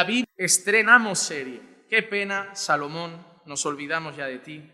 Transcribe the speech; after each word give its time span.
La 0.00 0.04
Biblia 0.04 0.32
estrenamos 0.38 1.18
serie. 1.18 1.60
Qué 1.90 2.02
pena, 2.02 2.54
Salomón, 2.54 3.22
nos 3.44 3.66
olvidamos 3.66 4.16
ya 4.16 4.24
de 4.24 4.38
ti. 4.38 4.72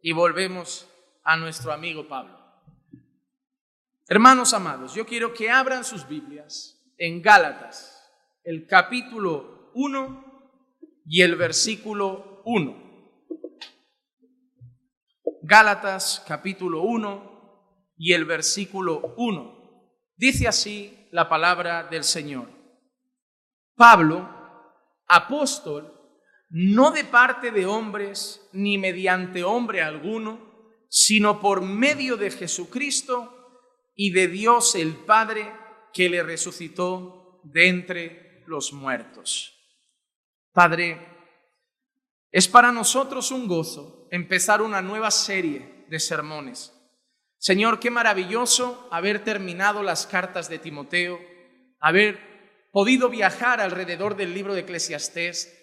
Y 0.00 0.12
volvemos 0.12 0.88
a 1.24 1.36
nuestro 1.36 1.72
amigo 1.72 2.06
Pablo. 2.06 2.38
Hermanos 4.06 4.54
amados, 4.54 4.94
yo 4.94 5.04
quiero 5.04 5.34
que 5.34 5.50
abran 5.50 5.82
sus 5.82 6.06
Biblias 6.06 6.80
en 6.98 7.20
Gálatas, 7.20 8.08
el 8.44 8.68
capítulo 8.68 9.72
1 9.74 10.52
y 11.06 11.22
el 11.22 11.34
versículo 11.34 12.42
1. 12.44 13.24
Gálatas 15.42 16.24
capítulo 16.28 16.82
1 16.82 17.94
y 17.96 18.12
el 18.12 18.24
versículo 18.24 19.14
1. 19.16 19.82
Dice 20.14 20.46
así 20.46 21.08
la 21.10 21.28
palabra 21.28 21.88
del 21.90 22.04
Señor. 22.04 22.59
Pablo, 23.80 24.28
apóstol, 25.08 25.90
no 26.50 26.90
de 26.90 27.02
parte 27.02 27.50
de 27.50 27.64
hombres 27.64 28.46
ni 28.52 28.76
mediante 28.76 29.42
hombre 29.42 29.80
alguno, 29.80 30.84
sino 30.90 31.40
por 31.40 31.62
medio 31.62 32.18
de 32.18 32.30
Jesucristo 32.30 33.64
y 33.94 34.10
de 34.10 34.28
Dios 34.28 34.74
el 34.74 34.92
Padre 34.92 35.50
que 35.94 36.10
le 36.10 36.22
resucitó 36.22 37.40
de 37.42 37.68
entre 37.68 38.44
los 38.46 38.74
muertos. 38.74 39.56
Padre, 40.52 41.00
es 42.30 42.48
para 42.48 42.72
nosotros 42.72 43.30
un 43.30 43.48
gozo 43.48 44.08
empezar 44.10 44.60
una 44.60 44.82
nueva 44.82 45.10
serie 45.10 45.86
de 45.88 45.98
sermones. 45.98 46.70
Señor, 47.38 47.80
qué 47.80 47.90
maravilloso 47.90 48.90
haber 48.92 49.24
terminado 49.24 49.82
las 49.82 50.06
cartas 50.06 50.50
de 50.50 50.58
Timoteo, 50.58 51.18
haber 51.80 52.29
podido 52.72 53.08
viajar 53.08 53.60
alrededor 53.60 54.16
del 54.16 54.34
libro 54.34 54.54
de 54.54 54.60
Eclesiastés, 54.60 55.56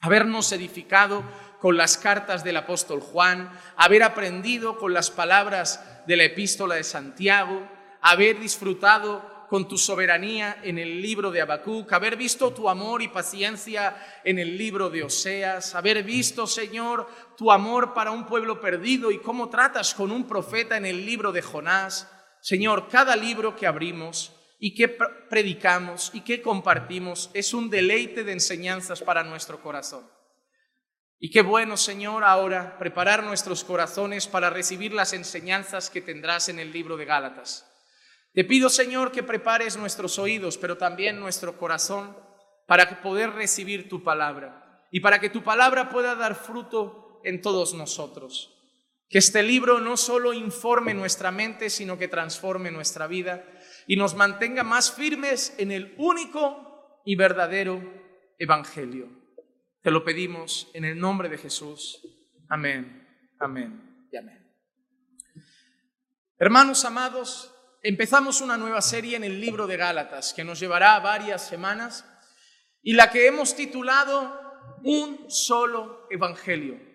habernos 0.00 0.52
edificado 0.52 1.22
con 1.60 1.76
las 1.76 1.98
cartas 1.98 2.44
del 2.44 2.56
apóstol 2.56 3.00
Juan, 3.00 3.50
haber 3.76 4.02
aprendido 4.02 4.78
con 4.78 4.92
las 4.92 5.10
palabras 5.10 6.04
de 6.06 6.16
la 6.16 6.24
epístola 6.24 6.76
de 6.76 6.84
Santiago, 6.84 7.68
haber 8.00 8.38
disfrutado 8.38 9.38
con 9.48 9.66
tu 9.66 9.78
soberanía 9.78 10.58
en 10.62 10.78
el 10.78 11.00
libro 11.00 11.30
de 11.30 11.40
Habacuc, 11.40 11.90
haber 11.92 12.16
visto 12.16 12.52
tu 12.52 12.68
amor 12.68 13.02
y 13.02 13.08
paciencia 13.08 13.96
en 14.22 14.38
el 14.38 14.58
libro 14.58 14.90
de 14.90 15.02
Oseas, 15.02 15.74
haber 15.74 16.02
visto, 16.02 16.46
Señor, 16.46 17.08
tu 17.36 17.50
amor 17.50 17.94
para 17.94 18.10
un 18.10 18.26
pueblo 18.26 18.60
perdido 18.60 19.10
y 19.10 19.18
cómo 19.20 19.48
tratas 19.48 19.94
con 19.94 20.12
un 20.12 20.26
profeta 20.26 20.76
en 20.76 20.84
el 20.84 21.06
libro 21.06 21.32
de 21.32 21.42
Jonás. 21.42 22.10
Señor, 22.40 22.88
cada 22.88 23.16
libro 23.16 23.56
que 23.56 23.66
abrimos 23.66 24.37
y 24.58 24.74
que 24.74 24.88
predicamos 24.88 26.10
y 26.12 26.22
que 26.22 26.42
compartimos 26.42 27.30
es 27.32 27.54
un 27.54 27.70
deleite 27.70 28.24
de 28.24 28.32
enseñanzas 28.32 29.02
para 29.02 29.22
nuestro 29.22 29.62
corazón. 29.62 30.10
Y 31.20 31.30
qué 31.30 31.42
bueno, 31.42 31.76
Señor, 31.76 32.24
ahora 32.24 32.78
preparar 32.78 33.24
nuestros 33.24 33.64
corazones 33.64 34.26
para 34.26 34.50
recibir 34.50 34.92
las 34.92 35.12
enseñanzas 35.12 35.90
que 35.90 36.00
tendrás 36.00 36.48
en 36.48 36.58
el 36.58 36.72
libro 36.72 36.96
de 36.96 37.04
Gálatas. 37.04 37.66
Te 38.34 38.44
pido, 38.44 38.68
Señor, 38.68 39.10
que 39.10 39.22
prepares 39.22 39.76
nuestros 39.76 40.18
oídos, 40.18 40.58
pero 40.58 40.76
también 40.76 41.18
nuestro 41.18 41.58
corazón, 41.58 42.16
para 42.68 43.00
poder 43.02 43.30
recibir 43.30 43.88
tu 43.88 44.04
palabra 44.04 44.86
y 44.92 45.00
para 45.00 45.18
que 45.20 45.30
tu 45.30 45.42
palabra 45.42 45.88
pueda 45.88 46.14
dar 46.14 46.34
fruto 46.34 47.20
en 47.24 47.40
todos 47.40 47.74
nosotros. 47.74 48.54
Que 49.08 49.18
este 49.18 49.42
libro 49.42 49.80
no 49.80 49.96
solo 49.96 50.34
informe 50.34 50.92
nuestra 50.92 51.30
mente, 51.30 51.70
sino 51.70 51.98
que 51.98 52.08
transforme 52.08 52.70
nuestra 52.70 53.06
vida 53.06 53.44
y 53.88 53.96
nos 53.96 54.14
mantenga 54.14 54.62
más 54.62 54.92
firmes 54.92 55.54
en 55.56 55.72
el 55.72 55.94
único 55.96 57.00
y 57.06 57.16
verdadero 57.16 57.82
Evangelio. 58.38 59.08
Te 59.82 59.90
lo 59.90 60.04
pedimos 60.04 60.70
en 60.74 60.84
el 60.84 61.00
nombre 61.00 61.30
de 61.30 61.38
Jesús. 61.38 61.98
Amén, 62.50 63.08
amén 63.40 64.06
y 64.12 64.16
amén. 64.18 64.46
Hermanos 66.36 66.84
amados, 66.84 67.52
empezamos 67.82 68.42
una 68.42 68.58
nueva 68.58 68.82
serie 68.82 69.16
en 69.16 69.24
el 69.24 69.40
libro 69.40 69.66
de 69.66 69.78
Gálatas 69.78 70.34
que 70.34 70.44
nos 70.44 70.60
llevará 70.60 71.00
varias 71.00 71.48
semanas 71.48 72.04
y 72.82 72.92
la 72.92 73.10
que 73.10 73.26
hemos 73.26 73.56
titulado 73.56 74.38
Un 74.82 75.30
solo 75.30 76.06
Evangelio. 76.10 76.87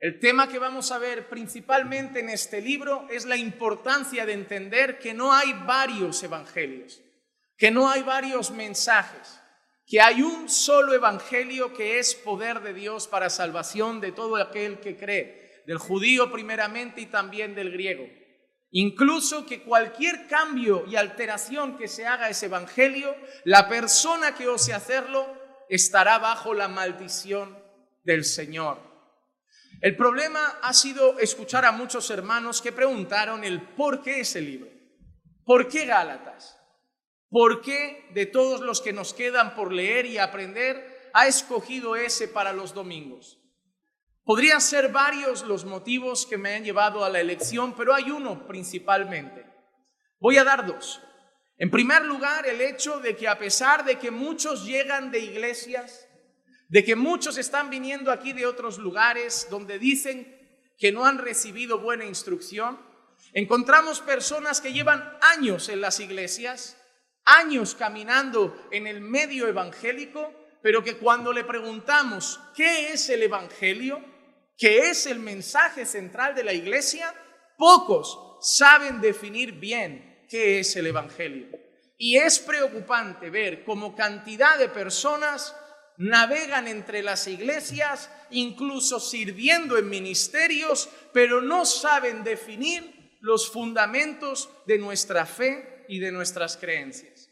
El 0.00 0.20
tema 0.20 0.48
que 0.48 0.60
vamos 0.60 0.92
a 0.92 0.98
ver 0.98 1.28
principalmente 1.28 2.20
en 2.20 2.28
este 2.28 2.60
libro 2.60 3.08
es 3.10 3.24
la 3.24 3.36
importancia 3.36 4.24
de 4.24 4.32
entender 4.32 5.00
que 5.00 5.12
no 5.12 5.32
hay 5.32 5.52
varios 5.66 6.22
evangelios, 6.22 7.02
que 7.56 7.72
no 7.72 7.90
hay 7.90 8.02
varios 8.02 8.52
mensajes, 8.52 9.40
que 9.84 10.00
hay 10.00 10.22
un 10.22 10.48
solo 10.48 10.94
evangelio 10.94 11.74
que 11.74 11.98
es 11.98 12.14
poder 12.14 12.60
de 12.60 12.74
Dios 12.74 13.08
para 13.08 13.28
salvación 13.28 14.00
de 14.00 14.12
todo 14.12 14.36
aquel 14.36 14.78
que 14.78 14.96
cree, 14.96 15.64
del 15.66 15.78
judío 15.78 16.30
primeramente 16.30 17.00
y 17.00 17.06
también 17.06 17.56
del 17.56 17.72
griego. 17.72 18.06
Incluso 18.70 19.46
que 19.46 19.62
cualquier 19.62 20.28
cambio 20.28 20.84
y 20.86 20.94
alteración 20.94 21.76
que 21.76 21.88
se 21.88 22.06
haga 22.06 22.26
a 22.26 22.30
ese 22.30 22.46
evangelio, 22.46 23.16
la 23.42 23.68
persona 23.68 24.36
que 24.36 24.46
ose 24.46 24.74
hacerlo 24.74 25.26
estará 25.68 26.18
bajo 26.18 26.54
la 26.54 26.68
maldición 26.68 27.58
del 28.04 28.24
Señor. 28.24 28.87
El 29.80 29.96
problema 29.96 30.58
ha 30.62 30.72
sido 30.72 31.20
escuchar 31.20 31.64
a 31.64 31.70
muchos 31.70 32.10
hermanos 32.10 32.60
que 32.60 32.72
preguntaron 32.72 33.44
el 33.44 33.62
por 33.62 34.02
qué 34.02 34.20
ese 34.20 34.40
libro. 34.40 34.68
¿Por 35.44 35.68
qué 35.68 35.86
Gálatas? 35.86 36.58
¿Por 37.30 37.60
qué 37.60 38.08
de 38.12 38.26
todos 38.26 38.60
los 38.60 38.80
que 38.80 38.92
nos 38.92 39.14
quedan 39.14 39.54
por 39.54 39.72
leer 39.72 40.06
y 40.06 40.18
aprender 40.18 41.10
ha 41.14 41.28
escogido 41.28 41.94
ese 41.94 42.26
para 42.26 42.52
los 42.52 42.74
domingos? 42.74 43.38
Podrían 44.24 44.60
ser 44.60 44.90
varios 44.90 45.42
los 45.44 45.64
motivos 45.64 46.26
que 46.26 46.38
me 46.38 46.54
han 46.54 46.64
llevado 46.64 47.04
a 47.04 47.08
la 47.08 47.20
elección, 47.20 47.74
pero 47.76 47.94
hay 47.94 48.10
uno 48.10 48.48
principalmente. 48.48 49.46
Voy 50.18 50.38
a 50.38 50.44
dar 50.44 50.66
dos. 50.66 51.00
En 51.56 51.70
primer 51.70 52.04
lugar, 52.04 52.46
el 52.46 52.60
hecho 52.60 52.98
de 52.98 53.16
que 53.16 53.28
a 53.28 53.38
pesar 53.38 53.84
de 53.84 53.98
que 53.98 54.10
muchos 54.10 54.66
llegan 54.66 55.12
de 55.12 55.20
iglesias 55.20 56.07
de 56.68 56.84
que 56.84 56.96
muchos 56.96 57.38
están 57.38 57.70
viniendo 57.70 58.12
aquí 58.12 58.32
de 58.32 58.46
otros 58.46 58.78
lugares 58.78 59.48
donde 59.50 59.78
dicen 59.78 60.36
que 60.78 60.92
no 60.92 61.06
han 61.06 61.18
recibido 61.18 61.80
buena 61.80 62.04
instrucción. 62.04 62.78
Encontramos 63.32 64.00
personas 64.00 64.60
que 64.60 64.72
llevan 64.72 65.16
años 65.20 65.68
en 65.68 65.80
las 65.80 65.98
iglesias, 66.00 66.76
años 67.24 67.74
caminando 67.74 68.68
en 68.70 68.86
el 68.86 69.00
medio 69.00 69.48
evangélico, 69.48 70.32
pero 70.62 70.84
que 70.84 70.98
cuando 70.98 71.32
le 71.32 71.44
preguntamos 71.44 72.40
qué 72.54 72.92
es 72.92 73.08
el 73.08 73.22
evangelio, 73.22 74.02
qué 74.56 74.90
es 74.90 75.06
el 75.06 75.18
mensaje 75.18 75.86
central 75.86 76.34
de 76.34 76.44
la 76.44 76.52
iglesia, 76.52 77.14
pocos 77.56 78.38
saben 78.40 79.00
definir 79.00 79.52
bien 79.52 80.26
qué 80.28 80.60
es 80.60 80.76
el 80.76 80.86
evangelio. 80.86 81.48
Y 81.96 82.16
es 82.16 82.38
preocupante 82.38 83.30
ver 83.30 83.64
cómo 83.64 83.96
cantidad 83.96 84.58
de 84.58 84.68
personas 84.68 85.54
navegan 85.98 86.68
entre 86.68 87.02
las 87.02 87.26
iglesias, 87.26 88.10
incluso 88.30 89.00
sirviendo 89.00 89.76
en 89.76 89.88
ministerios, 89.88 90.88
pero 91.12 91.42
no 91.42 91.66
saben 91.66 92.24
definir 92.24 93.18
los 93.20 93.50
fundamentos 93.50 94.48
de 94.66 94.78
nuestra 94.78 95.26
fe 95.26 95.84
y 95.88 95.98
de 95.98 96.12
nuestras 96.12 96.56
creencias. 96.56 97.30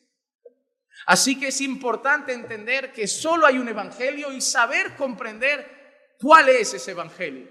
Así 1.07 1.39
que 1.39 1.49
es 1.49 1.61
importante 1.61 2.33
entender 2.33 2.93
que 2.93 3.07
solo 3.07 3.47
hay 3.47 3.59
un 3.59 3.69
evangelio 3.69 4.33
y 4.33 4.41
saber 4.41 4.97
comprender 4.97 6.17
cuál 6.19 6.49
es 6.49 6.75
ese 6.75 6.91
evangelio. 6.91 7.49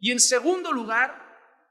Y 0.00 0.10
en 0.10 0.20
segundo 0.20 0.72
lugar, 0.72 1.22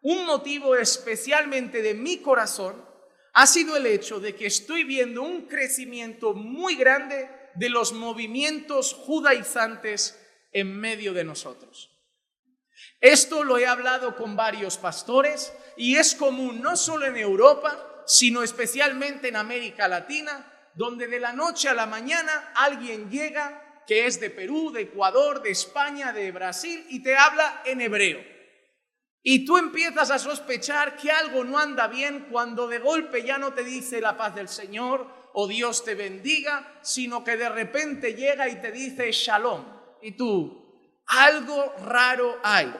un 0.04 0.26
motivo 0.26 0.76
especialmente 0.76 1.82
de 1.82 1.96
mi 1.96 2.18
corazón 2.22 2.86
ha 3.34 3.48
sido 3.48 3.76
el 3.76 3.88
hecho 3.88 4.20
de 4.20 4.36
que 4.36 4.46
estoy 4.46 4.84
viendo 4.84 5.24
un 5.24 5.48
crecimiento 5.48 6.34
muy 6.36 6.76
grande 6.76 7.30
de 7.56 7.70
los 7.70 7.94
movimientos 7.94 8.94
judaizantes 8.94 10.20
en 10.52 10.80
medio 10.80 11.14
de 11.14 11.24
nosotros. 11.24 11.92
Esto 13.00 13.44
lo 13.44 13.58
he 13.58 13.68
hablado 13.68 14.16
con 14.16 14.36
varios 14.36 14.78
pastores 14.78 15.54
y 15.76 15.98
es 15.98 16.16
común 16.16 16.62
no 16.62 16.76
solo 16.78 17.06
en 17.06 17.18
Europa, 17.18 18.04
sino 18.06 18.44
especialmente 18.44 19.28
en 19.28 19.36
América 19.36 19.88
Latina, 19.88 20.50
donde 20.76 21.08
de 21.08 21.20
la 21.20 21.34
noche 21.34 21.70
a 21.70 21.74
la 21.74 21.86
mañana 21.86 22.52
alguien 22.56 23.10
llega 23.10 23.84
que 23.86 24.08
es 24.08 24.20
de 24.20 24.30
Perú, 24.30 24.72
de 24.72 24.82
Ecuador, 24.82 25.42
de 25.42 25.52
España, 25.52 26.14
de 26.14 26.32
Brasil 26.32 26.86
y 26.90 27.04
te 27.04 27.16
habla 27.16 27.62
en 27.66 27.82
hebreo. 27.82 28.24
Y 29.22 29.46
tú 29.46 29.58
empiezas 29.58 30.12
a 30.12 30.20
sospechar 30.20 30.98
que 30.98 31.12
algo 31.12 31.44
no 31.44 31.58
anda 31.58 31.88
bien 31.88 32.28
cuando 32.30 32.68
de 32.68 32.80
golpe 32.80 33.24
ya 33.24 33.38
no 33.38 33.54
te 33.54 33.64
dice 33.64 34.02
la 34.02 34.18
paz 34.18 34.36
del 34.36 34.50
Señor, 34.50 35.23
o 35.34 35.48
Dios 35.48 35.84
te 35.84 35.96
bendiga, 35.96 36.80
sino 36.82 37.24
que 37.24 37.38
de 37.38 37.50
repente 37.50 38.14
llega 38.14 38.48
y 38.50 38.62
te 38.62 38.72
dice 38.72 39.12
shalom. 39.12 39.64
Y 40.02 40.12
tú, 40.12 40.64
algo 41.08 41.74
raro 41.86 42.40
hay. 42.44 42.74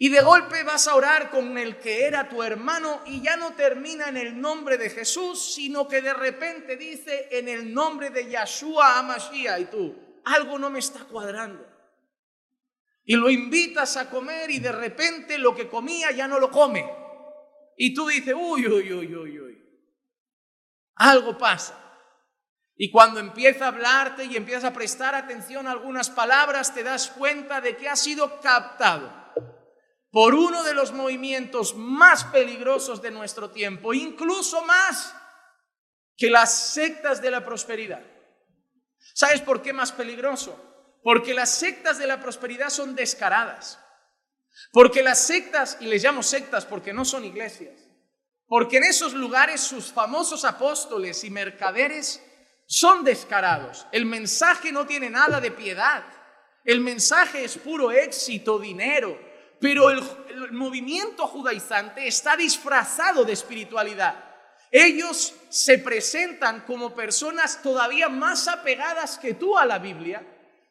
Y 0.00 0.10
de 0.10 0.20
golpe 0.22 0.62
vas 0.62 0.86
a 0.86 0.94
orar 0.94 1.30
con 1.30 1.58
el 1.58 1.78
que 1.78 2.04
era 2.04 2.28
tu 2.28 2.42
hermano 2.42 3.02
y 3.06 3.20
ya 3.20 3.36
no 3.36 3.54
termina 3.54 4.08
en 4.08 4.16
el 4.16 4.40
nombre 4.40 4.78
de 4.78 4.90
Jesús, 4.90 5.54
sino 5.54 5.88
que 5.88 6.00
de 6.00 6.14
repente 6.14 6.76
dice 6.76 7.28
en 7.32 7.48
el 7.48 7.74
nombre 7.74 8.10
de 8.10 8.30
Yahshua 8.30 9.00
Amashiach 9.00 9.60
y 9.60 9.64
tú, 9.64 10.20
algo 10.24 10.58
no 10.58 10.70
me 10.70 10.78
está 10.78 11.04
cuadrando. 11.04 11.66
Y 13.04 13.16
lo 13.16 13.28
invitas 13.30 13.96
a 13.96 14.08
comer 14.08 14.50
y 14.50 14.58
de 14.60 14.70
repente 14.70 15.38
lo 15.38 15.54
que 15.54 15.68
comía 15.68 16.12
ya 16.12 16.28
no 16.28 16.38
lo 16.38 16.50
come. 16.50 16.88
Y 17.76 17.94
tú 17.94 18.06
dices, 18.06 18.34
uy, 18.38 18.66
uy, 18.66 18.92
uy, 18.92 19.16
uy, 19.16 19.40
uy. 19.40 19.47
Algo 20.98 21.38
pasa. 21.38 21.74
Y 22.76 22.90
cuando 22.90 23.18
empieza 23.18 23.64
a 23.64 23.68
hablarte 23.68 24.24
y 24.24 24.36
empiezas 24.36 24.64
a 24.64 24.72
prestar 24.72 25.14
atención 25.14 25.66
a 25.66 25.72
algunas 25.72 26.10
palabras, 26.10 26.74
te 26.74 26.84
das 26.84 27.08
cuenta 27.08 27.60
de 27.60 27.76
que 27.76 27.88
ha 27.88 27.96
sido 27.96 28.40
captado 28.40 29.10
por 30.10 30.34
uno 30.34 30.62
de 30.62 30.74
los 30.74 30.92
movimientos 30.92 31.74
más 31.74 32.24
peligrosos 32.24 33.02
de 33.02 33.10
nuestro 33.10 33.50
tiempo, 33.50 33.92
incluso 33.94 34.62
más 34.64 35.14
que 36.16 36.30
las 36.30 36.72
sectas 36.72 37.20
de 37.20 37.30
la 37.30 37.44
prosperidad. 37.44 38.02
¿Sabes 39.14 39.40
por 39.40 39.62
qué 39.62 39.72
más 39.72 39.92
peligroso? 39.92 40.56
Porque 41.02 41.34
las 41.34 41.50
sectas 41.50 41.98
de 41.98 42.06
la 42.06 42.20
prosperidad 42.20 42.70
son 42.70 42.94
descaradas. 42.94 43.78
Porque 44.72 45.02
las 45.02 45.20
sectas, 45.20 45.78
y 45.80 45.86
les 45.86 46.02
llamo 46.02 46.22
sectas 46.22 46.64
porque 46.64 46.92
no 46.92 47.04
son 47.04 47.24
iglesias, 47.24 47.87
porque 48.48 48.78
en 48.78 48.84
esos 48.84 49.12
lugares 49.12 49.60
sus 49.60 49.92
famosos 49.92 50.44
apóstoles 50.44 51.22
y 51.22 51.30
mercaderes 51.30 52.22
son 52.66 53.04
descarados. 53.04 53.86
El 53.92 54.06
mensaje 54.06 54.72
no 54.72 54.86
tiene 54.86 55.10
nada 55.10 55.40
de 55.40 55.50
piedad. 55.50 56.02
El 56.64 56.80
mensaje 56.80 57.44
es 57.44 57.56
puro 57.58 57.90
éxito, 57.90 58.58
dinero, 58.58 59.18
pero 59.60 59.90
el, 59.90 60.02
movimiento 60.52 61.26
judaizante 61.26 62.06
está 62.06 62.36
disfrazado 62.36 63.24
de 63.24 63.32
espiritualidad. 63.32 64.24
Ellos 64.70 65.34
se 65.48 65.78
presentan 65.78 66.60
como 66.60 66.94
personas 66.94 67.60
todavía 67.62 68.08
más 68.08 68.46
apegadas 68.48 69.18
que 69.18 69.34
tú 69.34 69.58
a 69.58 69.66
la 69.66 69.78
Biblia, 69.78 70.24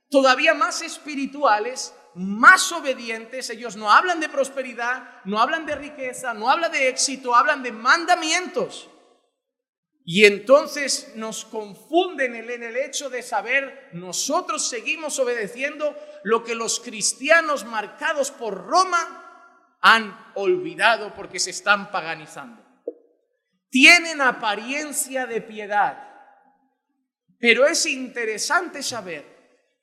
todavía 0.09 0.53
más 0.53 0.81
espirituales, 0.81 1.93
más 2.17 2.71
obedientes. 2.71 3.49
Ellos 3.49 3.75
no 3.75 3.91
hablan 3.91 4.19
de 4.19 4.29
prosperidad, 4.29 5.21
no 5.25 5.39
hablan 5.39 5.65
de 5.65 5.75
riqueza, 5.75 6.33
no 6.33 6.49
hablan 6.49 6.71
de 6.71 6.89
éxito, 6.89 7.35
hablan 7.35 7.63
de 7.63 7.71
mandamientos. 7.71 8.89
Y 10.03 10.25
entonces 10.25 11.11
nos 11.15 11.43
confunden 11.45 12.35
en 12.35 12.63
el 12.63 12.77
hecho 12.77 13.09
de 13.09 13.21
saber, 13.21 13.89
nosotros 13.91 14.69
seguimos 14.69 15.19
obedeciendo 15.19 15.95
lo 16.23 16.43
que 16.45 16.55
los 16.55 16.79
cristianos 16.79 17.65
marcados 17.65 18.31
por 18.31 18.65
Roma 18.67 19.75
han 19.81 20.31
olvidado 20.35 21.13
porque 21.13 21.39
se 21.39 21.49
están 21.49 21.91
paganizando. 21.91 22.63
Tienen 23.69 24.21
apariencia 24.21 25.25
de 25.25 25.41
piedad, 25.41 26.01
pero 27.37 27.67
es 27.67 27.85
interesante 27.85 28.81
saber 28.81 29.36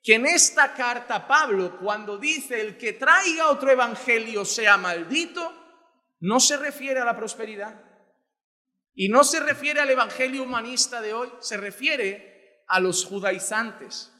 que 0.05 0.13
en 0.13 0.27
esta 0.27 0.75
carta 0.75 1.27
Pablo, 1.27 1.79
cuando 1.79 2.19
dice 2.19 2.61
el 2.61 2.77
que 2.77 2.93
traiga 2.93 3.49
otro 3.49 3.71
evangelio 3.71 4.45
sea 4.45 4.77
maldito, 4.77 5.51
no 6.19 6.39
se 6.39 6.57
refiere 6.57 6.99
a 6.99 7.05
la 7.05 7.17
prosperidad 7.17 7.83
y 8.93 9.09
no 9.09 9.23
se 9.23 9.39
refiere 9.39 9.81
al 9.81 9.89
evangelio 9.89 10.43
humanista 10.43 11.01
de 11.01 11.15
hoy, 11.15 11.31
se 11.39 11.57
refiere 11.57 12.63
a 12.67 12.79
los 12.79 13.03
judaizantes. 13.03 14.11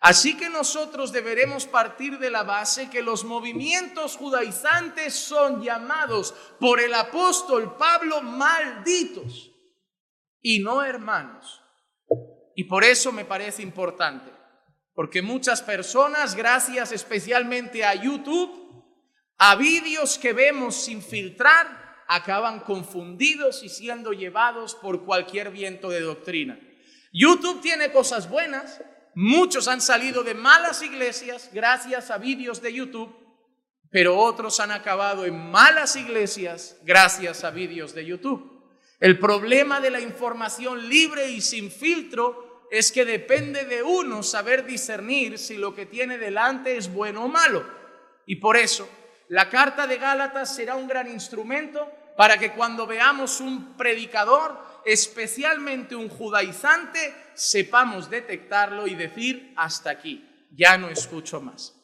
Así 0.00 0.36
que 0.36 0.48
nosotros 0.48 1.10
deberemos 1.10 1.66
partir 1.66 2.20
de 2.20 2.30
la 2.30 2.44
base 2.44 2.88
que 2.88 3.02
los 3.02 3.24
movimientos 3.24 4.16
judaizantes 4.16 5.14
son 5.14 5.64
llamados 5.64 6.32
por 6.60 6.78
el 6.78 6.94
apóstol 6.94 7.76
Pablo 7.76 8.22
malditos 8.22 9.50
y 10.40 10.60
no 10.60 10.84
hermanos. 10.84 11.60
Y 12.54 12.64
por 12.64 12.84
eso 12.84 13.10
me 13.10 13.24
parece 13.24 13.62
importante, 13.62 14.30
porque 14.94 15.22
muchas 15.22 15.60
personas, 15.60 16.34
gracias 16.34 16.92
especialmente 16.92 17.84
a 17.84 17.94
YouTube, 17.94 18.84
a 19.38 19.56
vídeos 19.56 20.18
que 20.18 20.32
vemos 20.32 20.76
sin 20.76 21.02
filtrar, 21.02 22.04
acaban 22.06 22.60
confundidos 22.60 23.62
y 23.62 23.68
siendo 23.68 24.12
llevados 24.12 24.74
por 24.76 25.04
cualquier 25.04 25.50
viento 25.50 25.90
de 25.90 26.00
doctrina. 26.00 26.58
YouTube 27.12 27.60
tiene 27.60 27.90
cosas 27.90 28.28
buenas, 28.28 28.80
muchos 29.14 29.66
han 29.68 29.80
salido 29.80 30.22
de 30.22 30.34
malas 30.34 30.82
iglesias 30.82 31.50
gracias 31.52 32.10
a 32.10 32.18
vídeos 32.18 32.62
de 32.62 32.72
YouTube, 32.72 33.14
pero 33.90 34.18
otros 34.18 34.60
han 34.60 34.70
acabado 34.70 35.24
en 35.24 35.50
malas 35.50 35.96
iglesias 35.96 36.76
gracias 36.84 37.42
a 37.42 37.50
vídeos 37.50 37.94
de 37.94 38.04
YouTube. 38.04 38.52
El 39.00 39.18
problema 39.18 39.80
de 39.80 39.90
la 39.90 40.00
información 40.00 40.88
libre 40.88 41.30
y 41.30 41.40
sin 41.40 41.70
filtro 41.70 42.43
es 42.74 42.90
que 42.90 43.04
depende 43.04 43.66
de 43.66 43.84
uno 43.84 44.24
saber 44.24 44.66
discernir 44.66 45.38
si 45.38 45.56
lo 45.56 45.76
que 45.76 45.86
tiene 45.86 46.18
delante 46.18 46.76
es 46.76 46.92
bueno 46.92 47.26
o 47.26 47.28
malo. 47.28 47.64
Y 48.26 48.36
por 48.36 48.56
eso 48.56 48.88
la 49.28 49.48
carta 49.48 49.86
de 49.86 49.96
Gálatas 49.96 50.56
será 50.56 50.74
un 50.74 50.88
gran 50.88 51.08
instrumento 51.08 51.88
para 52.16 52.36
que 52.36 52.50
cuando 52.50 52.84
veamos 52.84 53.40
un 53.40 53.76
predicador, 53.76 54.58
especialmente 54.84 55.94
un 55.94 56.08
judaizante, 56.08 57.14
sepamos 57.34 58.10
detectarlo 58.10 58.88
y 58.88 58.96
decir, 58.96 59.52
hasta 59.56 59.90
aquí, 59.90 60.28
ya 60.50 60.76
no 60.76 60.88
escucho 60.88 61.40
más. 61.40 61.76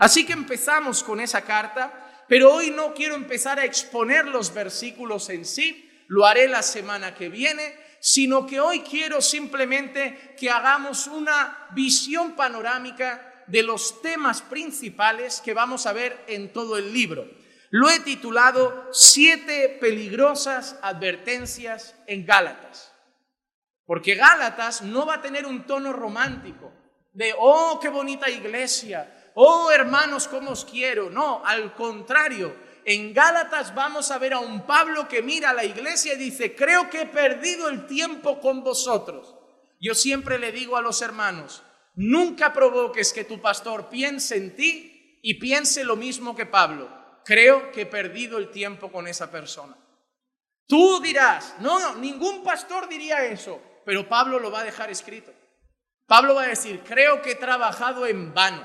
Así 0.00 0.26
que 0.26 0.32
empezamos 0.32 1.04
con 1.04 1.20
esa 1.20 1.42
carta, 1.42 2.24
pero 2.28 2.54
hoy 2.54 2.72
no 2.72 2.92
quiero 2.92 3.14
empezar 3.14 3.60
a 3.60 3.64
exponer 3.64 4.26
los 4.26 4.52
versículos 4.52 5.30
en 5.30 5.44
sí, 5.44 5.88
lo 6.08 6.26
haré 6.26 6.48
la 6.48 6.62
semana 6.64 7.14
que 7.14 7.28
viene, 7.28 7.86
sino 8.00 8.46
que 8.46 8.60
hoy 8.60 8.80
quiero 8.80 9.20
simplemente 9.20 10.34
que 10.38 10.50
hagamos 10.50 11.06
una 11.06 11.68
visión 11.70 12.32
panorámica 12.32 13.44
de 13.46 13.62
los 13.62 14.02
temas 14.02 14.42
principales 14.42 15.40
que 15.40 15.54
vamos 15.54 15.86
a 15.86 15.92
ver 15.92 16.24
en 16.28 16.52
todo 16.52 16.76
el 16.76 16.92
libro. 16.92 17.28
Lo 17.70 17.90
he 17.90 18.00
titulado 18.00 18.88
Siete 18.92 19.76
peligrosas 19.80 20.78
advertencias 20.82 21.94
en 22.06 22.24
Gálatas. 22.24 22.92
Porque 23.84 24.14
Gálatas 24.14 24.82
no 24.82 25.06
va 25.06 25.14
a 25.14 25.22
tener 25.22 25.46
un 25.46 25.66
tono 25.66 25.92
romántico 25.92 26.72
de, 27.12 27.34
oh, 27.38 27.78
qué 27.80 27.88
bonita 27.88 28.28
iglesia, 28.30 29.32
oh, 29.34 29.70
hermanos, 29.70 30.28
cómo 30.28 30.50
os 30.50 30.64
quiero. 30.64 31.10
No, 31.10 31.42
al 31.44 31.74
contrario, 31.74 32.54
en 32.92 33.14
Gálatas 33.14 33.74
vamos 33.74 34.10
a 34.10 34.18
ver 34.18 34.32
a 34.32 34.40
un 34.40 34.66
Pablo 34.66 35.08
que 35.08 35.22
mira 35.22 35.50
a 35.50 35.54
la 35.54 35.64
iglesia 35.64 36.14
y 36.14 36.18
dice, 36.18 36.54
creo 36.54 36.88
que 36.90 37.02
he 37.02 37.06
perdido 37.06 37.68
el 37.68 37.86
tiempo 37.86 38.40
con 38.40 38.62
vosotros. 38.62 39.34
Yo 39.80 39.94
siempre 39.94 40.38
le 40.38 40.52
digo 40.52 40.76
a 40.76 40.82
los 40.82 41.02
hermanos, 41.02 41.62
Nunca 42.00 42.52
provoques 42.52 43.12
que 43.12 43.24
tu 43.24 43.40
pastor 43.40 43.88
piense 43.88 44.36
en 44.36 44.54
ti 44.54 45.18
y 45.20 45.34
piense 45.34 45.82
lo 45.82 45.96
mismo 45.96 46.36
que 46.36 46.46
Pablo. 46.46 46.88
Creo 47.24 47.72
que 47.72 47.80
he 47.80 47.86
perdido 47.86 48.38
el 48.38 48.52
tiempo 48.52 48.92
con 48.92 49.08
esa 49.08 49.32
persona. 49.32 49.76
Tú 50.68 51.00
dirás, 51.00 51.56
no, 51.58 51.80
no, 51.80 51.96
ningún 51.96 52.44
pastor 52.44 52.88
diría 52.88 53.24
eso, 53.24 53.60
pero 53.84 54.08
Pablo 54.08 54.38
lo 54.38 54.48
va 54.48 54.60
a 54.60 54.64
dejar 54.64 54.92
escrito. 54.92 55.32
Pablo 56.06 56.36
va 56.36 56.44
a 56.44 56.48
decir, 56.48 56.84
creo 56.86 57.20
que 57.20 57.32
he 57.32 57.34
trabajado 57.34 58.06
en 58.06 58.32
vano. 58.32 58.64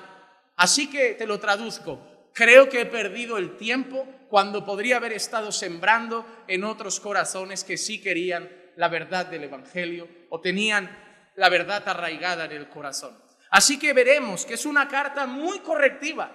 Así 0.56 0.88
que 0.88 1.16
te 1.16 1.26
lo 1.26 1.40
traduzco, 1.40 2.06
creo 2.34 2.70
que 2.70 2.82
he 2.82 2.86
perdido 2.86 3.38
el 3.38 3.58
tiempo 3.58 4.08
cuando 4.30 4.66
podría 4.66 4.98
haber 4.98 5.14
estado 5.14 5.52
sembrando 5.52 6.26
en 6.48 6.64
otros 6.64 7.00
corazones 7.00 7.64
que 7.64 7.78
sí 7.78 8.02
querían 8.02 8.50
la 8.76 8.88
verdad 8.88 9.28
del 9.28 9.44
Evangelio 9.44 10.08
o 10.30 10.42
tenían 10.42 10.90
la 11.36 11.50
verdad 11.50 11.88
arraigada 11.88 12.46
en 12.46 12.54
el 12.54 12.70
corazón. 12.70 13.18
Así 13.50 13.78
que 13.78 13.94
veremos 13.94 14.46
que 14.46 14.56
es 14.56 14.66
una 14.66 14.88
carta 14.88 15.28
muy 15.28 15.60
correctiva, 15.60 16.32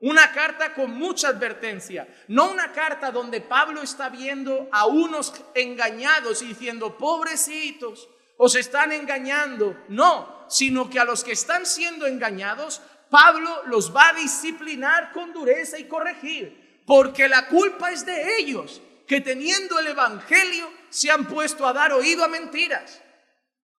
una 0.00 0.32
carta 0.32 0.72
con 0.72 0.92
mucha 0.92 1.28
advertencia, 1.28 2.06
no 2.28 2.50
una 2.50 2.72
carta 2.72 3.10
donde 3.10 3.40
Pablo 3.40 3.82
está 3.82 4.08
viendo 4.08 4.68
a 4.72 4.86
unos 4.86 5.34
engañados 5.54 6.42
y 6.42 6.46
diciendo, 6.46 6.96
pobrecitos, 6.96 8.08
os 8.38 8.54
están 8.54 8.92
engañando, 8.92 9.76
no, 9.88 10.46
sino 10.48 10.88
que 10.88 10.98
a 10.98 11.04
los 11.04 11.22
que 11.22 11.32
están 11.32 11.66
siendo 11.66 12.06
engañados, 12.06 12.80
Pablo 13.10 13.64
los 13.66 13.94
va 13.94 14.08
a 14.08 14.12
disciplinar 14.14 15.12
con 15.12 15.32
dureza 15.32 15.78
y 15.78 15.88
corregir, 15.88 16.82
porque 16.86 17.28
la 17.28 17.48
culpa 17.48 17.90
es 17.90 18.06
de 18.06 18.38
ellos, 18.38 18.80
que 19.06 19.20
teniendo 19.20 19.78
el 19.80 19.88
Evangelio 19.88 20.70
se 20.88 21.10
han 21.10 21.26
puesto 21.26 21.66
a 21.66 21.72
dar 21.72 21.92
oído 21.92 22.24
a 22.24 22.28
mentiras. 22.28 23.02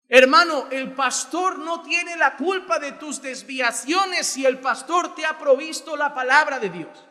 Hermano, 0.09 0.67
el 0.73 0.93
pastor 0.93 1.61
no 1.61 1.83
tiene 1.83 2.17
la 2.17 2.37
culpa 2.37 2.81
de 2.81 2.93
tus 2.93 3.23
desviaciones 3.23 4.27
si 4.27 4.45
el 4.45 4.59
pastor 4.59 5.15
te 5.15 5.25
ha 5.25 5.39
provisto 5.39 5.97
la 5.97 6.13
palabra 6.13 6.59
de 6.59 6.69
Dios. 6.69 7.07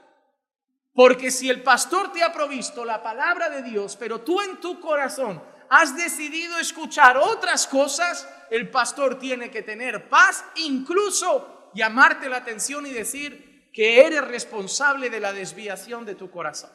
Porque 0.93 1.31
si 1.31 1.49
el 1.49 1.63
pastor 1.63 2.11
te 2.11 2.21
ha 2.21 2.33
provisto 2.33 2.83
la 2.83 3.01
palabra 3.01 3.49
de 3.49 3.61
Dios, 3.61 3.95
pero 3.95 4.19
tú 4.19 4.41
en 4.41 4.59
tu 4.59 4.81
corazón 4.81 5.41
has 5.69 5.95
decidido 5.95 6.57
escuchar 6.57 7.15
otras 7.15 7.67
cosas, 7.67 8.27
el 8.49 8.69
pastor 8.69 9.17
tiene 9.17 9.49
que 9.49 9.61
tener 9.61 10.09
paz, 10.09 10.43
incluso 10.55 11.58
llamarte 11.73 12.29
la 12.29 12.37
atención 12.37 12.85
y 12.85 12.91
decir, 12.91 13.49
que 13.73 14.05
eres 14.05 14.27
responsable 14.27 15.09
de 15.09 15.19
la 15.19 15.33
desviación 15.33 16.05
de 16.05 16.15
tu 16.15 16.29
corazón. 16.29 16.71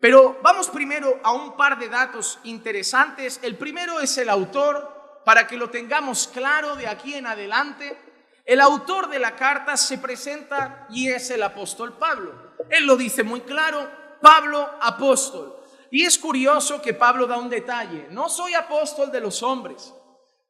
Pero 0.00 0.38
vamos 0.42 0.68
primero 0.68 1.20
a 1.22 1.32
un 1.32 1.56
par 1.56 1.78
de 1.78 1.88
datos 1.88 2.38
interesantes. 2.44 3.40
El 3.42 3.56
primero 3.56 3.98
es 4.00 4.18
el 4.18 4.28
autor, 4.28 5.22
para 5.24 5.46
que 5.46 5.56
lo 5.56 5.70
tengamos 5.70 6.28
claro 6.28 6.76
de 6.76 6.86
aquí 6.86 7.14
en 7.14 7.26
adelante. 7.26 7.98
El 8.44 8.60
autor 8.60 9.08
de 9.08 9.18
la 9.18 9.34
carta 9.34 9.76
se 9.76 9.98
presenta 9.98 10.86
y 10.90 11.08
es 11.08 11.30
el 11.30 11.42
apóstol 11.42 11.98
Pablo. 11.98 12.54
Él 12.70 12.86
lo 12.86 12.96
dice 12.96 13.24
muy 13.24 13.40
claro, 13.40 13.90
Pablo 14.20 14.70
apóstol. 14.80 15.56
Y 15.90 16.04
es 16.04 16.18
curioso 16.18 16.80
que 16.80 16.94
Pablo 16.94 17.26
da 17.26 17.38
un 17.38 17.48
detalle. 17.48 18.06
No 18.10 18.28
soy 18.28 18.54
apóstol 18.54 19.10
de 19.10 19.20
los 19.20 19.42
hombres 19.42 19.92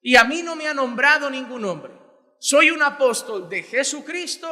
y 0.03 0.17
a 0.17 0.25
mí 0.25 0.43
no 0.43 0.57
me 0.57 0.69
ha 0.69 0.75
nombrado 0.75 1.31
ningún 1.31 1.65
hombre. 1.65 2.06
Soy 2.39 2.71
un 2.71 2.83
apóstol 2.83 3.49
de 3.49 3.63
Jesucristo 3.63 4.49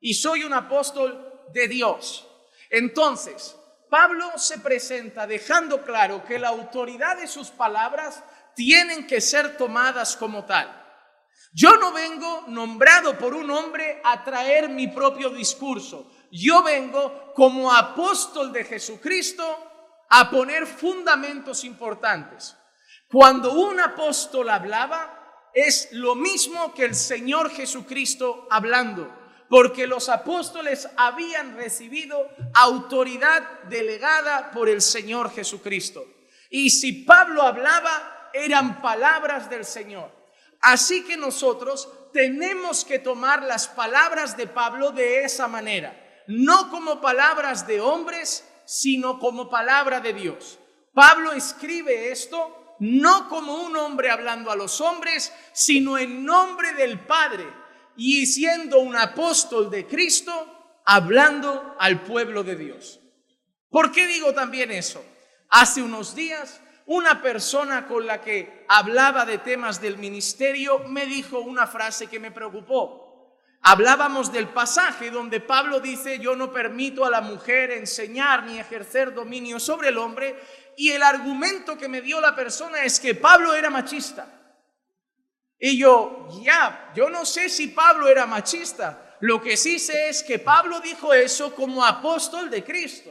y 0.00 0.14
soy 0.14 0.44
un 0.44 0.52
apóstol 0.52 1.42
de 1.52 1.68
Dios. 1.68 2.26
Entonces, 2.70 3.56
Pablo 3.88 4.32
se 4.36 4.58
presenta 4.58 5.26
dejando 5.26 5.82
claro 5.82 6.24
que 6.24 6.38
la 6.38 6.48
autoridad 6.48 7.16
de 7.16 7.28
sus 7.28 7.50
palabras 7.50 8.22
tienen 8.54 9.06
que 9.06 9.20
ser 9.20 9.56
tomadas 9.56 10.16
como 10.16 10.44
tal. 10.44 10.80
Yo 11.52 11.76
no 11.76 11.92
vengo 11.92 12.44
nombrado 12.48 13.16
por 13.16 13.32
un 13.34 13.48
hombre 13.50 14.00
a 14.02 14.24
traer 14.24 14.68
mi 14.68 14.88
propio 14.88 15.30
discurso. 15.30 16.10
Yo 16.32 16.64
vengo 16.64 17.32
como 17.32 17.72
apóstol 17.72 18.52
de 18.52 18.64
Jesucristo 18.64 19.44
a 20.10 20.28
poner 20.28 20.66
fundamentos 20.66 21.62
importantes. 21.62 22.56
Cuando 23.08 23.52
un 23.52 23.78
apóstol 23.78 24.50
hablaba, 24.50 25.13
es 25.54 25.88
lo 25.92 26.14
mismo 26.14 26.74
que 26.74 26.84
el 26.84 26.94
Señor 26.94 27.50
Jesucristo 27.50 28.46
hablando, 28.50 29.08
porque 29.48 29.86
los 29.86 30.08
apóstoles 30.08 30.88
habían 30.96 31.56
recibido 31.56 32.28
autoridad 32.54 33.62
delegada 33.68 34.50
por 34.50 34.68
el 34.68 34.82
Señor 34.82 35.32
Jesucristo. 35.32 36.04
Y 36.50 36.70
si 36.70 37.04
Pablo 37.04 37.42
hablaba, 37.42 38.30
eran 38.32 38.82
palabras 38.82 39.48
del 39.48 39.64
Señor. 39.64 40.10
Así 40.60 41.04
que 41.04 41.16
nosotros 41.16 41.88
tenemos 42.12 42.84
que 42.84 42.98
tomar 42.98 43.42
las 43.42 43.68
palabras 43.68 44.36
de 44.36 44.46
Pablo 44.46 44.90
de 44.90 45.24
esa 45.24 45.46
manera, 45.46 46.22
no 46.26 46.70
como 46.70 47.00
palabras 47.00 47.66
de 47.66 47.80
hombres, 47.80 48.44
sino 48.64 49.18
como 49.18 49.50
palabra 49.50 50.00
de 50.00 50.14
Dios. 50.14 50.58
Pablo 50.94 51.32
escribe 51.32 52.10
esto 52.10 52.63
no 52.84 53.28
como 53.28 53.54
un 53.62 53.76
hombre 53.76 54.10
hablando 54.10 54.50
a 54.50 54.56
los 54.56 54.80
hombres, 54.80 55.32
sino 55.52 55.96
en 55.96 56.24
nombre 56.24 56.74
del 56.74 57.00
Padre 57.00 57.46
y 57.96 58.26
siendo 58.26 58.80
un 58.80 58.94
apóstol 58.94 59.70
de 59.70 59.86
Cristo, 59.86 60.32
hablando 60.84 61.76
al 61.78 62.02
pueblo 62.02 62.44
de 62.44 62.56
Dios. 62.56 63.00
¿Por 63.70 63.90
qué 63.90 64.06
digo 64.06 64.34
también 64.34 64.70
eso? 64.70 65.02
Hace 65.48 65.82
unos 65.82 66.14
días, 66.14 66.60
una 66.86 67.22
persona 67.22 67.86
con 67.86 68.06
la 68.06 68.20
que 68.20 68.66
hablaba 68.68 69.24
de 69.24 69.38
temas 69.38 69.80
del 69.80 69.96
ministerio 69.96 70.80
me 70.80 71.06
dijo 71.06 71.40
una 71.40 71.66
frase 71.66 72.06
que 72.08 72.20
me 72.20 72.32
preocupó. 72.32 73.03
Hablábamos 73.66 74.30
del 74.30 74.48
pasaje 74.48 75.10
donde 75.10 75.40
Pablo 75.40 75.80
dice, 75.80 76.18
yo 76.18 76.36
no 76.36 76.52
permito 76.52 77.02
a 77.06 77.10
la 77.10 77.22
mujer 77.22 77.70
enseñar 77.70 78.44
ni 78.44 78.58
ejercer 78.58 79.14
dominio 79.14 79.58
sobre 79.58 79.88
el 79.88 79.96
hombre, 79.96 80.38
y 80.76 80.90
el 80.90 81.02
argumento 81.02 81.78
que 81.78 81.88
me 81.88 82.02
dio 82.02 82.20
la 82.20 82.36
persona 82.36 82.82
es 82.82 83.00
que 83.00 83.14
Pablo 83.14 83.54
era 83.54 83.70
machista. 83.70 84.28
Y 85.58 85.78
yo, 85.78 86.28
ya, 86.42 86.92
yo 86.94 87.08
no 87.08 87.24
sé 87.24 87.48
si 87.48 87.68
Pablo 87.68 88.06
era 88.06 88.26
machista, 88.26 89.16
lo 89.20 89.40
que 89.40 89.56
sí 89.56 89.78
sé 89.78 90.10
es 90.10 90.22
que 90.22 90.38
Pablo 90.38 90.80
dijo 90.80 91.14
eso 91.14 91.54
como 91.54 91.82
apóstol 91.82 92.50
de 92.50 92.62
Cristo. 92.62 93.10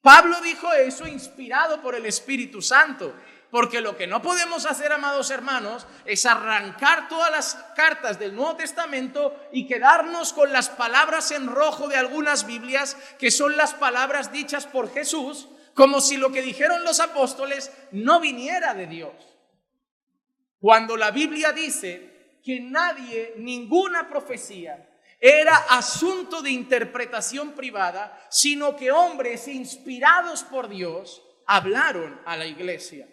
Pablo 0.00 0.40
dijo 0.40 0.72
eso 0.72 1.06
inspirado 1.06 1.80
por 1.80 1.94
el 1.94 2.04
Espíritu 2.06 2.60
Santo. 2.60 3.14
Porque 3.52 3.82
lo 3.82 3.98
que 3.98 4.06
no 4.06 4.22
podemos 4.22 4.64
hacer, 4.64 4.92
amados 4.92 5.30
hermanos, 5.30 5.86
es 6.06 6.24
arrancar 6.24 7.06
todas 7.10 7.30
las 7.30 7.54
cartas 7.76 8.18
del 8.18 8.34
Nuevo 8.34 8.56
Testamento 8.56 9.36
y 9.52 9.66
quedarnos 9.66 10.32
con 10.32 10.54
las 10.54 10.70
palabras 10.70 11.30
en 11.32 11.48
rojo 11.48 11.86
de 11.86 11.96
algunas 11.96 12.46
Biblias, 12.46 12.96
que 13.18 13.30
son 13.30 13.58
las 13.58 13.74
palabras 13.74 14.32
dichas 14.32 14.66
por 14.66 14.90
Jesús, 14.90 15.50
como 15.74 16.00
si 16.00 16.16
lo 16.16 16.32
que 16.32 16.40
dijeron 16.40 16.82
los 16.82 16.98
apóstoles 16.98 17.70
no 17.90 18.20
viniera 18.20 18.72
de 18.72 18.86
Dios. 18.86 19.12
Cuando 20.58 20.96
la 20.96 21.10
Biblia 21.10 21.52
dice 21.52 22.38
que 22.42 22.58
nadie, 22.58 23.34
ninguna 23.36 24.08
profecía, 24.08 24.88
era 25.20 25.54
asunto 25.68 26.40
de 26.40 26.52
interpretación 26.52 27.52
privada, 27.52 28.18
sino 28.30 28.74
que 28.76 28.90
hombres 28.90 29.46
inspirados 29.46 30.42
por 30.42 30.70
Dios 30.70 31.22
hablaron 31.46 32.18
a 32.24 32.38
la 32.38 32.46
iglesia. 32.46 33.06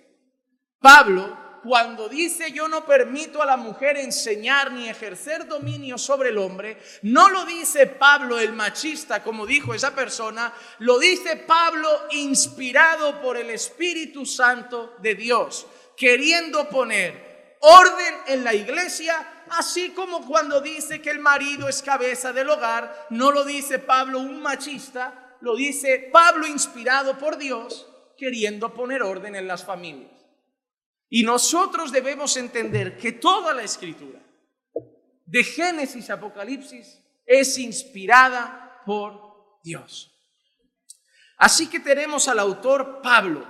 Pablo, 0.82 1.38
cuando 1.62 2.08
dice 2.08 2.54
yo 2.54 2.70
no 2.70 2.86
permito 2.86 3.42
a 3.42 3.46
la 3.46 3.58
mujer 3.58 3.98
enseñar 3.98 4.72
ni 4.72 4.88
ejercer 4.88 5.46
dominio 5.46 5.98
sobre 5.98 6.30
el 6.30 6.38
hombre, 6.38 6.78
no 7.02 7.30
lo 7.30 7.46
dice 7.46 7.86
Pablo 7.86 8.40
el 8.40 8.54
machista, 8.54 9.22
como 9.22 9.46
dijo 9.46 9.74
esa 9.74 9.94
persona, 9.94 10.54
lo 10.80 10.98
dice 10.98 11.36
Pablo 11.36 11.90
inspirado 12.12 13.22
por 13.22 13.36
el 13.36 13.50
Espíritu 13.50 14.26
Santo 14.26 14.96
de 15.00 15.16
Dios, 15.16 15.68
queriendo 15.98 16.70
poner 16.70 17.58
orden 17.60 18.16
en 18.28 18.46
la 18.46 18.54
iglesia, 18.54 19.44
así 19.50 19.90
como 19.90 20.26
cuando 20.26 20.62
dice 20.62 21.02
que 21.02 21.10
el 21.10 21.20
marido 21.20 21.68
es 21.68 21.84
cabeza 21.84 22.32
del 22.32 22.50
hogar, 22.50 23.08
no 23.10 23.32
lo 23.32 23.44
dice 23.44 23.80
Pablo 23.80 24.20
un 24.20 24.42
machista, 24.42 25.36
lo 25.42 25.58
dice 25.58 26.10
Pablo 26.12 26.48
inspirado 26.48 27.18
por 27.18 27.38
Dios, 27.38 27.86
queriendo 28.18 28.74
poner 28.74 29.04
orden 29.04 29.36
en 29.36 29.48
las 29.48 29.66
familias. 29.66 30.19
Y 31.10 31.24
nosotros 31.24 31.92
debemos 31.92 32.38
entender 32.38 32.98
que 32.98 33.13
toda 33.13 33.54
la 33.54 33.63
escritura, 33.63 34.20
de 35.25 35.44
Génesis 35.44 36.10
a 36.10 36.13
Apocalipsis, 36.13 37.01
es 37.25 37.58
inspirada 37.58 38.82
por 38.86 39.60
Dios. 39.63 40.16
Así 41.38 41.68
que 41.68 41.80
tenemos 41.80 42.28
al 42.28 42.39
autor 42.39 43.01
Pablo, 43.01 43.46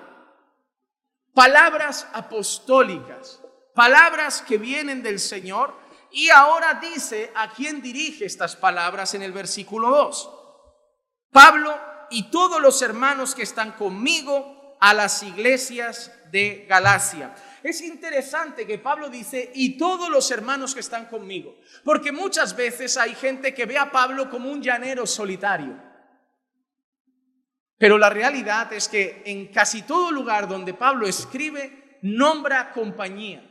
palabras 1.33 2.07
apostólicas, 2.13 3.41
palabras 3.73 4.41
que 4.41 4.57
vienen 4.57 5.01
del 5.01 5.19
Señor, 5.19 5.73
y 6.11 6.29
ahora 6.29 6.75
dice 6.75 7.31
a 7.35 7.51
quién 7.51 7.81
dirige 7.81 8.25
estas 8.25 8.55
palabras 8.55 9.13
en 9.13 9.21
el 9.21 9.31
versículo 9.31 9.89
2. 9.89 10.29
Pablo 11.31 11.77
y 12.09 12.31
todos 12.31 12.61
los 12.61 12.81
hermanos 12.81 13.35
que 13.35 13.43
están 13.43 13.73
conmigo 13.73 14.77
a 14.79 14.93
las 14.93 15.23
iglesias 15.23 16.11
de 16.31 16.65
Galacia. 16.67 17.35
Es 17.63 17.81
interesante 17.81 18.65
que 18.65 18.77
Pablo 18.77 19.09
dice, 19.09 19.51
y 19.53 19.77
todos 19.77 20.09
los 20.09 20.29
hermanos 20.31 20.73
que 20.73 20.79
están 20.79 21.07
conmigo, 21.07 21.57
porque 21.83 22.11
muchas 22.11 22.55
veces 22.55 22.97
hay 22.97 23.15
gente 23.15 23.53
que 23.53 23.65
ve 23.65 23.77
a 23.77 23.91
Pablo 23.91 24.29
como 24.29 24.51
un 24.51 24.61
llanero 24.61 25.05
solitario. 25.05 25.89
Pero 27.77 27.97
la 27.97 28.09
realidad 28.09 28.71
es 28.73 28.87
que 28.87 29.23
en 29.25 29.47
casi 29.47 29.83
todo 29.83 30.11
lugar 30.11 30.47
donde 30.47 30.73
Pablo 30.73 31.07
escribe, 31.07 31.97
nombra 32.01 32.71
compañía. 32.71 33.48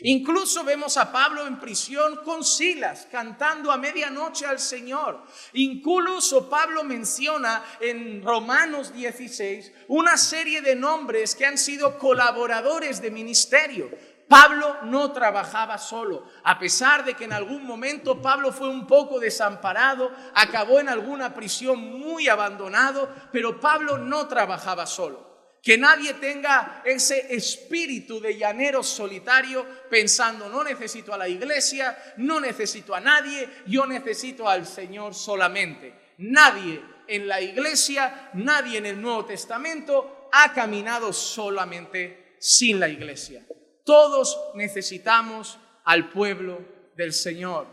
Incluso 0.00 0.64
vemos 0.64 0.96
a 0.96 1.12
Pablo 1.12 1.46
en 1.46 1.60
prisión 1.60 2.16
con 2.24 2.42
Silas 2.42 3.06
cantando 3.12 3.70
a 3.70 3.76
medianoche 3.76 4.44
al 4.44 4.58
Señor. 4.58 5.22
Incluso 5.52 6.50
Pablo 6.50 6.82
menciona 6.82 7.62
en 7.78 8.20
Romanos 8.24 8.92
16 8.92 9.72
una 9.88 10.16
serie 10.16 10.62
de 10.62 10.74
nombres 10.74 11.36
que 11.36 11.46
han 11.46 11.56
sido 11.56 11.96
colaboradores 11.96 13.00
de 13.00 13.12
ministerio. 13.12 13.88
Pablo 14.28 14.82
no 14.84 15.12
trabajaba 15.12 15.78
solo, 15.78 16.26
a 16.42 16.58
pesar 16.58 17.04
de 17.04 17.14
que 17.14 17.24
en 17.24 17.32
algún 17.32 17.64
momento 17.64 18.20
Pablo 18.20 18.52
fue 18.52 18.68
un 18.68 18.86
poco 18.86 19.20
desamparado, 19.20 20.10
acabó 20.34 20.80
en 20.80 20.88
alguna 20.88 21.34
prisión 21.34 21.78
muy 21.78 22.28
abandonado, 22.28 23.08
pero 23.30 23.60
Pablo 23.60 23.98
no 23.98 24.26
trabajaba 24.26 24.86
solo. 24.86 25.33
Que 25.64 25.78
nadie 25.78 26.12
tenga 26.14 26.82
ese 26.84 27.34
espíritu 27.34 28.20
de 28.20 28.36
llanero 28.36 28.82
solitario 28.82 29.66
pensando, 29.88 30.50
no 30.50 30.62
necesito 30.62 31.14
a 31.14 31.16
la 31.16 31.26
iglesia, 31.26 31.96
no 32.18 32.38
necesito 32.38 32.94
a 32.94 33.00
nadie, 33.00 33.48
yo 33.66 33.86
necesito 33.86 34.46
al 34.46 34.66
Señor 34.66 35.14
solamente. 35.14 36.12
Nadie 36.18 36.82
en 37.08 37.26
la 37.26 37.40
iglesia, 37.40 38.30
nadie 38.34 38.76
en 38.76 38.84
el 38.84 39.00
Nuevo 39.00 39.24
Testamento 39.24 40.28
ha 40.32 40.52
caminado 40.52 41.14
solamente 41.14 42.36
sin 42.38 42.78
la 42.78 42.90
iglesia. 42.90 43.42
Todos 43.86 44.38
necesitamos 44.54 45.58
al 45.84 46.10
pueblo 46.10 46.60
del 46.94 47.14
Señor. 47.14 47.66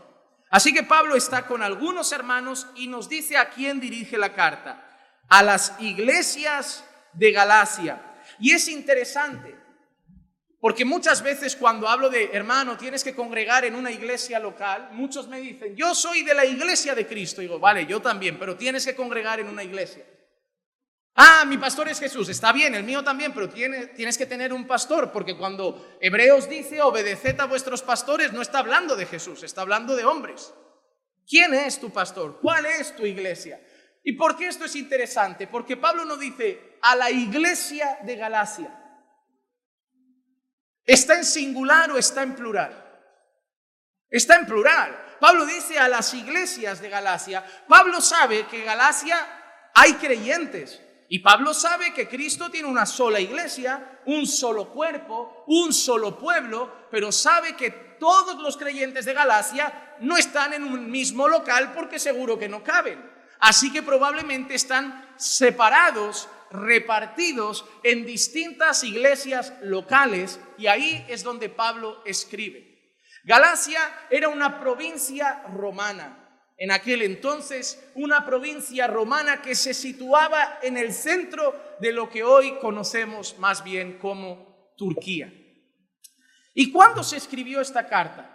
Así 0.48 0.72
que 0.72 0.82
Pablo 0.82 1.14
está 1.14 1.46
con 1.46 1.62
algunos 1.62 2.10
hermanos 2.12 2.66
y 2.74 2.86
nos 2.86 3.10
dice 3.10 3.36
a 3.36 3.50
quién 3.50 3.80
dirige 3.80 4.16
la 4.16 4.32
carta. 4.32 4.88
A 5.28 5.42
las 5.42 5.74
iglesias 5.78 6.84
de 7.12 7.32
Galacia. 7.32 8.02
Y 8.38 8.52
es 8.52 8.68
interesante, 8.68 9.56
Porque 10.60 10.84
muchas 10.84 11.22
veces 11.24 11.56
cuando 11.56 11.88
hablo 11.88 12.08
de, 12.08 12.30
hermano, 12.32 12.76
tienes 12.76 13.02
que 13.02 13.16
congregar 13.16 13.64
en 13.64 13.74
una 13.74 13.90
iglesia 13.90 14.38
local, 14.38 14.90
muchos 14.92 15.26
me 15.26 15.40
dicen, 15.40 15.74
yo 15.74 15.92
soy 15.92 16.22
de 16.22 16.34
la 16.34 16.44
iglesia 16.44 16.94
de 16.94 17.04
Cristo. 17.04 17.40
digo, 17.40 17.58
vale, 17.58 17.84
yo 17.84 18.00
también, 18.00 18.38
pero 18.38 18.56
tienes 18.56 18.84
que 18.84 18.94
congregar 18.94 19.40
en 19.40 19.48
una 19.48 19.64
iglesia. 19.64 20.04
Ah, 21.14 21.44
mi 21.46 21.58
pastor 21.58 21.88
es 21.88 21.98
Jesús, 21.98 22.28
está 22.28 22.52
bien, 22.52 22.74
el 22.74 22.84
mío 22.84 23.02
también, 23.02 23.34
pero 23.34 23.48
tienes 23.50 24.16
que 24.16 24.24
tener 24.24 24.52
un 24.52 24.66
pastor, 24.66 25.12
porque 25.12 25.36
cuando 25.36 25.98
Hebreos 26.00 26.48
dice, 26.48 26.80
obedeced 26.80 27.38
a 27.40 27.46
vuestros 27.46 27.82
pastores, 27.82 28.32
no 28.32 28.40
está 28.40 28.60
hablando 28.60 28.94
de 28.94 29.06
Jesús, 29.06 29.42
está 29.42 29.62
hablando 29.62 29.96
de 29.96 30.04
hombres. 30.04 30.54
¿Quién 31.28 31.54
es 31.54 31.80
tu 31.80 31.90
pastor? 31.90 32.38
¿Cuál 32.40 32.66
es 32.66 32.96
tu 32.96 33.04
iglesia? 33.04 33.60
¿Y 34.02 34.12
por 34.12 34.36
qué 34.36 34.48
esto 34.48 34.64
es 34.64 34.74
interesante? 34.76 35.46
Porque 35.46 35.76
Pablo 35.76 36.04
no 36.04 36.16
dice 36.16 36.78
a 36.82 36.96
la 36.96 37.10
iglesia 37.10 37.98
de 38.02 38.16
Galacia. 38.16 38.78
¿Está 40.84 41.14
en 41.14 41.24
singular 41.24 41.90
o 41.92 41.98
está 41.98 42.22
en 42.22 42.34
plural? 42.34 42.78
Está 44.10 44.36
en 44.36 44.46
plural. 44.46 45.16
Pablo 45.20 45.46
dice 45.46 45.78
a 45.78 45.88
las 45.88 46.12
iglesias 46.14 46.80
de 46.80 46.88
Galacia. 46.88 47.44
Pablo 47.68 48.00
sabe 48.00 48.46
que 48.46 48.58
en 48.58 48.66
Galacia 48.66 49.70
hay 49.72 49.94
creyentes. 49.94 50.82
Y 51.08 51.20
Pablo 51.20 51.54
sabe 51.54 51.92
que 51.92 52.08
Cristo 52.08 52.50
tiene 52.50 52.66
una 52.66 52.86
sola 52.86 53.20
iglesia, 53.20 54.00
un 54.06 54.26
solo 54.26 54.72
cuerpo, 54.72 55.44
un 55.46 55.72
solo 55.72 56.18
pueblo, 56.18 56.88
pero 56.90 57.12
sabe 57.12 57.54
que 57.54 57.70
todos 58.00 58.40
los 58.40 58.56
creyentes 58.56 59.04
de 59.04 59.12
Galacia 59.12 59.96
no 60.00 60.16
están 60.16 60.54
en 60.54 60.64
un 60.64 60.90
mismo 60.90 61.28
local 61.28 61.72
porque 61.72 61.98
seguro 61.98 62.38
que 62.38 62.48
no 62.48 62.64
caben. 62.64 63.11
Así 63.42 63.72
que 63.72 63.82
probablemente 63.82 64.54
están 64.54 65.14
separados 65.16 66.28
repartidos 66.52 67.64
en 67.82 68.06
distintas 68.06 68.84
iglesias 68.84 69.52
locales 69.62 70.38
y 70.58 70.68
ahí 70.68 71.04
es 71.08 71.24
donde 71.24 71.48
Pablo 71.48 72.02
escribe. 72.04 72.94
Galacia 73.24 73.80
era 74.10 74.28
una 74.28 74.60
provincia 74.60 75.42
romana, 75.54 76.40
en 76.56 76.70
aquel 76.70 77.02
entonces 77.02 77.84
una 77.96 78.24
provincia 78.24 78.86
romana 78.86 79.42
que 79.42 79.56
se 79.56 79.74
situaba 79.74 80.60
en 80.62 80.76
el 80.76 80.92
centro 80.92 81.76
de 81.80 81.92
lo 81.92 82.08
que 82.08 82.22
hoy 82.22 82.60
conocemos 82.60 83.36
más 83.40 83.64
bien 83.64 83.98
como 83.98 84.72
Turquía. 84.76 85.32
¿Y 86.54 86.70
cuándo 86.70 87.02
se 87.02 87.16
escribió 87.16 87.60
esta 87.60 87.88
carta? 87.88 88.31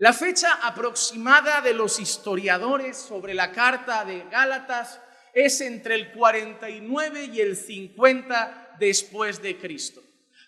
La 0.00 0.14
fecha 0.14 0.60
aproximada 0.62 1.60
de 1.60 1.74
los 1.74 2.00
historiadores 2.00 2.96
sobre 2.96 3.34
la 3.34 3.52
carta 3.52 4.02
de 4.06 4.24
Gálatas 4.30 4.98
es 5.34 5.60
entre 5.60 5.94
el 5.94 6.12
49 6.12 7.26
y 7.26 7.40
el 7.42 7.54
50 7.54 8.76
después 8.80 9.42
de 9.42 9.58
Cristo. 9.58 10.02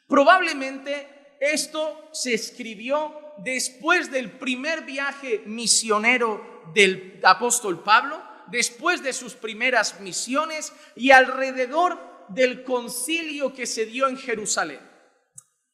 Probablemente 0.09 1.37
esto 1.39 2.09
se 2.15 2.33
escribió 2.33 3.15
después 3.45 4.11
del 4.11 4.31
primer 4.31 4.87
viaje 4.87 5.43
misionero 5.45 6.63
del 6.75 7.21
apóstol 7.23 7.83
Pablo, 7.83 8.23
después 8.47 9.03
de 9.03 9.13
sus 9.13 9.35
primeras 9.35 10.01
misiones 10.01 10.73
y 10.97 11.11
alrededor 11.11 12.25
del 12.31 12.65
concilio 12.65 13.53
que 13.53 13.67
se 13.67 13.85
dio 13.85 14.09
en 14.09 14.17
Jerusalén. 14.17 14.81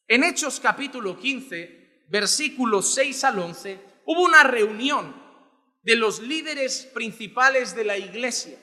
En 0.05 0.25
Hechos 0.25 0.59
capítulo 0.59 1.17
15, 1.17 1.78
versículos 2.09 2.93
6 2.93 3.23
al 3.23 3.39
11, 3.39 3.79
hubo 4.05 4.23
una 4.23 4.43
reunión 4.43 5.15
de 5.83 5.95
los 5.95 6.19
líderes 6.19 6.89
principales 6.93 7.75
de 7.75 7.83
la 7.85 7.97
iglesia 7.97 8.57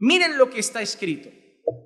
Miren 0.00 0.38
lo 0.38 0.48
que 0.50 0.60
está 0.60 0.80
escrito. 0.80 1.28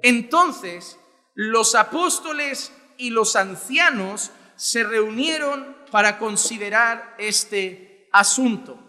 Entonces 0.02 0.98
los 1.34 1.74
apóstoles 1.74 2.72
y 2.96 3.10
los 3.10 3.34
ancianos 3.34 4.30
se 4.54 4.84
reunieron 4.84 5.76
para 5.90 6.18
considerar 6.18 7.16
este 7.18 8.08
asunto. 8.12 8.80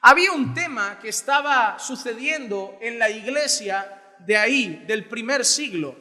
Había 0.00 0.30
un 0.30 0.54
tema 0.54 1.00
que 1.00 1.08
estaba 1.08 1.78
sucediendo 1.80 2.78
en 2.80 3.00
la 3.00 3.10
iglesia 3.10 4.16
de 4.20 4.36
ahí, 4.36 4.84
del 4.86 5.08
primer 5.08 5.44
siglo. 5.44 5.96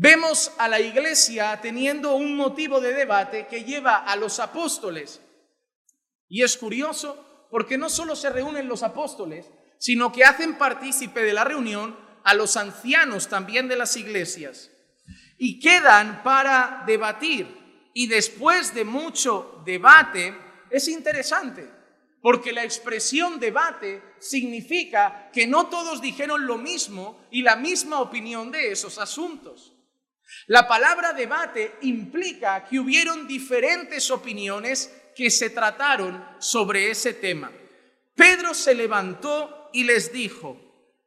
Vemos 0.00 0.52
a 0.58 0.68
la 0.68 0.78
iglesia 0.78 1.58
teniendo 1.60 2.14
un 2.14 2.36
motivo 2.36 2.80
de 2.80 2.94
debate 2.94 3.48
que 3.48 3.64
lleva 3.64 3.96
a 3.96 4.14
los 4.14 4.38
apóstoles. 4.38 5.20
Y 6.28 6.44
es 6.44 6.56
curioso 6.56 7.48
porque 7.50 7.76
no 7.76 7.90
solo 7.90 8.14
se 8.14 8.30
reúnen 8.30 8.68
los 8.68 8.84
apóstoles, 8.84 9.50
sino 9.76 10.12
que 10.12 10.22
hacen 10.22 10.56
partícipe 10.56 11.20
de 11.22 11.32
la 11.32 11.42
reunión 11.42 11.98
a 12.22 12.34
los 12.34 12.56
ancianos 12.56 13.26
también 13.26 13.66
de 13.66 13.74
las 13.74 13.96
iglesias 13.96 14.70
y 15.36 15.58
quedan 15.58 16.22
para 16.22 16.84
debatir. 16.86 17.90
Y 17.92 18.06
después 18.06 18.72
de 18.74 18.84
mucho 18.84 19.60
debate, 19.64 20.32
es 20.70 20.86
interesante, 20.86 21.68
porque 22.22 22.52
la 22.52 22.62
expresión 22.62 23.40
debate 23.40 24.00
significa 24.20 25.28
que 25.32 25.48
no 25.48 25.66
todos 25.66 26.00
dijeron 26.00 26.46
lo 26.46 26.56
mismo 26.56 27.26
y 27.32 27.42
la 27.42 27.56
misma 27.56 28.00
opinión 28.00 28.52
de 28.52 28.70
esos 28.70 28.98
asuntos. 28.98 29.74
La 30.46 30.66
palabra 30.68 31.12
debate 31.12 31.76
implica 31.82 32.64
que 32.64 32.78
hubieron 32.78 33.26
diferentes 33.26 34.10
opiniones 34.10 34.92
que 35.14 35.30
se 35.30 35.50
trataron 35.50 36.24
sobre 36.38 36.90
ese 36.90 37.14
tema. 37.14 37.50
Pedro 38.14 38.54
se 38.54 38.74
levantó 38.74 39.70
y 39.72 39.84
les 39.84 40.12
dijo, 40.12 40.58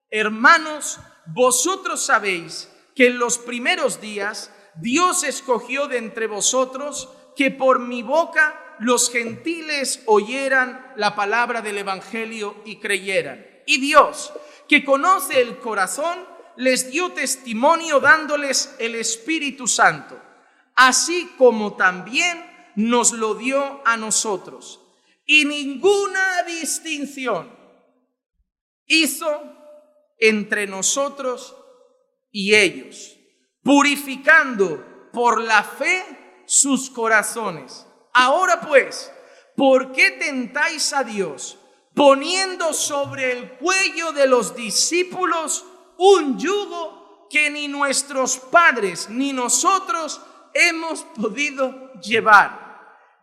hermanos, 0.09 0.99
vosotros 1.27 2.05
sabéis 2.05 2.69
que 2.95 3.07
en 3.07 3.19
los 3.19 3.37
primeros 3.37 4.01
días 4.01 4.51
Dios 4.75 5.23
escogió 5.23 5.87
de 5.87 5.97
entre 5.97 6.27
vosotros 6.27 7.09
que 7.35 7.51
por 7.51 7.79
mi 7.79 8.03
boca 8.03 8.75
los 8.79 9.11
gentiles 9.11 10.01
oyeran 10.05 10.93
la 10.95 11.15
palabra 11.15 11.61
del 11.61 11.77
Evangelio 11.77 12.61
y 12.65 12.77
creyeran. 12.77 13.45
Y 13.65 13.79
Dios, 13.79 14.33
que 14.67 14.83
conoce 14.83 15.41
el 15.41 15.59
corazón, 15.59 16.25
les 16.57 16.91
dio 16.91 17.11
testimonio 17.11 17.99
dándoles 17.99 18.75
el 18.79 18.95
Espíritu 18.95 19.67
Santo, 19.67 20.21
así 20.75 21.31
como 21.37 21.75
también 21.75 22.45
nos 22.75 23.11
lo 23.11 23.35
dio 23.35 23.81
a 23.85 23.97
nosotros. 23.97 24.79
Y 25.25 25.45
ninguna 25.45 26.43
distinción 26.43 27.55
hizo 28.85 29.41
entre 30.17 30.67
nosotros 30.67 31.55
y 32.31 32.55
ellos, 32.55 33.17
purificando 33.63 35.09
por 35.13 35.41
la 35.41 35.63
fe 35.63 36.03
sus 36.45 36.89
corazones. 36.89 37.85
Ahora 38.13 38.61
pues, 38.61 39.11
¿por 39.55 39.91
qué 39.91 40.11
tentáis 40.11 40.93
a 40.93 41.03
Dios 41.03 41.57
poniendo 41.93 42.73
sobre 42.73 43.31
el 43.31 43.51
cuello 43.57 44.11
de 44.11 44.27
los 44.27 44.55
discípulos 44.55 45.65
un 46.01 46.39
yugo 46.39 47.27
que 47.29 47.51
ni 47.51 47.67
nuestros 47.67 48.37
padres 48.37 49.07
ni 49.07 49.33
nosotros 49.33 50.19
hemos 50.53 51.03
podido 51.03 51.93
llevar? 52.01 52.59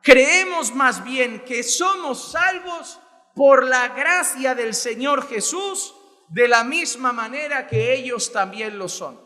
Creemos 0.00 0.72
más 0.72 1.02
bien 1.02 1.44
que 1.44 1.64
somos 1.64 2.30
salvos 2.30 3.00
por 3.34 3.64
la 3.64 3.88
gracia 3.88 4.54
del 4.54 4.74
Señor 4.74 5.28
Jesús 5.28 5.92
de 6.28 6.46
la 6.46 6.62
misma 6.62 7.12
manera 7.12 7.66
que 7.66 7.94
ellos 7.94 8.32
también 8.32 8.78
lo 8.78 8.88
son. 8.88 9.20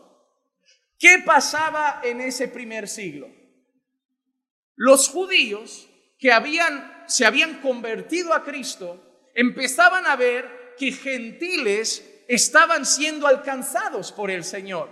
¿Qué 0.99 1.19
pasaba 1.25 2.01
en 2.03 2.23
ese 2.23 2.49
primer 2.49 2.89
siglo? 2.89 3.29
Los 4.77 5.09
judíos 5.11 5.89
que 6.19 6.33
habían, 6.33 7.05
se 7.07 7.27
habían 7.27 7.61
convertido 7.61 8.33
a 8.33 8.45
Cristo 8.45 9.31
empezaban 9.35 10.07
a 10.07 10.17
ver 10.17 10.75
que 10.79 10.91
gentiles 10.93 12.12
estaban 12.29 12.87
siendo 12.87 13.27
alcanzados 13.27 14.13
por 14.13 14.31
el 14.31 14.45
Señor. 14.45 14.89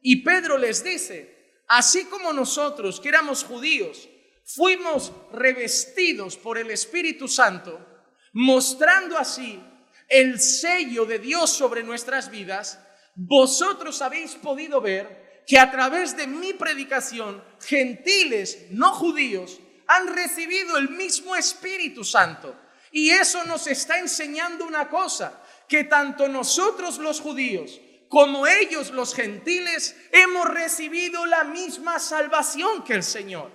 Y 0.00 0.22
Pedro 0.22 0.58
les 0.58 0.84
dice, 0.84 1.62
así 1.68 2.04
como 2.04 2.32
nosotros 2.32 3.00
que 3.00 3.08
éramos 3.08 3.44
judíos, 3.44 4.08
fuimos 4.44 5.12
revestidos 5.32 6.36
por 6.36 6.58
el 6.58 6.70
Espíritu 6.70 7.28
Santo, 7.28 7.80
mostrando 8.32 9.16
así 9.16 9.62
el 10.08 10.40
sello 10.40 11.06
de 11.06 11.18
Dios 11.18 11.50
sobre 11.50 11.82
nuestras 11.82 12.30
vidas, 12.30 12.78
vosotros 13.14 14.02
habéis 14.02 14.34
podido 14.34 14.80
ver 14.80 15.42
que 15.46 15.58
a 15.58 15.70
través 15.70 16.16
de 16.16 16.26
mi 16.26 16.52
predicación, 16.52 17.42
gentiles 17.60 18.66
no 18.70 18.92
judíos 18.92 19.60
han 19.86 20.14
recibido 20.14 20.76
el 20.78 20.90
mismo 20.90 21.36
Espíritu 21.36 22.04
Santo. 22.04 22.58
Y 22.90 23.10
eso 23.10 23.44
nos 23.44 23.66
está 23.66 23.98
enseñando 23.98 24.64
una 24.64 24.88
cosa, 24.88 25.42
que 25.68 25.84
tanto 25.84 26.28
nosotros 26.28 26.98
los 26.98 27.20
judíos 27.20 27.80
como 28.08 28.46
ellos 28.46 28.90
los 28.92 29.12
gentiles 29.12 29.96
hemos 30.12 30.48
recibido 30.48 31.26
la 31.26 31.42
misma 31.42 31.98
salvación 31.98 32.84
que 32.84 32.94
el 32.94 33.02
Señor. 33.02 33.50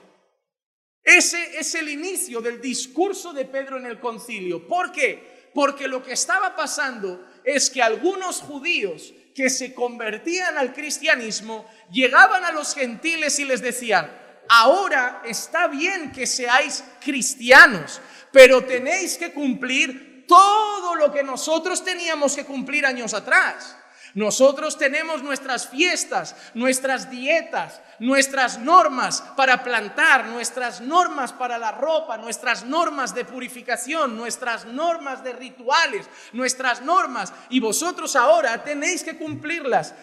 Ese 1.01 1.57
es 1.57 1.75
el 1.75 1.87
inicio 1.87 2.41
del 2.41 2.59
discurso 2.59 3.31
de 3.31 3.45
Pedro 3.45 3.77
en 3.77 3.85
el 3.85 4.01
concilio. 4.01 4.67
¿Por 4.67 4.91
qué? 4.91 5.49
Porque 5.53 5.87
lo 5.87 6.03
que 6.03 6.11
estaba 6.11 6.57
pasando 6.57 7.25
es 7.45 7.69
que 7.69 7.81
algunos 7.81 8.41
judíos 8.41 9.13
que 9.33 9.49
se 9.49 9.73
convertían 9.73 10.57
al 10.57 10.73
cristianismo 10.73 11.65
llegaban 11.89 12.43
a 12.43 12.51
los 12.51 12.75
gentiles 12.75 13.39
y 13.39 13.45
les 13.45 13.61
decían, 13.61 14.11
ahora 14.49 15.21
está 15.25 15.67
bien 15.67 16.11
que 16.11 16.27
seáis 16.27 16.83
cristianos, 16.99 18.01
pero 18.33 18.65
tenéis 18.65 19.17
que 19.17 19.31
cumplir 19.31 20.08
todo 20.29 20.93
lo 20.93 21.11
que 21.11 21.23
nosotros 21.23 21.83
teníamos 21.83 22.35
que 22.35 22.45
cumplir 22.45 22.85
años 22.85 23.15
atrás. 23.15 23.75
Nosotros 24.13 24.77
tenemos 24.77 25.21
nuestras 25.23 25.67
fiestas, 25.67 26.35
nuestras 26.53 27.09
dietas, 27.09 27.81
nuestras 27.99 28.59
normas 28.59 29.23
para 29.35 29.63
plantar, 29.63 30.25
nuestras 30.25 30.81
normas 30.81 31.33
para 31.33 31.57
la 31.57 31.71
ropa, 31.71 32.17
nuestras 32.17 32.65
normas 32.65 33.13
de 33.13 33.25
purificación, 33.25 34.15
nuestras 34.15 34.65
normas 34.65 35.23
de 35.23 35.33
rituales, 35.33 36.07
nuestras 36.33 36.81
normas. 36.81 37.33
Y 37.49 37.59
vosotros 37.59 38.15
ahora 38.15 38.63
tenéis 38.63 39.03
que 39.03 39.17
cumplirlas. 39.17 39.93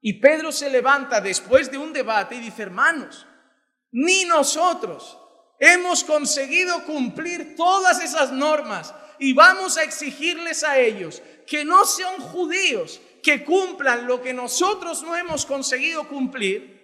Y 0.00 0.14
Pedro 0.14 0.50
se 0.50 0.70
levanta 0.70 1.20
después 1.20 1.70
de 1.70 1.78
un 1.78 1.92
debate 1.92 2.36
y 2.36 2.40
dice, 2.40 2.62
hermanos, 2.62 3.26
ni 3.92 4.24
nosotros 4.24 5.18
hemos 5.58 6.02
conseguido 6.04 6.84
cumplir 6.84 7.54
todas 7.54 8.00
esas 8.02 8.32
normas 8.32 8.94
y 9.20 9.34
vamos 9.34 9.76
a 9.76 9.84
exigirles 9.84 10.64
a 10.64 10.78
ellos 10.78 11.22
que 11.46 11.64
no 11.64 11.84
sean 11.84 12.20
judíos, 12.20 13.00
que 13.22 13.44
cumplan 13.44 14.06
lo 14.06 14.22
que 14.22 14.32
nosotros 14.32 15.02
no 15.02 15.14
hemos 15.14 15.44
conseguido 15.44 16.08
cumplir. 16.08 16.80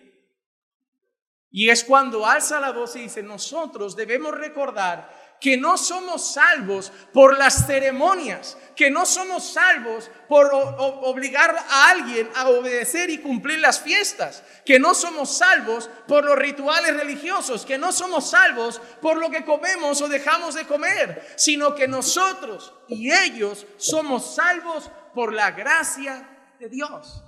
Y 1.51 1.71
es 1.71 1.83
cuando 1.83 2.27
alza 2.27 2.61
la 2.61 2.73
voz 2.73 2.95
y 2.97 3.01
dice, 3.01 3.23
nosotros 3.23 3.97
debemos 3.97 4.35
recordar 4.35 5.16
que 5.41 5.57
no 5.57 5.77
somos 5.77 6.33
salvos 6.35 6.93
por 7.13 7.39
las 7.39 7.67
ceremonias, 7.67 8.57
que 8.75 8.91
no 8.91 9.07
somos 9.07 9.53
salvos 9.53 10.11
por 10.29 10.51
obligar 10.53 11.55
a 11.57 11.91
alguien 11.91 12.29
a 12.35 12.49
obedecer 12.49 13.11
y 13.11 13.19
cumplir 13.19 13.59
las 13.59 13.81
fiestas, 13.81 14.43
que 14.65 14.79
no 14.79 14.95
somos 14.95 15.37
salvos 15.37 15.91
por 16.09 16.25
los 16.25 16.37
rituales 16.37 16.97
religiosos, 16.97 17.65
que 17.65 17.79
no 17.79 17.93
somos 17.93 18.31
salvos 18.31 18.81
por 19.01 19.19
lo 19.19 19.31
que 19.31 19.45
comemos 19.45 20.01
o 20.03 20.09
dejamos 20.09 20.55
de 20.55 20.67
comer, 20.67 21.27
sino 21.37 21.75
que 21.75 21.89
nosotros 21.89 22.75
y 22.89 23.11
ellos 23.11 23.67
somos 23.77 24.35
salvos 24.35 24.91
por 25.15 25.33
la 25.33 25.53
gracia 25.53 26.55
de 26.59 26.69
Dios. 26.69 27.23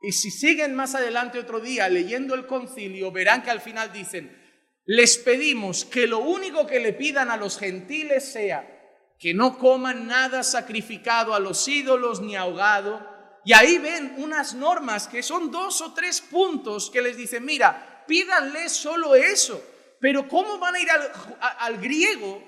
Y 0.00 0.12
si 0.12 0.30
siguen 0.30 0.74
más 0.74 0.94
adelante 0.94 1.38
otro 1.38 1.60
día 1.60 1.88
leyendo 1.88 2.34
el 2.34 2.46
concilio, 2.46 3.10
verán 3.10 3.42
que 3.42 3.50
al 3.50 3.62
final 3.62 3.90
dicen, 3.90 4.43
les 4.86 5.16
pedimos 5.16 5.84
que 5.84 6.06
lo 6.06 6.18
único 6.18 6.66
que 6.66 6.80
le 6.80 6.92
pidan 6.92 7.30
a 7.30 7.36
los 7.36 7.58
gentiles 7.58 8.32
sea 8.32 8.70
que 9.18 9.32
no 9.32 9.58
coman 9.58 10.06
nada 10.06 10.42
sacrificado 10.42 11.34
a 11.34 11.40
los 11.40 11.66
ídolos 11.66 12.20
ni 12.20 12.36
ahogado. 12.36 13.08
Y 13.44 13.52
ahí 13.52 13.78
ven 13.78 14.14
unas 14.18 14.54
normas 14.54 15.08
que 15.08 15.22
son 15.22 15.50
dos 15.50 15.80
o 15.80 15.94
tres 15.94 16.20
puntos 16.20 16.90
que 16.90 17.00
les 17.00 17.16
dicen, 17.16 17.44
mira, 17.44 18.04
pídanle 18.06 18.68
solo 18.68 19.14
eso. 19.14 19.62
Pero 20.00 20.28
¿cómo 20.28 20.58
van 20.58 20.74
a 20.74 20.80
ir 20.80 20.90
al, 20.90 21.10
al 21.40 21.78
griego 21.78 22.42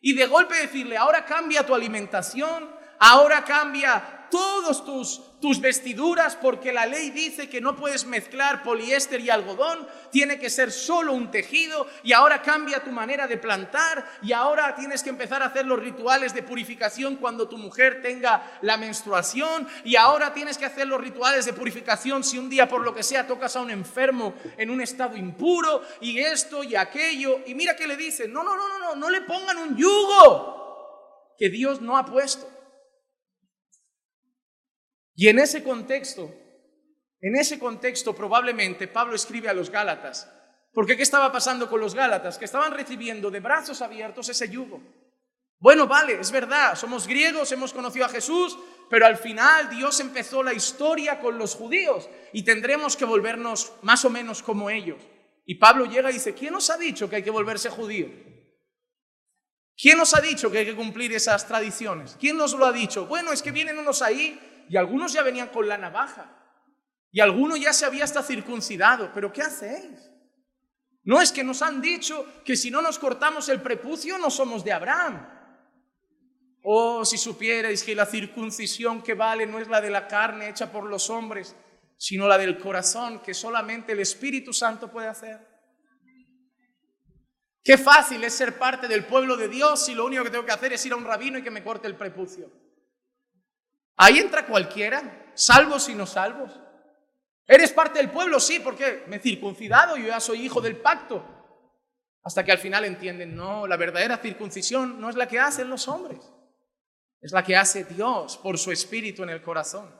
y 0.00 0.14
de 0.14 0.26
golpe 0.26 0.54
decirle, 0.54 0.96
ahora 0.96 1.24
cambia 1.24 1.66
tu 1.66 1.74
alimentación, 1.74 2.70
ahora 2.98 3.44
cambia 3.44 4.19
todos 4.30 4.84
tus, 4.84 5.20
tus 5.40 5.60
vestiduras 5.60 6.36
porque 6.36 6.72
la 6.72 6.86
ley 6.86 7.10
dice 7.10 7.48
que 7.48 7.60
no 7.60 7.76
puedes 7.76 8.06
mezclar 8.06 8.62
poliéster 8.62 9.20
y 9.20 9.30
algodón, 9.30 9.86
tiene 10.10 10.38
que 10.38 10.50
ser 10.50 10.72
solo 10.72 11.12
un 11.12 11.30
tejido 11.30 11.86
y 12.02 12.12
ahora 12.12 12.42
cambia 12.42 12.82
tu 12.82 12.90
manera 12.90 13.26
de 13.26 13.36
plantar 13.36 14.08
y 14.22 14.32
ahora 14.32 14.74
tienes 14.74 15.02
que 15.02 15.10
empezar 15.10 15.42
a 15.42 15.46
hacer 15.46 15.66
los 15.66 15.78
rituales 15.78 16.34
de 16.34 16.42
purificación 16.42 17.16
cuando 17.16 17.48
tu 17.48 17.58
mujer 17.58 18.00
tenga 18.02 18.58
la 18.62 18.76
menstruación 18.76 19.66
y 19.84 19.96
ahora 19.96 20.32
tienes 20.32 20.58
que 20.58 20.66
hacer 20.66 20.86
los 20.86 21.00
rituales 21.00 21.44
de 21.44 21.52
purificación 21.52 22.24
si 22.24 22.38
un 22.38 22.48
día 22.48 22.68
por 22.68 22.82
lo 22.82 22.94
que 22.94 23.02
sea 23.02 23.26
tocas 23.26 23.56
a 23.56 23.60
un 23.60 23.70
enfermo 23.70 24.34
en 24.56 24.70
un 24.70 24.80
estado 24.80 25.16
impuro 25.16 25.82
y 26.00 26.18
esto 26.18 26.64
y 26.64 26.76
aquello 26.76 27.40
y 27.46 27.54
mira 27.54 27.76
que 27.76 27.86
le 27.86 27.96
dicen, 27.96 28.32
no, 28.32 28.42
no, 28.42 28.56
no, 28.56 28.68
no, 28.68 28.78
no, 28.78 28.94
no 28.94 29.10
le 29.10 29.22
pongan 29.22 29.58
un 29.58 29.76
yugo 29.76 31.34
que 31.38 31.48
Dios 31.48 31.80
no 31.80 31.96
ha 31.96 32.04
puesto. 32.04 32.59
Y 35.20 35.28
en 35.28 35.38
ese 35.38 35.62
contexto, 35.62 36.34
en 37.20 37.36
ese 37.36 37.58
contexto 37.58 38.14
probablemente 38.14 38.88
Pablo 38.88 39.14
escribe 39.14 39.50
a 39.50 39.52
los 39.52 39.68
Gálatas. 39.68 40.32
Porque 40.72 40.96
¿qué 40.96 41.02
estaba 41.02 41.30
pasando 41.30 41.68
con 41.68 41.78
los 41.78 41.94
Gálatas? 41.94 42.38
Que 42.38 42.46
estaban 42.46 42.72
recibiendo 42.72 43.30
de 43.30 43.40
brazos 43.40 43.82
abiertos 43.82 44.30
ese 44.30 44.48
yugo. 44.48 44.80
Bueno, 45.58 45.86
vale, 45.86 46.18
es 46.18 46.30
verdad, 46.30 46.74
somos 46.74 47.06
griegos, 47.06 47.52
hemos 47.52 47.74
conocido 47.74 48.06
a 48.06 48.08
Jesús, 48.08 48.58
pero 48.88 49.04
al 49.04 49.18
final 49.18 49.68
Dios 49.68 50.00
empezó 50.00 50.42
la 50.42 50.54
historia 50.54 51.20
con 51.20 51.36
los 51.36 51.54
judíos 51.54 52.08
y 52.32 52.42
tendremos 52.42 52.96
que 52.96 53.04
volvernos 53.04 53.74
más 53.82 54.06
o 54.06 54.08
menos 54.08 54.42
como 54.42 54.70
ellos. 54.70 55.02
Y 55.44 55.56
Pablo 55.56 55.84
llega 55.84 56.08
y 56.08 56.14
dice, 56.14 56.32
¿quién 56.32 56.54
nos 56.54 56.70
ha 56.70 56.78
dicho 56.78 57.10
que 57.10 57.16
hay 57.16 57.22
que 57.22 57.30
volverse 57.30 57.68
judío? 57.68 58.08
¿Quién 59.76 59.98
nos 59.98 60.14
ha 60.14 60.22
dicho 60.22 60.50
que 60.50 60.58
hay 60.58 60.64
que 60.64 60.76
cumplir 60.76 61.12
esas 61.12 61.46
tradiciones? 61.46 62.16
¿Quién 62.18 62.38
nos 62.38 62.54
lo 62.54 62.64
ha 62.64 62.72
dicho? 62.72 63.04
Bueno, 63.04 63.32
es 63.32 63.42
que 63.42 63.50
vienen 63.50 63.78
unos 63.78 64.00
ahí 64.00 64.46
y 64.70 64.76
algunos 64.76 65.12
ya 65.12 65.24
venían 65.24 65.48
con 65.48 65.66
la 65.66 65.76
navaja. 65.76 66.30
Y 67.10 67.18
alguno 67.18 67.56
ya 67.56 67.72
se 67.72 67.84
había 67.84 68.04
hasta 68.04 68.22
circuncidado. 68.22 69.10
¿Pero 69.12 69.32
qué 69.32 69.42
hacéis? 69.42 70.08
No 71.02 71.20
es 71.20 71.32
que 71.32 71.42
nos 71.42 71.60
han 71.60 71.82
dicho 71.82 72.24
que 72.44 72.54
si 72.54 72.70
no 72.70 72.80
nos 72.80 73.00
cortamos 73.00 73.48
el 73.48 73.60
prepucio 73.60 74.16
no 74.16 74.30
somos 74.30 74.62
de 74.62 74.72
Abraham. 74.72 75.28
Oh, 76.62 77.04
si 77.04 77.18
supierais 77.18 77.82
que 77.82 77.96
la 77.96 78.06
circuncisión 78.06 79.02
que 79.02 79.14
vale 79.14 79.44
no 79.44 79.58
es 79.58 79.66
la 79.66 79.80
de 79.80 79.90
la 79.90 80.06
carne 80.06 80.48
hecha 80.48 80.70
por 80.70 80.84
los 80.84 81.10
hombres, 81.10 81.56
sino 81.96 82.28
la 82.28 82.38
del 82.38 82.56
corazón 82.56 83.18
que 83.22 83.34
solamente 83.34 83.90
el 83.90 83.98
Espíritu 83.98 84.52
Santo 84.52 84.88
puede 84.88 85.08
hacer. 85.08 85.48
Qué 87.64 87.76
fácil 87.76 88.22
es 88.22 88.34
ser 88.34 88.56
parte 88.56 88.86
del 88.86 89.04
pueblo 89.04 89.36
de 89.36 89.48
Dios 89.48 89.84
si 89.84 89.96
lo 89.96 90.06
único 90.06 90.22
que 90.22 90.30
tengo 90.30 90.46
que 90.46 90.52
hacer 90.52 90.72
es 90.72 90.86
ir 90.86 90.92
a 90.92 90.96
un 90.96 91.04
rabino 91.04 91.38
y 91.38 91.42
que 91.42 91.50
me 91.50 91.64
corte 91.64 91.88
el 91.88 91.96
prepucio. 91.96 92.69
Ahí 94.02 94.18
entra 94.18 94.46
cualquiera, 94.46 95.30
salvos 95.34 95.90
y 95.90 95.94
no 95.94 96.06
salvos. 96.06 96.58
¿Eres 97.46 97.70
parte 97.70 97.98
del 97.98 98.10
pueblo? 98.10 98.40
Sí, 98.40 98.58
porque 98.58 99.04
me 99.08 99.16
he 99.16 99.20
circuncidado, 99.20 99.98
yo 99.98 100.06
ya 100.06 100.20
soy 100.20 100.40
hijo 100.40 100.62
del 100.62 100.78
pacto. 100.78 101.22
Hasta 102.22 102.42
que 102.42 102.50
al 102.50 102.56
final 102.56 102.86
entienden, 102.86 103.36
no, 103.36 103.66
la 103.66 103.76
verdadera 103.76 104.16
circuncisión 104.16 104.98
no 104.98 105.10
es 105.10 105.16
la 105.16 105.28
que 105.28 105.38
hacen 105.38 105.68
los 105.68 105.86
hombres, 105.86 106.18
es 107.20 107.32
la 107.32 107.44
que 107.44 107.58
hace 107.58 107.84
Dios 107.84 108.38
por 108.38 108.56
su 108.56 108.72
espíritu 108.72 109.22
en 109.22 109.28
el 109.28 109.42
corazón. 109.42 109.94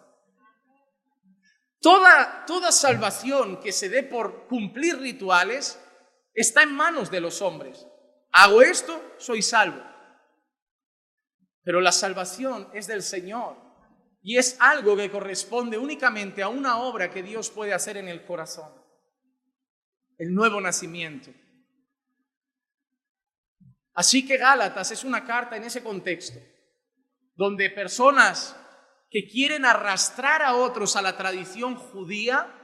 Toda, 1.78 2.46
toda 2.46 2.72
salvación 2.72 3.60
que 3.60 3.70
se 3.70 3.90
dé 3.90 4.02
por 4.02 4.46
cumplir 4.46 4.98
rituales 4.98 5.78
está 6.32 6.62
en 6.62 6.72
manos 6.72 7.10
de 7.10 7.20
los 7.20 7.42
hombres. 7.42 7.86
Hago 8.32 8.62
esto, 8.62 9.14
soy 9.18 9.42
salvo. 9.42 9.82
Pero 11.62 11.82
la 11.82 11.92
salvación 11.92 12.70
es 12.72 12.86
del 12.86 13.02
Señor. 13.02 13.69
Y 14.22 14.36
es 14.36 14.56
algo 14.60 14.96
que 14.96 15.10
corresponde 15.10 15.78
únicamente 15.78 16.42
a 16.42 16.48
una 16.48 16.78
obra 16.78 17.10
que 17.10 17.22
Dios 17.22 17.50
puede 17.50 17.72
hacer 17.72 17.96
en 17.96 18.08
el 18.08 18.24
corazón. 18.24 18.70
El 20.18 20.34
nuevo 20.34 20.60
nacimiento. 20.60 21.30
Así 23.94 24.26
que 24.26 24.36
Gálatas 24.36 24.90
es 24.90 25.04
una 25.04 25.24
carta 25.24 25.56
en 25.56 25.64
ese 25.64 25.82
contexto, 25.82 26.38
donde 27.34 27.70
personas 27.70 28.56
que 29.10 29.26
quieren 29.26 29.64
arrastrar 29.64 30.42
a 30.42 30.54
otros 30.54 30.96
a 30.96 31.02
la 31.02 31.16
tradición 31.16 31.74
judía 31.74 32.54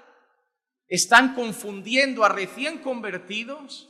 están 0.88 1.34
confundiendo 1.34 2.24
a 2.24 2.28
recién 2.28 2.78
convertidos 2.78 3.88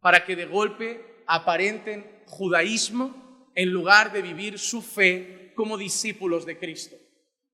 para 0.00 0.24
que 0.24 0.36
de 0.36 0.44
golpe 0.44 1.24
aparenten 1.26 2.22
judaísmo 2.26 3.50
en 3.54 3.70
lugar 3.70 4.12
de 4.12 4.22
vivir 4.22 4.58
su 4.58 4.82
fe 4.82 5.41
como 5.54 5.78
discípulos 5.78 6.44
de 6.46 6.58
Cristo. 6.58 6.96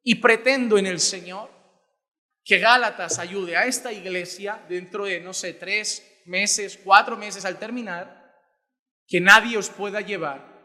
Y 0.02 0.16
pretendo 0.16 0.78
en 0.78 0.86
el 0.86 1.00
Señor 1.00 1.50
que 2.44 2.58
Gálatas 2.58 3.18
ayude 3.18 3.56
a 3.56 3.66
esta 3.66 3.92
iglesia 3.92 4.64
dentro 4.68 5.04
de, 5.04 5.20
no 5.20 5.34
sé, 5.34 5.52
tres 5.54 6.22
meses, 6.24 6.78
cuatro 6.82 7.16
meses 7.16 7.44
al 7.44 7.58
terminar, 7.58 8.18
que 9.06 9.20
nadie 9.20 9.56
os 9.56 9.70
pueda 9.70 10.00
llevar 10.00 10.58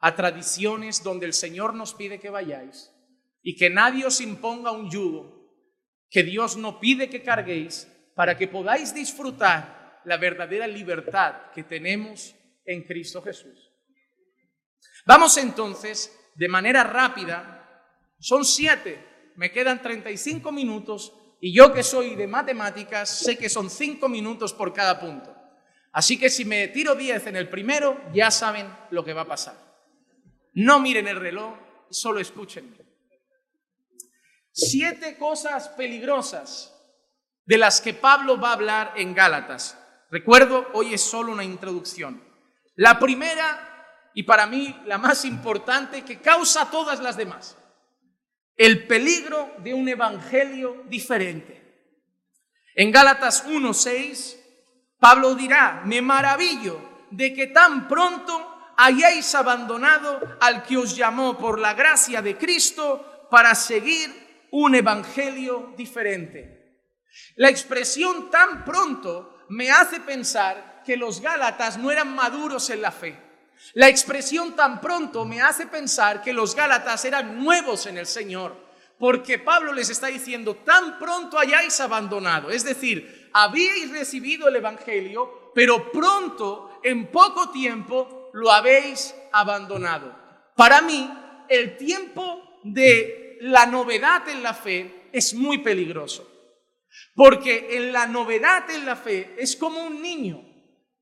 a 0.00 0.14
tradiciones 0.14 1.02
donde 1.02 1.26
el 1.26 1.32
Señor 1.32 1.74
nos 1.74 1.94
pide 1.94 2.20
que 2.20 2.30
vayáis 2.30 2.92
y 3.42 3.56
que 3.56 3.70
nadie 3.70 4.06
os 4.06 4.20
imponga 4.20 4.70
un 4.70 4.90
yugo 4.90 5.38
que 6.10 6.22
Dios 6.22 6.56
no 6.56 6.80
pide 6.80 7.10
que 7.10 7.22
carguéis 7.22 7.88
para 8.14 8.36
que 8.36 8.48
podáis 8.48 8.94
disfrutar 8.94 10.00
la 10.04 10.16
verdadera 10.16 10.66
libertad 10.66 11.50
que 11.54 11.64
tenemos 11.64 12.34
en 12.64 12.82
Cristo 12.84 13.22
Jesús. 13.22 13.72
Vamos 15.06 15.36
entonces 15.36 16.17
de 16.38 16.48
manera 16.48 16.84
rápida, 16.84 17.82
son 18.20 18.44
siete, 18.44 19.32
me 19.34 19.50
quedan 19.50 19.82
35 19.82 20.52
minutos 20.52 21.12
y 21.40 21.52
yo 21.52 21.72
que 21.72 21.82
soy 21.82 22.14
de 22.14 22.28
matemáticas 22.28 23.08
sé 23.08 23.36
que 23.36 23.48
son 23.48 23.68
cinco 23.68 24.08
minutos 24.08 24.52
por 24.52 24.72
cada 24.72 25.00
punto. 25.00 25.34
Así 25.90 26.16
que 26.16 26.30
si 26.30 26.44
me 26.44 26.68
tiro 26.68 26.94
10 26.94 27.26
en 27.26 27.36
el 27.36 27.48
primero, 27.48 28.00
ya 28.14 28.30
saben 28.30 28.72
lo 28.90 29.04
que 29.04 29.14
va 29.14 29.22
a 29.22 29.28
pasar. 29.28 29.56
No 30.54 30.78
miren 30.78 31.08
el 31.08 31.18
reloj, 31.18 31.54
solo 31.90 32.20
escuchen. 32.20 32.72
Siete 34.52 35.18
cosas 35.18 35.70
peligrosas 35.70 36.72
de 37.46 37.58
las 37.58 37.80
que 37.80 37.94
Pablo 37.94 38.40
va 38.40 38.50
a 38.50 38.54
hablar 38.54 38.92
en 38.94 39.12
Gálatas. 39.12 39.76
Recuerdo, 40.08 40.68
hoy 40.72 40.94
es 40.94 41.02
solo 41.02 41.32
una 41.32 41.44
introducción. 41.44 42.22
La 42.76 43.00
primera, 43.00 43.67
y 44.18 44.24
para 44.24 44.48
mí 44.48 44.76
la 44.86 44.98
más 44.98 45.24
importante, 45.24 46.02
que 46.02 46.18
causa 46.18 46.72
todas 46.72 46.98
las 46.98 47.16
demás, 47.16 47.56
el 48.56 48.84
peligro 48.88 49.54
de 49.58 49.72
un 49.72 49.88
evangelio 49.88 50.82
diferente. 50.88 51.86
En 52.74 52.90
Gálatas 52.90 53.46
1.6, 53.46 54.36
Pablo 54.98 55.36
dirá, 55.36 55.82
me 55.84 56.02
maravillo 56.02 56.80
de 57.12 57.32
que 57.32 57.46
tan 57.46 57.86
pronto 57.86 58.74
hayáis 58.76 59.32
abandonado 59.36 60.36
al 60.40 60.64
que 60.64 60.76
os 60.76 60.96
llamó 60.96 61.38
por 61.38 61.60
la 61.60 61.74
gracia 61.74 62.20
de 62.20 62.36
Cristo 62.36 63.28
para 63.30 63.54
seguir 63.54 64.48
un 64.50 64.74
evangelio 64.74 65.74
diferente. 65.76 66.80
La 67.36 67.50
expresión 67.50 68.32
tan 68.32 68.64
pronto 68.64 69.44
me 69.50 69.70
hace 69.70 70.00
pensar 70.00 70.82
que 70.84 70.96
los 70.96 71.20
Gálatas 71.20 71.78
no 71.78 71.92
eran 71.92 72.12
maduros 72.16 72.68
en 72.70 72.82
la 72.82 72.90
fe. 72.90 73.27
La 73.74 73.88
expresión 73.88 74.56
tan 74.56 74.80
pronto 74.80 75.24
me 75.24 75.40
hace 75.40 75.66
pensar 75.66 76.22
que 76.22 76.32
los 76.32 76.54
Gálatas 76.54 77.04
eran 77.04 77.42
nuevos 77.42 77.86
en 77.86 77.98
el 77.98 78.06
Señor, 78.06 78.56
porque 78.98 79.38
Pablo 79.38 79.72
les 79.72 79.90
está 79.90 80.08
diciendo, 80.08 80.56
tan 80.56 80.98
pronto 80.98 81.38
hayáis 81.38 81.78
abandonado, 81.80 82.50
es 82.50 82.64
decir, 82.64 83.30
habíais 83.32 83.90
recibido 83.90 84.48
el 84.48 84.56
Evangelio, 84.56 85.52
pero 85.54 85.90
pronto, 85.92 86.80
en 86.82 87.08
poco 87.08 87.50
tiempo, 87.50 88.30
lo 88.32 88.50
habéis 88.50 89.14
abandonado. 89.32 90.14
Para 90.56 90.80
mí, 90.80 91.10
el 91.48 91.76
tiempo 91.76 92.60
de 92.64 93.38
la 93.40 93.66
novedad 93.66 94.28
en 94.28 94.42
la 94.42 94.54
fe 94.54 95.08
es 95.12 95.34
muy 95.34 95.58
peligroso. 95.58 96.28
Porque 97.14 97.76
en 97.76 97.92
la 97.92 98.06
novedad 98.06 98.70
en 98.70 98.86
la 98.86 98.96
fe 98.96 99.34
es 99.38 99.56
como 99.56 99.84
un 99.84 100.00
niño. 100.02 100.47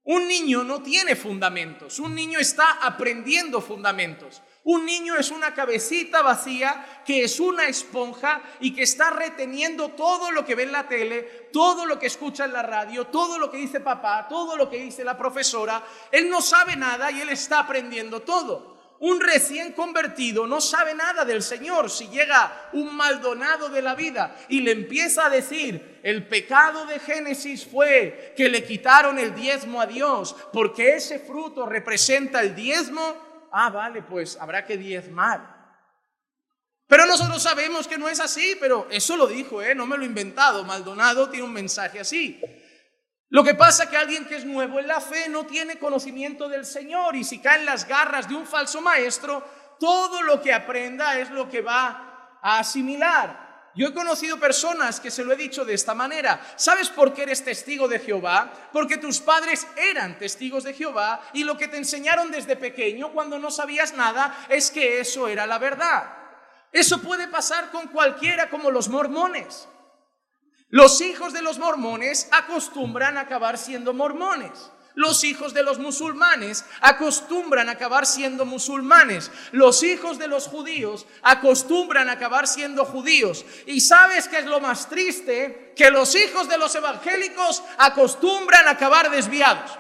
Un 0.07 0.29
niño 0.29 0.62
no 0.62 0.83
tiene 0.83 1.16
fundamentos, 1.16 1.99
un 1.99 2.14
niño 2.14 2.38
está 2.38 2.79
aprendiendo 2.81 3.61
fundamentos. 3.61 4.40
Un 4.62 4.85
niño 4.85 5.16
es 5.16 5.31
una 5.31 5.53
cabecita 5.55 6.23
vacía 6.23 7.03
que 7.05 7.25
es 7.25 7.38
una 7.38 7.69
esponja 7.69 8.40
y 8.61 8.73
que 8.73 8.83
está 8.83 9.11
reteniendo 9.11 9.90
todo 9.90 10.31
lo 10.31 10.45
que 10.45 10.55
ve 10.57 10.64
en 10.64 10.73
la 10.73 10.88
tele, 10.88 11.49
todo 11.53 11.87
lo 11.87 11.99
que 11.99 12.07
escucha 12.07 12.45
en 12.45 12.53
la 12.53 12.62
radio, 12.62 13.07
todo 13.09 13.38
lo 13.38 13.51
que 13.51 13.59
dice 13.59 13.81
papá, 13.81 14.27
todo 14.29 14.57
lo 14.57 14.71
que 14.71 14.79
dice 14.79 15.05
la 15.05 15.19
profesora. 15.19 15.85
Él 16.11 16.29
no 16.29 16.40
sabe 16.40 16.77
nada 16.77 17.11
y 17.11 17.21
él 17.21 17.29
está 17.29 17.61
aprendiendo 17.61 18.23
todo. 18.23 18.76
Un 18.99 19.21
recién 19.21 19.73
convertido 19.73 20.47
no 20.47 20.61
sabe 20.61 20.95
nada 20.95 21.25
del 21.25 21.43
Señor. 21.43 21.91
Si 21.91 22.09
llega 22.09 22.71
un 22.73 22.97
maldonado 22.97 23.69
de 23.69 23.83
la 23.83 23.95
vida 23.95 24.37
y 24.49 24.61
le 24.61 24.73
empieza 24.73 25.27
a 25.27 25.31
decir, 25.31 26.01
el 26.03 26.27
pecado 26.27 26.87
de 26.87 26.99
Génesis 26.99 27.67
fue 27.67 28.33
que 28.37 28.49
le 28.49 28.65
quitaron 28.65 29.19
el 29.19 29.35
diezmo 29.35 29.81
a 29.81 29.87
Dios 29.87 30.35
porque 30.53 30.97
ese 30.97 31.19
fruto 31.19 31.67
representa 31.67 32.41
el 32.41 32.55
diezmo, 32.55 33.49
ah, 33.53 33.71
vale, 33.71 34.03
pues 34.03 34.39
habrá 34.41 34.65
que 34.65 34.79
diezmar. 34.79 35.57
Pero 36.87 37.05
nosotros 37.05 37.43
sabemos 37.43 37.89
que 37.89 37.99
no 37.99 38.09
es 38.09 38.21
así, 38.21 38.57
pero 38.61 38.87
eso 38.91 39.17
lo 39.17 39.27
dijo, 39.27 39.61
¿eh? 39.61 39.75
no 39.75 39.87
me 39.87 39.97
lo 39.97 40.05
he 40.05 40.07
inventado. 40.07 40.65
Maldonado 40.65 41.29
tiene 41.29 41.45
un 41.45 41.53
mensaje 41.53 41.99
así. 41.99 42.41
Lo 43.29 43.43
que 43.43 43.55
pasa 43.55 43.85
es 43.85 43.91
que 43.91 43.97
alguien 43.97 44.25
que 44.25 44.37
es 44.37 44.45
nuevo 44.45 44.79
en 44.79 44.87
la 44.87 45.01
fe 45.01 45.29
no 45.29 45.47
tiene 45.47 45.79
conocimiento 45.79 46.49
del 46.49 46.65
Señor 46.65 47.17
y 47.17 47.25
si 47.25 47.41
cae 47.41 47.59
en 47.59 47.67
las 47.67 47.87
garras 47.87 48.29
de 48.29 48.37
un 48.37 48.47
falso 48.47 48.81
maestro, 48.81 49.43
todo 49.81 50.23
lo 50.23 50.41
que 50.41 50.53
aprenda 50.53 51.19
es 51.19 51.31
lo 51.31 51.49
que 51.49 51.61
va 51.61 52.39
a 52.41 52.59
asimilar. 52.61 53.47
Yo 53.75 53.89
he 53.89 53.95
conocido 53.95 54.41
personas 54.41 55.01
que 55.01 55.11
se 55.11 55.23
lo 55.23 55.33
he 55.33 55.37
dicho 55.37 55.65
de 55.65 55.75
esta 55.75 55.93
manera. 55.93 56.41
¿Sabes 56.57 56.89
por 56.89 57.12
qué 57.12 57.25
eres 57.25 57.45
testigo 57.45 57.89
de 57.89 57.99
Jehová? 57.99 58.51
Porque 58.73 58.97
tus 58.97 59.21
padres 59.21 59.67
eran 59.77 60.19
testigos 60.19 60.65
de 60.65 60.73
Jehová 60.73 61.21
y 61.35 61.45
lo 61.45 61.59
que 61.59 61.69
te 61.69 61.77
enseñaron 61.77 62.31
desde 62.31 62.57
pequeño 62.57 63.12
cuando 63.12 63.39
no 63.39 63.51
sabías 63.51 63.93
nada 63.93 64.47
es 64.49 64.71
que 64.71 65.01
eso 65.01 65.29
era 65.29 65.47
la 65.47 65.59
verdad. 65.59 66.11
Eso 66.73 67.03
puede 67.03 67.29
pasar 67.29 67.71
con 67.71 67.89
cualquiera 67.89 68.49
como 68.49 68.71
los 68.71 68.89
mormones. 68.89 69.69
Los 70.77 71.01
hijos 71.01 71.33
de 71.33 71.41
los 71.41 71.59
mormones 71.59 72.29
acostumbran 72.33 73.17
a 73.17 73.23
acabar 73.23 73.57
siendo 73.57 73.95
mormones. 73.95 74.71
Los 74.95 75.25
hijos 75.25 75.55
de 75.55 75.62
los 75.62 75.79
musulmanes 75.79 76.67
acostumbran 76.83 77.71
a 77.71 77.73
acabar 77.73 78.05
siendo 78.05 78.45
musulmanes. 78.45 79.31
Los 79.53 79.83
hijos 79.83 80.19
de 80.19 80.29
los 80.29 80.49
judíos 80.49 81.07
acostumbran 81.23 82.11
a 82.11 82.12
acabar 82.12 82.47
siendo 82.47 82.85
judíos. 82.85 83.47
Y 83.65 83.81
sabes 83.81 84.29
qué 84.29 84.41
es 84.41 84.45
lo 84.45 84.61
más 84.61 84.87
triste? 84.91 85.73
Que 85.75 85.91
los 85.91 86.15
hijos 86.15 86.47
de 86.47 86.59
los 86.59 86.75
evangélicos 86.75 87.62
acostumbran 87.79 88.69
a 88.69 88.73
acabar 88.73 89.11
desviados. 89.11 89.71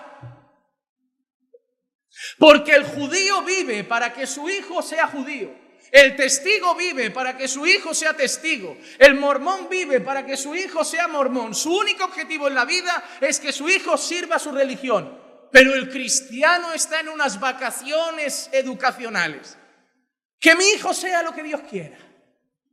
Porque 2.38 2.72
el 2.72 2.84
judío 2.86 3.42
vive 3.42 3.84
para 3.84 4.14
que 4.14 4.26
su 4.26 4.48
hijo 4.48 4.80
sea 4.80 5.08
judío. 5.08 5.65
El 5.90 6.16
testigo 6.16 6.74
vive 6.74 7.10
para 7.10 7.36
que 7.36 7.48
su 7.48 7.66
hijo 7.66 7.94
sea 7.94 8.14
testigo. 8.14 8.76
El 8.98 9.14
mormón 9.14 9.68
vive 9.68 10.00
para 10.00 10.26
que 10.26 10.36
su 10.36 10.54
hijo 10.54 10.84
sea 10.84 11.08
mormón. 11.08 11.54
Su 11.54 11.76
único 11.76 12.04
objetivo 12.04 12.48
en 12.48 12.54
la 12.54 12.64
vida 12.64 13.04
es 13.20 13.40
que 13.40 13.52
su 13.52 13.68
hijo 13.68 13.96
sirva 13.96 14.36
a 14.36 14.40
su 14.40 14.52
religión. 14.52 15.20
Pero 15.52 15.74
el 15.74 15.88
cristiano 15.88 16.72
está 16.72 17.00
en 17.00 17.08
unas 17.08 17.38
vacaciones 17.38 18.48
educacionales. 18.52 19.56
Que 20.40 20.54
mi 20.54 20.68
hijo 20.70 20.92
sea 20.92 21.22
lo 21.22 21.32
que 21.32 21.42
Dios 21.42 21.60
quiera. 21.68 21.96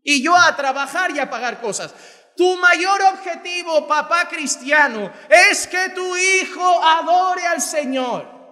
Y 0.04 0.21
yo 0.21 0.36
a 0.36 0.56
trabajar 0.56 1.12
y 1.12 1.19
a 1.19 1.30
pagar 1.30 1.62
cosas. 1.62 1.93
Tu 2.36 2.58
mayor 2.58 3.02
objetivo, 3.13 3.88
papá 3.88 4.28
cristiano, 4.28 5.12
es 5.30 5.67
que 5.67 5.89
tu 5.89 6.15
hijo 6.17 6.84
adore 6.84 7.45
al 7.45 7.62
Señor. 7.62 8.43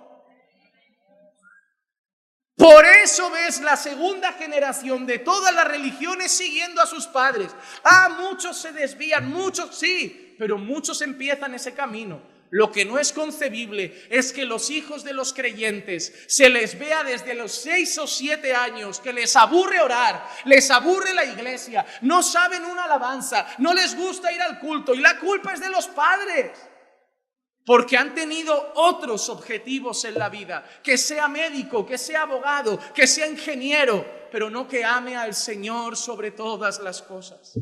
Por 2.61 2.85
eso 2.85 3.31
ves 3.31 3.59
la 3.61 3.75
segunda 3.75 4.33
generación 4.33 5.07
de 5.07 5.17
todas 5.17 5.51
las 5.51 5.67
religiones 5.67 6.31
siguiendo 6.31 6.79
a 6.79 6.85
sus 6.85 7.07
padres. 7.07 7.49
Ah, 7.83 8.09
muchos 8.21 8.55
se 8.55 8.71
desvían, 8.71 9.31
muchos 9.31 9.75
sí, 9.75 10.35
pero 10.37 10.59
muchos 10.59 11.01
empiezan 11.01 11.55
ese 11.55 11.73
camino. 11.73 12.21
Lo 12.51 12.71
que 12.71 12.85
no 12.85 12.99
es 12.99 13.13
concebible 13.13 14.05
es 14.11 14.31
que 14.31 14.45
los 14.45 14.69
hijos 14.69 15.03
de 15.03 15.13
los 15.13 15.33
creyentes 15.33 16.13
se 16.27 16.49
les 16.49 16.77
vea 16.77 17.03
desde 17.03 17.33
los 17.33 17.51
seis 17.51 17.97
o 17.97 18.05
siete 18.05 18.53
años 18.53 18.99
que 18.99 19.11
les 19.11 19.35
aburre 19.35 19.79
orar, 19.79 20.23
les 20.45 20.69
aburre 20.69 21.15
la 21.15 21.25
iglesia, 21.25 21.83
no 22.01 22.21
saben 22.21 22.63
una 22.65 22.83
alabanza, 22.83 23.47
no 23.57 23.73
les 23.73 23.95
gusta 23.97 24.31
ir 24.31 24.41
al 24.43 24.59
culto 24.59 24.93
y 24.93 24.99
la 24.99 25.17
culpa 25.17 25.53
es 25.53 25.61
de 25.61 25.69
los 25.69 25.87
padres 25.87 26.51
porque 27.65 27.97
han 27.97 28.15
tenido 28.15 28.73
otros 28.75 29.29
objetivos 29.29 30.03
en 30.05 30.15
la 30.15 30.29
vida, 30.29 30.65
que 30.83 30.97
sea 30.97 31.27
médico, 31.27 31.85
que 31.85 31.97
sea 31.97 32.23
abogado, 32.23 32.79
que 32.93 33.07
sea 33.07 33.27
ingeniero, 33.27 34.05
pero 34.31 34.49
no 34.49 34.67
que 34.67 34.83
ame 34.83 35.15
al 35.15 35.33
Señor 35.33 35.95
sobre 35.95 36.31
todas 36.31 36.79
las 36.79 37.01
cosas. 37.01 37.53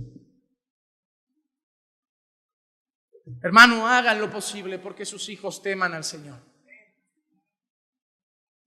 Hermano, 3.42 3.88
hagan 3.88 4.20
lo 4.20 4.30
posible 4.30 4.80
porque 4.80 5.06
sus 5.06 5.30
hijos 5.30 5.62
teman 5.62 5.94
al 5.94 6.04
Señor. 6.04 6.49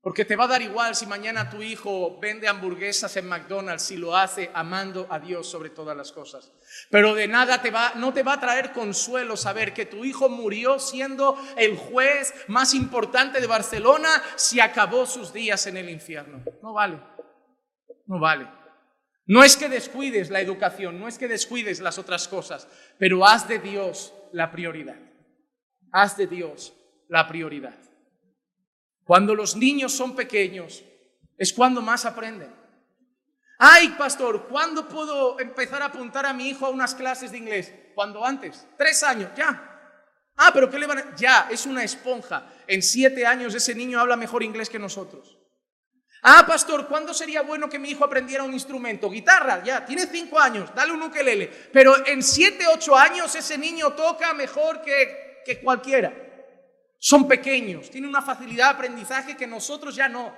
Porque 0.02 0.24
te 0.24 0.34
va 0.34 0.44
a 0.44 0.48
dar 0.48 0.62
igual 0.62 0.96
si 0.96 1.06
mañana 1.06 1.48
tu 1.48 1.62
hijo 1.62 2.18
vende 2.18 2.48
hamburguesas 2.48 3.16
en 3.16 3.28
McDonald's 3.28 3.84
si 3.84 3.96
lo 3.96 4.16
hace 4.16 4.50
amando 4.52 5.06
a 5.08 5.20
Dios 5.20 5.48
sobre 5.48 5.70
todas 5.70 5.96
las 5.96 6.10
cosas. 6.10 6.50
Pero 6.90 7.14
de 7.14 7.28
nada 7.28 7.62
te 7.62 7.70
va, 7.70 7.92
no 7.94 8.12
te 8.12 8.24
va 8.24 8.32
a 8.32 8.40
traer 8.40 8.72
consuelo 8.72 9.36
saber 9.36 9.72
que 9.72 9.86
tu 9.86 10.04
hijo 10.04 10.28
murió 10.28 10.80
siendo 10.80 11.38
el 11.56 11.76
juez 11.76 12.34
más 12.48 12.74
importante 12.74 13.40
de 13.40 13.46
Barcelona 13.46 14.08
si 14.34 14.58
acabó 14.58 15.06
sus 15.06 15.32
días 15.32 15.68
en 15.68 15.76
el 15.76 15.88
infierno. 15.88 16.42
No 16.64 16.72
vale. 16.72 16.98
No 18.06 18.18
vale. 18.18 18.48
No 19.26 19.44
es 19.44 19.56
que 19.56 19.68
descuides 19.68 20.30
la 20.30 20.40
educación, 20.40 20.98
no 20.98 21.06
es 21.06 21.16
que 21.16 21.28
descuides 21.28 21.80
las 21.80 21.98
otras 21.98 22.26
cosas, 22.26 22.66
pero 22.98 23.24
haz 23.24 23.46
de 23.46 23.60
Dios 23.60 24.12
la 24.32 24.50
prioridad. 24.50 24.98
Haz 25.92 26.16
de 26.16 26.26
Dios 26.26 26.74
la 27.08 27.28
prioridad. 27.28 27.91
Cuando 29.04 29.34
los 29.34 29.56
niños 29.56 29.92
son 29.92 30.14
pequeños, 30.14 30.84
es 31.36 31.52
cuando 31.52 31.82
más 31.82 32.04
aprenden. 32.04 32.54
Ay, 33.58 33.90
pastor, 33.90 34.48
¿cuándo 34.48 34.88
puedo 34.88 35.38
empezar 35.38 35.82
a 35.82 35.86
apuntar 35.86 36.26
a 36.26 36.32
mi 36.32 36.48
hijo 36.48 36.66
a 36.66 36.70
unas 36.70 36.94
clases 36.94 37.30
de 37.30 37.38
inglés? 37.38 37.72
Cuando 37.94 38.24
antes, 38.24 38.66
tres 38.76 39.02
años, 39.02 39.30
ya. 39.36 39.68
Ah, 40.36 40.50
pero 40.52 40.70
¿qué 40.70 40.78
le 40.78 40.86
van 40.86 40.98
a...? 40.98 41.16
Ya, 41.16 41.48
es 41.50 41.66
una 41.66 41.84
esponja. 41.84 42.46
En 42.66 42.82
siete 42.82 43.26
años 43.26 43.54
ese 43.54 43.74
niño 43.74 44.00
habla 44.00 44.16
mejor 44.16 44.42
inglés 44.42 44.68
que 44.68 44.78
nosotros. 44.78 45.38
Ah, 46.22 46.44
pastor, 46.46 46.86
¿cuándo 46.86 47.12
sería 47.12 47.42
bueno 47.42 47.68
que 47.68 47.80
mi 47.80 47.90
hijo 47.90 48.04
aprendiera 48.04 48.44
un 48.44 48.52
instrumento? 48.52 49.10
Guitarra, 49.10 49.62
ya, 49.64 49.84
tiene 49.84 50.06
cinco 50.06 50.38
años, 50.38 50.70
dale 50.74 50.92
un 50.92 51.02
ukelele. 51.02 51.48
Pero 51.72 52.06
en 52.06 52.22
siete, 52.22 52.64
ocho 52.72 52.96
años 52.96 53.34
ese 53.34 53.58
niño 53.58 53.92
toca 53.94 54.32
mejor 54.32 54.82
que, 54.82 55.42
que 55.44 55.60
cualquiera. 55.60 56.14
Son 57.04 57.26
pequeños, 57.26 57.90
tienen 57.90 58.10
una 58.10 58.22
facilidad 58.22 58.66
de 58.66 58.74
aprendizaje 58.74 59.36
que 59.36 59.44
nosotros 59.44 59.96
ya 59.96 60.08
no. 60.08 60.32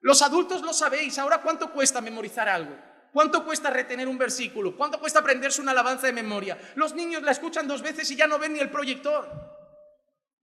Los 0.00 0.20
adultos 0.20 0.60
lo 0.60 0.72
sabéis, 0.72 1.16
ahora 1.16 1.40
cuánto 1.40 1.72
cuesta 1.72 2.00
memorizar 2.00 2.48
algo. 2.48 2.76
¿Cuánto 3.12 3.44
cuesta 3.44 3.70
retener 3.70 4.08
un 4.08 4.18
versículo? 4.18 4.76
¿Cuánto 4.76 4.98
cuesta 4.98 5.20
aprenderse 5.20 5.60
una 5.62 5.70
alabanza 5.70 6.08
de 6.08 6.12
memoria? 6.12 6.58
Los 6.74 6.92
niños 6.96 7.22
la 7.22 7.30
escuchan 7.30 7.68
dos 7.68 7.82
veces 7.82 8.10
y 8.10 8.16
ya 8.16 8.26
no 8.26 8.40
ven 8.40 8.54
ni 8.54 8.58
el 8.58 8.68
proyector. 8.68 9.30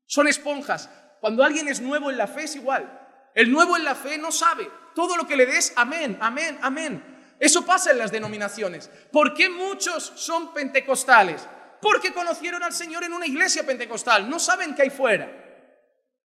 Son 0.05 0.29
esponjas. 0.29 0.89
Cuando 1.19 1.43
alguien 1.43 1.67
es 1.67 1.81
nuevo 1.81 2.09
en 2.09 2.15
la 2.15 2.27
fe 2.27 2.43
es 2.43 2.55
igual. 2.55 3.29
El 3.35 3.51
nuevo 3.51 3.75
en 3.75 3.83
la 3.83 3.95
fe 3.95 4.17
no 4.17 4.31
sabe. 4.31 4.71
Todo 4.95 5.17
lo 5.17 5.27
que 5.27 5.35
le 5.35 5.45
des, 5.45 5.73
amén, 5.75 6.17
amén, 6.21 6.57
amén. 6.61 7.35
Eso 7.37 7.65
pasa 7.65 7.91
en 7.91 7.97
las 7.97 8.13
denominaciones. 8.13 8.89
¿Por 9.11 9.33
qué 9.33 9.49
muchos 9.49 10.13
son 10.15 10.53
pentecostales? 10.53 11.45
Porque 11.81 12.13
conocieron 12.13 12.63
al 12.63 12.71
Señor 12.71 13.03
en 13.03 13.11
una 13.11 13.27
iglesia 13.27 13.65
pentecostal. 13.65 14.29
No 14.29 14.39
saben 14.39 14.73
qué 14.73 14.83
hay 14.83 14.89
fuera. 14.89 15.47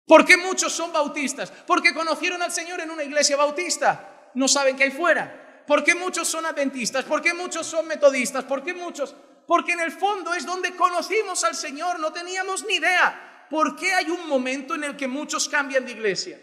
¿Por 0.06 0.26
qué 0.26 0.38
muchos 0.38 0.74
son 0.74 0.92
bautistas? 0.92 1.52
Porque 1.66 1.94
conocieron 1.94 2.42
al 2.42 2.52
Señor 2.52 2.82
en 2.82 2.92
una 2.92 3.04
iglesia 3.04 3.38
bautista. 3.38 4.32
No 4.34 4.48
saben 4.48 4.76
qué 4.76 4.84
hay 4.84 4.92
fuera. 4.92 5.64
¿Por 5.66 5.84
qué 5.84 5.96
muchos 5.96 6.28
son 6.28 6.46
adventistas? 6.46 7.06
¿Por 7.06 7.22
qué 7.22 7.34
muchos 7.34 7.66
son 7.66 7.88
metodistas? 7.88 8.44
¿Por 8.44 8.64
qué 8.64 8.74
muchos? 8.74 9.16
Porque 9.48 9.74
en 9.74 9.82
el 9.82 9.92
fondo 9.92 10.34
es 10.34 10.46
donde 10.46 10.76
conocimos 10.76 11.44
al 11.44 11.56
Señor, 11.56 12.00
no 12.00 12.12
teníamos 12.12 12.66
ni 12.66 12.76
idea. 12.76 13.48
¿Por 13.50 13.76
qué 13.76 13.94
hay 13.94 14.10
un 14.10 14.28
momento 14.28 14.76
en 14.76 14.86
el 14.86 14.96
que 14.96 15.08
muchos 15.08 15.50
cambian 15.50 15.86
de 15.86 15.92
iglesia? 15.92 16.40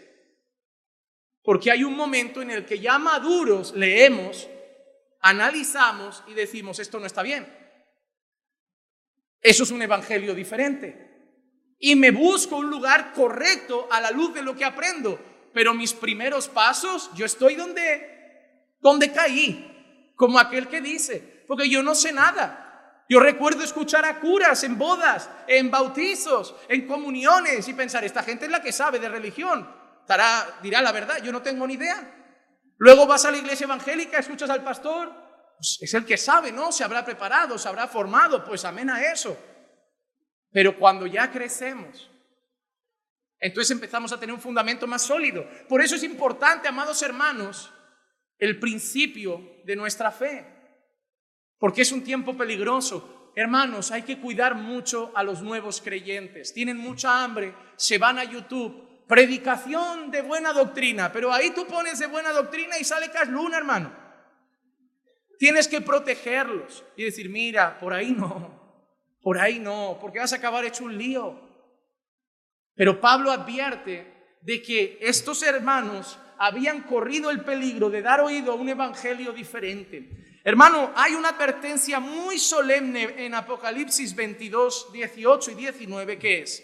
Porque 1.43 1.71
hay 1.71 1.83
un 1.83 1.95
momento 1.95 2.41
en 2.41 2.51
el 2.51 2.65
que 2.65 2.79
ya 2.79 2.99
maduros 2.99 3.73
leemos, 3.75 4.47
analizamos 5.21 6.23
y 6.27 6.33
decimos, 6.33 6.79
esto 6.79 6.99
no 6.99 7.07
está 7.07 7.23
bien. 7.23 7.47
Eso 9.41 9.63
es 9.63 9.71
un 9.71 9.81
evangelio 9.81 10.35
diferente. 10.35 11.08
Y 11.79 11.95
me 11.95 12.11
busco 12.11 12.57
un 12.57 12.69
lugar 12.69 13.13
correcto 13.13 13.87
a 13.89 14.01
la 14.01 14.11
luz 14.11 14.33
de 14.33 14.43
lo 14.43 14.55
que 14.55 14.65
aprendo. 14.65 15.19
Pero 15.53 15.73
mis 15.73 15.93
primeros 15.93 16.47
pasos, 16.47 17.09
yo 17.15 17.25
estoy 17.25 17.55
donde 17.55 18.19
¿Dónde 18.79 19.11
caí? 19.11 20.13
Como 20.15 20.39
aquel 20.39 20.67
que 20.67 20.81
dice, 20.81 21.43
porque 21.47 21.69
yo 21.69 21.83
no 21.83 21.95
sé 21.95 22.11
nada. 22.11 23.03
Yo 23.09 23.19
recuerdo 23.19 23.63
escuchar 23.63 24.05
a 24.05 24.19
curas 24.19 24.63
en 24.63 24.77
bodas, 24.77 25.29
en 25.47 25.71
bautizos, 25.71 26.55
en 26.67 26.87
comuniones 26.87 27.67
y 27.67 27.73
pensar, 27.73 28.03
esta 28.03 28.23
gente 28.23 28.45
es 28.45 28.51
la 28.51 28.61
que 28.61 28.71
sabe 28.71 28.99
de 28.99 29.09
religión. 29.09 29.67
Estará, 30.01 30.59
dirá 30.61 30.81
la 30.81 30.91
verdad, 30.91 31.21
yo 31.23 31.31
no 31.31 31.41
tengo 31.41 31.65
ni 31.65 31.73
idea. 31.73 32.15
Luego 32.77 33.07
vas 33.07 33.25
a 33.25 33.31
la 33.31 33.37
iglesia 33.37 33.65
evangélica, 33.65 34.19
escuchas 34.19 34.49
al 34.49 34.63
pastor, 34.63 35.11
pues 35.57 35.79
es 35.81 35.93
el 35.93 36.05
que 36.05 36.17
sabe, 36.17 36.51
¿no? 36.51 36.71
Se 36.71 36.83
habrá 36.83 37.03
preparado, 37.03 37.57
se 37.57 37.67
habrá 37.67 37.87
formado, 37.87 38.45
pues 38.45 38.63
amén 38.63 38.89
a 38.89 39.01
eso. 39.01 39.35
Pero 40.51 40.77
cuando 40.77 41.05
ya 41.05 41.31
crecemos, 41.31 42.09
entonces 43.39 43.71
empezamos 43.71 44.11
a 44.11 44.19
tener 44.19 44.33
un 44.33 44.41
fundamento 44.41 44.87
más 44.87 45.03
sólido. 45.03 45.47
Por 45.67 45.81
eso 45.81 45.95
es 45.95 46.03
importante, 46.03 46.67
amados 46.67 47.01
hermanos, 47.01 47.71
el 48.37 48.59
principio 48.59 49.61
de 49.63 49.75
nuestra 49.75 50.11
fe, 50.11 50.45
porque 51.57 51.81
es 51.81 51.91
un 51.91 52.03
tiempo 52.03 52.35
peligroso. 52.35 53.31
Hermanos, 53.35 53.91
hay 53.91 54.01
que 54.01 54.19
cuidar 54.19 54.55
mucho 54.55 55.11
a 55.15 55.23
los 55.23 55.41
nuevos 55.41 55.81
creyentes. 55.81 56.53
Tienen 56.53 56.77
mucha 56.77 57.23
hambre, 57.23 57.53
se 57.75 57.97
van 57.97 58.17
a 58.17 58.23
YouTube, 58.23 59.05
predicación 59.07 60.11
de 60.11 60.21
buena 60.21 60.51
doctrina, 60.51 61.11
pero 61.11 61.31
ahí 61.31 61.51
tú 61.51 61.65
pones 61.65 61.99
de 61.99 62.07
buena 62.07 62.31
doctrina 62.31 62.77
y 62.77 62.83
sale 62.83 63.09
Luna, 63.27 63.57
hermano. 63.57 63.93
Tienes 65.37 65.69
que 65.69 65.79
protegerlos 65.79 66.83
y 66.97 67.05
decir, 67.05 67.29
mira, 67.29 67.79
por 67.79 67.93
ahí 67.93 68.11
no, 68.11 68.58
por 69.21 69.37
ahí 69.37 69.59
no, 69.59 69.97
porque 69.99 70.19
vas 70.19 70.33
a 70.33 70.37
acabar 70.37 70.65
hecho 70.65 70.85
un 70.85 70.97
lío. 70.97 71.39
Pero 72.75 73.01
Pablo 73.01 73.31
advierte 73.31 74.37
de 74.41 74.61
que 74.61 74.97
estos 75.01 75.43
hermanos 75.43 76.17
habían 76.37 76.83
corrido 76.83 77.29
el 77.29 77.43
peligro 77.43 77.89
de 77.89 78.01
dar 78.01 78.21
oído 78.21 78.53
a 78.53 78.55
un 78.55 78.69
evangelio 78.69 79.33
diferente. 79.33 80.39
Hermano, 80.43 80.91
hay 80.95 81.13
una 81.13 81.29
advertencia 81.29 81.99
muy 81.99 82.39
solemne 82.39 83.25
en 83.25 83.35
Apocalipsis 83.35 84.15
22, 84.15 84.93
18 84.93 85.51
y 85.51 85.55
19 85.55 86.17
que 86.17 86.41
es, 86.43 86.63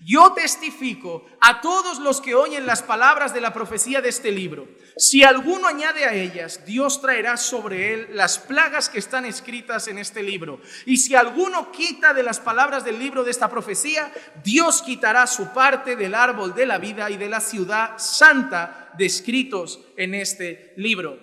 yo 0.00 0.32
testifico 0.32 1.26
a 1.40 1.60
todos 1.60 1.98
los 1.98 2.20
que 2.20 2.34
oyen 2.34 2.66
las 2.66 2.82
palabras 2.82 3.34
de 3.34 3.40
la 3.40 3.52
profecía 3.52 4.00
de 4.00 4.08
este 4.08 4.30
libro. 4.30 4.66
Si 4.96 5.22
alguno 5.22 5.68
añade 5.68 6.04
a 6.04 6.14
ellas, 6.14 6.64
Dios 6.64 7.02
traerá 7.02 7.36
sobre 7.36 7.92
él 7.92 8.08
las 8.12 8.38
plagas 8.38 8.88
que 8.88 8.98
están 8.98 9.26
escritas 9.26 9.88
en 9.88 9.98
este 9.98 10.22
libro. 10.22 10.60
Y 10.86 10.96
si 10.96 11.14
alguno 11.14 11.70
quita 11.70 12.14
de 12.14 12.22
las 12.22 12.40
palabras 12.40 12.84
del 12.84 12.98
libro 12.98 13.24
de 13.24 13.30
esta 13.30 13.50
profecía, 13.50 14.10
Dios 14.42 14.82
quitará 14.82 15.26
su 15.26 15.52
parte 15.52 15.96
del 15.96 16.14
árbol 16.14 16.54
de 16.54 16.66
la 16.66 16.78
vida 16.78 17.10
y 17.10 17.16
de 17.16 17.28
la 17.28 17.40
ciudad 17.40 17.98
santa 17.98 18.90
descritos 18.96 19.80
en 19.96 20.14
este 20.14 20.72
libro. 20.76 21.18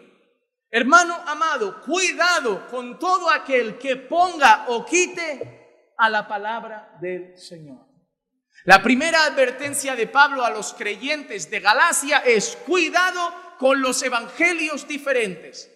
Hermano 0.69 1.15
amado, 1.25 1.81
cuidado 1.81 2.67
con 2.67 2.99
todo 2.99 3.31
aquel 3.31 3.77
que 3.79 3.95
ponga 3.95 4.65
o 4.67 4.85
quite 4.85 5.93
a 5.97 6.09
la 6.09 6.27
palabra 6.27 6.97
del 7.01 7.37
Señor. 7.37 7.86
La 8.63 8.81
primera 8.81 9.23
advertencia 9.25 9.95
de 9.95 10.07
Pablo 10.07 10.43
a 10.43 10.49
los 10.49 10.73
creyentes 10.73 11.49
de 11.49 11.59
Galacia 11.59 12.19
es 12.19 12.57
cuidado 12.65 13.33
con 13.57 13.81
los 13.81 14.01
evangelios 14.03 14.87
diferentes. 14.87 15.71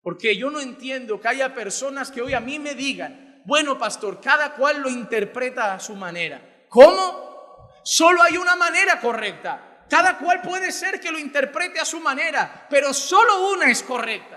Porque 0.00 0.36
yo 0.36 0.50
no 0.50 0.60
entiendo 0.60 1.20
que 1.20 1.28
haya 1.28 1.54
personas 1.54 2.10
que 2.10 2.22
hoy 2.22 2.34
a 2.34 2.40
mí 2.40 2.58
me 2.58 2.74
digan, 2.74 3.42
bueno 3.44 3.78
pastor, 3.78 4.20
cada 4.20 4.54
cual 4.54 4.80
lo 4.80 4.88
interpreta 4.88 5.74
a 5.74 5.80
su 5.80 5.94
manera. 5.94 6.64
¿Cómo? 6.68 7.70
Solo 7.84 8.22
hay 8.22 8.36
una 8.36 8.56
manera 8.56 9.00
correcta. 9.00 9.84
Cada 9.88 10.16
cual 10.16 10.40
puede 10.40 10.72
ser 10.72 10.98
que 10.98 11.12
lo 11.12 11.18
interprete 11.18 11.78
a 11.78 11.84
su 11.84 12.00
manera, 12.00 12.66
pero 12.70 12.94
solo 12.94 13.50
una 13.50 13.70
es 13.70 13.82
correcta. 13.82 14.31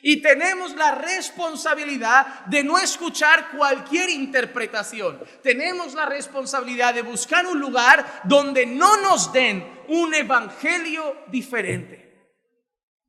Y 0.00 0.22
tenemos 0.22 0.74
la 0.74 0.94
responsabilidad 0.94 2.46
de 2.46 2.64
no 2.64 2.78
escuchar 2.78 3.50
cualquier 3.50 4.10
interpretación. 4.10 5.20
Tenemos 5.42 5.94
la 5.94 6.06
responsabilidad 6.06 6.94
de 6.94 7.02
buscar 7.02 7.46
un 7.46 7.60
lugar 7.60 8.22
donde 8.24 8.64
no 8.66 8.96
nos 9.02 9.32
den 9.32 9.82
un 9.88 10.14
evangelio 10.14 11.24
diferente. 11.28 12.02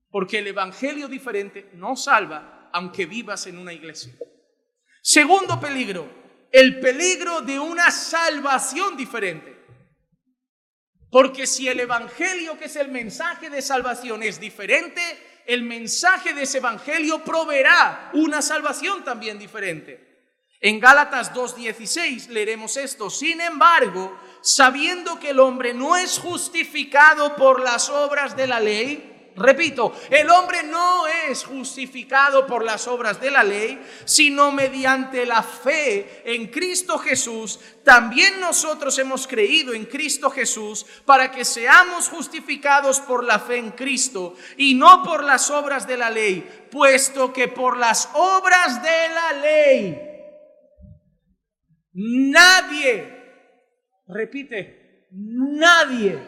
Porque 0.09 0.39
el 0.39 0.47
evangelio 0.47 1.07
diferente 1.07 1.71
no 1.73 1.95
salva 1.95 2.69
aunque 2.73 3.05
vivas 3.05 3.47
en 3.47 3.57
una 3.57 3.71
iglesia. 3.73 4.13
Segundo 5.01 5.59
peligro, 5.59 6.07
el 6.51 6.79
peligro 6.79 7.41
de 7.41 7.59
una 7.59 7.89
salvación 7.91 8.95
diferente. 8.95 9.53
Porque 11.09 11.45
si 11.45 11.67
el 11.67 11.79
evangelio, 11.79 12.57
que 12.57 12.65
es 12.65 12.75
el 12.75 12.89
mensaje 12.89 13.49
de 13.49 13.61
salvación, 13.61 14.23
es 14.23 14.39
diferente, 14.39 15.01
el 15.45 15.63
mensaje 15.63 16.33
de 16.33 16.43
ese 16.43 16.59
evangelio 16.59 17.23
proveerá 17.23 18.09
una 18.13 18.41
salvación 18.41 19.03
también 19.03 19.37
diferente. 19.39 20.13
En 20.59 20.79
Gálatas 20.79 21.33
2.16 21.33 22.29
leeremos 22.29 22.77
esto. 22.77 23.09
Sin 23.09 23.41
embargo, 23.41 24.17
sabiendo 24.41 25.19
que 25.19 25.31
el 25.31 25.39
hombre 25.39 25.73
no 25.73 25.97
es 25.97 26.17
justificado 26.19 27.35
por 27.35 27.61
las 27.61 27.89
obras 27.89 28.37
de 28.37 28.47
la 28.47 28.61
ley, 28.61 29.12
Repito, 29.35 29.93
el 30.11 30.29
hombre 30.29 30.61
no 30.63 31.07
es 31.07 31.43
justificado 31.43 32.45
por 32.45 32.63
las 32.63 32.87
obras 32.87 33.19
de 33.19 33.31
la 33.31 33.43
ley, 33.43 33.81
sino 34.05 34.51
mediante 34.51 35.25
la 35.25 35.41
fe 35.41 36.21
en 36.23 36.47
Cristo 36.47 36.99
Jesús. 36.99 37.59
También 37.83 38.39
nosotros 38.39 38.97
hemos 38.99 39.25
creído 39.25 39.73
en 39.73 39.85
Cristo 39.85 40.29
Jesús 40.29 40.85
para 41.05 41.31
que 41.31 41.45
seamos 41.45 42.09
justificados 42.09 42.99
por 42.99 43.23
la 43.23 43.39
fe 43.39 43.57
en 43.57 43.71
Cristo 43.71 44.35
y 44.55 44.75
no 44.75 45.01
por 45.01 45.23
las 45.23 45.49
obras 45.49 45.87
de 45.87 45.97
la 45.97 46.11
ley, 46.11 46.67
puesto 46.71 47.33
que 47.33 47.47
por 47.47 47.77
las 47.77 48.09
obras 48.13 48.83
de 48.83 49.09
la 49.09 49.33
ley 49.41 50.01
nadie, 51.93 53.17
repite, 54.07 55.07
nadie 55.11 56.19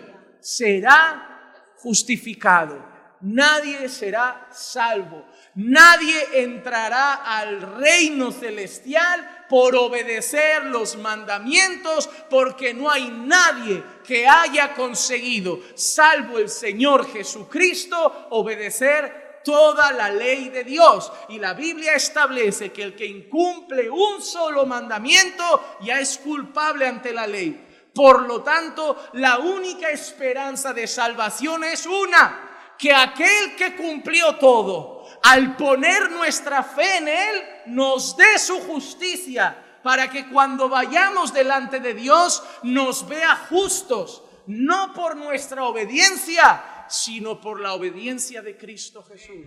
será 0.42 1.72
justificado 1.78 2.95
nadie 3.26 3.90
será 3.90 4.48
salvo. 4.52 5.26
Nadie 5.56 6.42
entrará 6.44 7.16
al 7.16 7.62
reino 7.62 8.32
celestial 8.32 9.46
por 9.50 9.76
obedecer 9.76 10.66
los 10.66 10.98
mandamientos, 10.98 12.10
porque 12.30 12.74
no 12.74 12.90
hay 12.90 13.10
nadie 13.10 13.84
que 14.06 14.28
haya 14.28 14.74
conseguido, 14.74 15.60
salvo 15.76 16.40
el 16.40 16.50
Señor 16.50 17.12
Jesucristo, 17.12 18.28
obedecer 18.32 19.42
toda 19.44 19.92
la 19.92 20.10
ley 20.10 20.50
de 20.50 20.64
Dios. 20.64 21.12
Y 21.30 21.40
la 21.40 21.54
Biblia 21.54 21.94
establece 21.94 22.74
que 22.74 22.84
el 22.84 22.96
que 22.96 23.06
incumple 23.06 23.90
un 23.90 24.22
solo 24.22 24.66
mandamiento 24.66 25.78
ya 25.82 26.00
es 26.00 26.18
culpable 26.18 26.88
ante 26.88 27.14
la 27.14 27.28
ley. 27.28 27.62
Por 27.94 28.24
lo 28.24 28.42
tanto, 28.42 29.10
la 29.14 29.38
única 29.38 29.90
esperanza 29.90 30.74
de 30.74 30.86
salvación 30.86 31.64
es 31.64 31.86
una, 31.86 32.45
que 32.78 32.94
aquel 32.94 33.56
que 33.56 33.76
cumplió 33.76 34.36
todo, 34.36 35.06
al 35.24 35.56
poner 35.56 36.12
nuestra 36.12 36.64
fe 36.64 36.98
en 36.98 37.08
Él, 37.08 37.44
nos 37.68 38.16
dé 38.16 38.38
su 38.38 38.60
justicia 38.62 39.80
para 39.84 40.10
que 40.10 40.28
cuando 40.30 40.68
vayamos 40.68 41.34
delante 41.34 41.80
de 41.80 41.94
Dios 41.94 42.44
nos 42.64 43.08
vea 43.08 43.36
justos, 43.50 44.24
no 44.48 44.94
por 44.94 45.16
nuestra 45.16 45.64
obediencia, 45.64 46.86
sino 46.88 47.40
por 47.40 47.60
la 47.60 47.74
obediencia 47.74 48.42
de 48.42 48.58
Cristo 48.58 49.04
Jesús. 49.04 49.46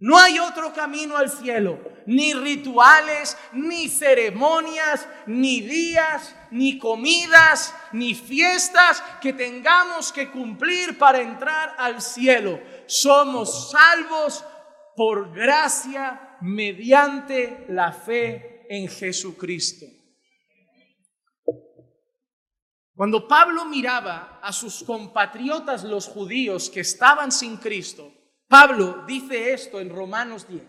No 0.00 0.18
hay 0.18 0.38
otro 0.38 0.72
camino 0.72 1.14
al 1.14 1.28
cielo, 1.30 1.78
ni 2.06 2.32
rituales, 2.32 3.36
ni 3.52 3.86
ceremonias, 3.86 5.06
ni 5.26 5.60
días, 5.60 6.34
ni 6.50 6.78
comidas, 6.78 7.74
ni 7.92 8.14
fiestas 8.14 9.02
que 9.20 9.34
tengamos 9.34 10.10
que 10.10 10.30
cumplir 10.30 10.96
para 10.96 11.20
entrar 11.20 11.74
al 11.76 12.00
cielo. 12.00 12.58
Somos 12.86 13.70
salvos 13.70 14.42
por 14.96 15.34
gracia 15.34 16.38
mediante 16.40 17.66
la 17.68 17.92
fe 17.92 18.66
en 18.70 18.88
Jesucristo. 18.88 19.84
Cuando 22.94 23.28
Pablo 23.28 23.66
miraba 23.66 24.40
a 24.42 24.50
sus 24.52 24.82
compatriotas 24.82 25.84
los 25.84 26.06
judíos 26.06 26.70
que 26.70 26.80
estaban 26.80 27.30
sin 27.30 27.58
Cristo, 27.58 28.14
Pablo 28.50 29.04
dice 29.06 29.52
esto 29.52 29.78
en 29.78 29.90
Romanos 29.90 30.48
10. 30.48 30.60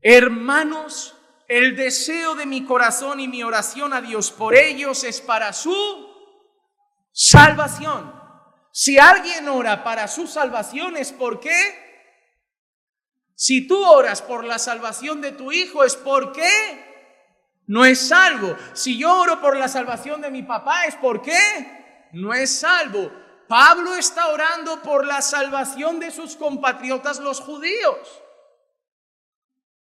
Hermanos, 0.00 1.16
el 1.46 1.76
deseo 1.76 2.34
de 2.34 2.44
mi 2.44 2.64
corazón 2.64 3.20
y 3.20 3.28
mi 3.28 3.44
oración 3.44 3.92
a 3.92 4.00
Dios 4.00 4.32
por 4.32 4.56
ellos 4.56 5.04
es 5.04 5.20
para 5.20 5.52
su 5.52 5.72
salvación. 7.12 8.12
Si 8.72 8.98
alguien 8.98 9.46
ora 9.48 9.84
para 9.84 10.08
su 10.08 10.26
salvación 10.26 10.96
es 10.96 11.12
por 11.12 11.38
qué? 11.38 11.54
Si 13.36 13.68
tú 13.68 13.84
oras 13.84 14.20
por 14.20 14.44
la 14.44 14.58
salvación 14.58 15.20
de 15.20 15.30
tu 15.30 15.52
hijo 15.52 15.84
es 15.84 15.94
porque 15.94 16.50
no 17.68 17.84
es 17.84 18.08
salvo. 18.08 18.56
Si 18.72 18.98
yo 18.98 19.20
oro 19.20 19.40
por 19.40 19.56
la 19.56 19.68
salvación 19.68 20.20
de 20.20 20.32
mi 20.32 20.42
papá 20.42 20.86
es 20.86 20.96
porque 20.96 21.38
no 22.12 22.34
es 22.34 22.58
salvo. 22.58 23.23
Pablo 23.48 23.94
está 23.94 24.28
orando 24.28 24.80
por 24.82 25.06
la 25.06 25.20
salvación 25.20 26.00
de 26.00 26.10
sus 26.10 26.36
compatriotas 26.36 27.18
los 27.20 27.40
judíos. 27.40 28.22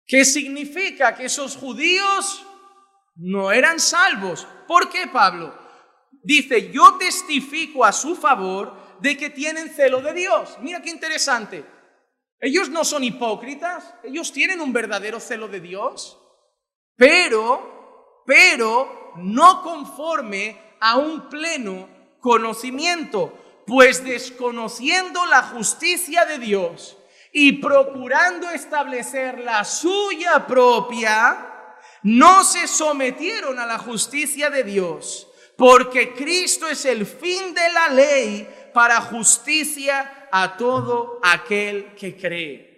¿Qué 0.05 0.25
significa? 0.25 1.15
Que 1.15 1.25
esos 1.25 1.55
judíos 1.55 2.45
no 3.15 3.51
eran 3.51 3.79
salvos. 3.79 4.47
¿Por 4.67 4.89
qué 4.89 5.07
Pablo? 5.07 5.57
Dice, 6.23 6.71
yo 6.71 6.95
testifico 6.97 7.85
a 7.85 7.91
su 7.91 8.15
favor 8.15 8.99
de 8.99 9.17
que 9.17 9.29
tienen 9.29 9.69
celo 9.69 10.01
de 10.01 10.13
Dios. 10.13 10.57
Mira 10.61 10.81
qué 10.81 10.89
interesante. 10.89 11.65
Ellos 12.39 12.69
no 12.69 12.83
son 12.83 13.03
hipócritas, 13.03 13.93
ellos 14.03 14.31
tienen 14.31 14.59
un 14.59 14.73
verdadero 14.73 15.19
celo 15.19 15.47
de 15.47 15.61
Dios, 15.61 16.19
pero, 16.95 18.23
pero 18.25 19.13
no 19.17 19.63
conforme 19.63 20.75
a 20.79 20.97
un 20.97 21.29
pleno 21.29 21.87
conocimiento 22.19 23.44
pues 23.65 24.03
desconociendo 24.03 25.25
la 25.25 25.43
justicia 25.43 26.25
de 26.25 26.39
Dios 26.39 26.97
y 27.31 27.53
procurando 27.53 28.49
establecer 28.49 29.39
la 29.39 29.63
suya 29.65 30.45
propia, 30.47 31.73
no 32.03 32.43
se 32.43 32.67
sometieron 32.67 33.59
a 33.59 33.65
la 33.65 33.79
justicia 33.79 34.49
de 34.49 34.63
Dios, 34.63 35.27
porque 35.57 36.13
Cristo 36.13 36.67
es 36.67 36.85
el 36.85 37.05
fin 37.05 37.53
de 37.53 37.71
la 37.73 37.89
ley 37.89 38.47
para 38.73 39.01
justicia 39.01 40.27
a 40.31 40.55
todo 40.55 41.19
aquel 41.23 41.95
que 41.95 42.15
cree. 42.15 42.74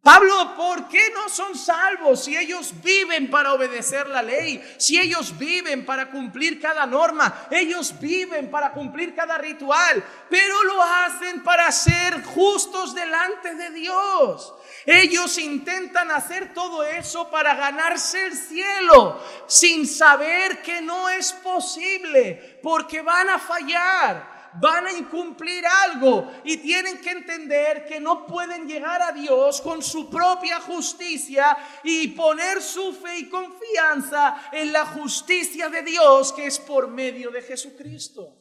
Pablo, 0.00 0.54
¿por 0.56 0.88
qué 0.88 1.10
no 1.12 1.28
son 1.28 1.56
salvos 1.56 2.24
si 2.24 2.36
ellos 2.36 2.72
viven 2.82 3.28
para 3.28 3.52
obedecer 3.52 4.06
la 4.06 4.22
ley? 4.22 4.62
Si 4.78 4.98
ellos 4.98 5.36
viven 5.36 5.84
para 5.84 6.08
cumplir 6.10 6.60
cada 6.60 6.86
norma, 6.86 7.46
ellos 7.50 7.98
viven 8.00 8.50
para 8.50 8.72
cumplir 8.72 9.14
cada 9.14 9.36
ritual, 9.36 10.02
pero 10.30 10.62
lo 10.64 10.82
hacen 10.82 11.42
para 11.42 11.70
ser 11.72 12.22
justos 12.22 12.94
delante 12.94 13.54
de 13.54 13.70
Dios. 13.70 14.54
Ellos 14.86 15.36
intentan 15.36 16.10
hacer 16.10 16.54
todo 16.54 16.84
eso 16.84 17.28
para 17.30 17.54
ganarse 17.54 18.24
el 18.24 18.36
cielo, 18.36 19.22
sin 19.46 19.86
saber 19.86 20.62
que 20.62 20.80
no 20.80 21.10
es 21.10 21.32
posible, 21.32 22.60
porque 22.62 23.02
van 23.02 23.28
a 23.28 23.38
fallar 23.38 24.37
van 24.60 24.86
a 24.86 24.92
incumplir 24.92 25.64
algo 25.66 26.32
y 26.44 26.56
tienen 26.58 27.00
que 27.00 27.10
entender 27.10 27.86
que 27.86 28.00
no 28.00 28.26
pueden 28.26 28.66
llegar 28.66 29.00
a 29.02 29.12
Dios 29.12 29.60
con 29.60 29.82
su 29.82 30.08
propia 30.08 30.60
justicia 30.60 31.56
y 31.82 32.08
poner 32.08 32.62
su 32.62 32.92
fe 32.92 33.18
y 33.18 33.28
confianza 33.28 34.48
en 34.52 34.72
la 34.72 34.86
justicia 34.86 35.68
de 35.68 35.82
Dios 35.82 36.32
que 36.32 36.46
es 36.46 36.58
por 36.58 36.88
medio 36.88 37.30
de 37.30 37.42
Jesucristo. 37.42 38.34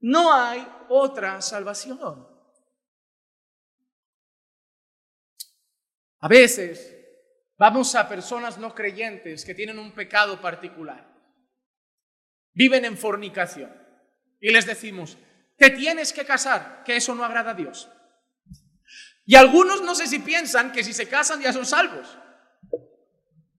No 0.00 0.32
hay 0.32 0.66
otra 0.88 1.40
salvación. 1.42 2.26
A 6.22 6.28
veces 6.28 6.96
vamos 7.56 7.94
a 7.94 8.08
personas 8.08 8.58
no 8.58 8.74
creyentes 8.74 9.44
que 9.44 9.54
tienen 9.54 9.78
un 9.78 9.92
pecado 9.92 10.40
particular. 10.40 11.06
Viven 12.52 12.84
en 12.84 12.98
fornicación 12.98 13.79
y 14.40 14.50
les 14.50 14.66
decimos, 14.66 15.18
te 15.56 15.70
tienes 15.70 16.12
que 16.12 16.24
casar, 16.24 16.82
que 16.84 16.96
eso 16.96 17.14
no 17.14 17.24
agrada 17.24 17.50
a 17.50 17.54
Dios. 17.54 17.88
Y 19.26 19.36
algunos 19.36 19.82
no 19.82 19.94
sé 19.94 20.06
si 20.06 20.18
piensan 20.18 20.72
que 20.72 20.82
si 20.82 20.92
se 20.92 21.08
casan 21.08 21.40
ya 21.40 21.52
son 21.52 21.66
salvos. 21.66 22.18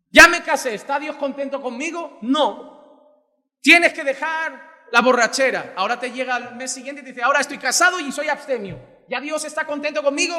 Ya 0.09 0.27
me 0.27 0.43
casé, 0.43 0.73
¿está 0.73 0.99
Dios 0.99 1.15
contento 1.15 1.61
conmigo? 1.61 2.19
No. 2.21 3.21
Tienes 3.61 3.93
que 3.93 4.03
dejar 4.03 4.87
la 4.91 5.01
borrachera. 5.01 5.73
Ahora 5.77 5.99
te 5.99 6.11
llega 6.11 6.35
el 6.35 6.55
mes 6.55 6.71
siguiente 6.71 7.01
y 7.01 7.05
te 7.05 7.09
dice, 7.11 7.23
ahora 7.23 7.39
estoy 7.39 7.57
casado 7.57 7.99
y 7.99 8.11
soy 8.11 8.27
abstemio. 8.27 8.79
¿Ya 9.07 9.21
Dios 9.21 9.45
está 9.45 9.65
contento 9.65 10.03
conmigo? 10.03 10.35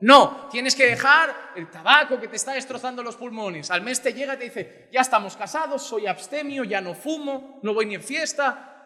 No, 0.00 0.48
tienes 0.50 0.74
que 0.74 0.86
dejar 0.86 1.52
el 1.54 1.70
tabaco 1.70 2.18
que 2.18 2.26
te 2.26 2.36
está 2.36 2.54
destrozando 2.54 3.02
los 3.02 3.16
pulmones. 3.16 3.70
Al 3.70 3.82
mes 3.82 4.02
te 4.02 4.12
llega 4.12 4.34
y 4.34 4.38
te 4.38 4.44
dice, 4.44 4.88
ya 4.92 5.00
estamos 5.00 5.36
casados, 5.36 5.82
soy 5.82 6.08
abstemio, 6.08 6.64
ya 6.64 6.80
no 6.80 6.94
fumo, 6.94 7.60
no 7.62 7.72
voy 7.72 7.86
ni 7.86 7.94
en 7.94 8.02
fiesta, 8.02 8.81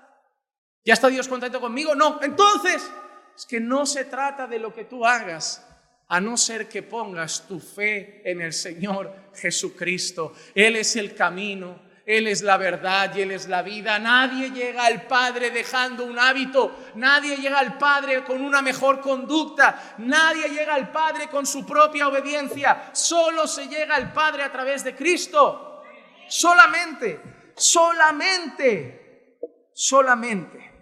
¿Ya 0.86 0.94
está 0.94 1.08
Dios 1.08 1.26
contento 1.26 1.60
conmigo? 1.60 1.96
No. 1.96 2.20
Entonces, 2.22 2.88
es 3.36 3.44
que 3.44 3.58
no 3.58 3.86
se 3.86 4.04
trata 4.04 4.46
de 4.46 4.60
lo 4.60 4.72
que 4.72 4.84
tú 4.84 5.04
hagas, 5.04 5.66
a 6.06 6.20
no 6.20 6.36
ser 6.36 6.68
que 6.68 6.84
pongas 6.84 7.48
tu 7.48 7.58
fe 7.58 8.22
en 8.24 8.40
el 8.40 8.52
Señor 8.52 9.12
Jesucristo. 9.34 10.32
Él 10.54 10.76
es 10.76 10.94
el 10.94 11.12
camino, 11.16 11.82
Él 12.06 12.28
es 12.28 12.42
la 12.42 12.56
verdad 12.56 13.12
y 13.16 13.22
Él 13.22 13.32
es 13.32 13.48
la 13.48 13.62
vida. 13.62 13.98
Nadie 13.98 14.52
llega 14.52 14.86
al 14.86 15.08
Padre 15.08 15.50
dejando 15.50 16.04
un 16.04 16.20
hábito, 16.20 16.92
nadie 16.94 17.36
llega 17.36 17.58
al 17.58 17.76
Padre 17.78 18.22
con 18.22 18.40
una 18.40 18.62
mejor 18.62 19.00
conducta, 19.00 19.96
nadie 19.98 20.48
llega 20.50 20.74
al 20.74 20.92
Padre 20.92 21.26
con 21.26 21.46
su 21.46 21.66
propia 21.66 22.06
obediencia. 22.06 22.90
Solo 22.92 23.48
se 23.48 23.66
llega 23.66 23.96
al 23.96 24.12
Padre 24.12 24.44
a 24.44 24.52
través 24.52 24.84
de 24.84 24.94
Cristo. 24.94 25.82
Solamente, 26.28 27.20
solamente, 27.56 29.40
solamente. 29.74 30.75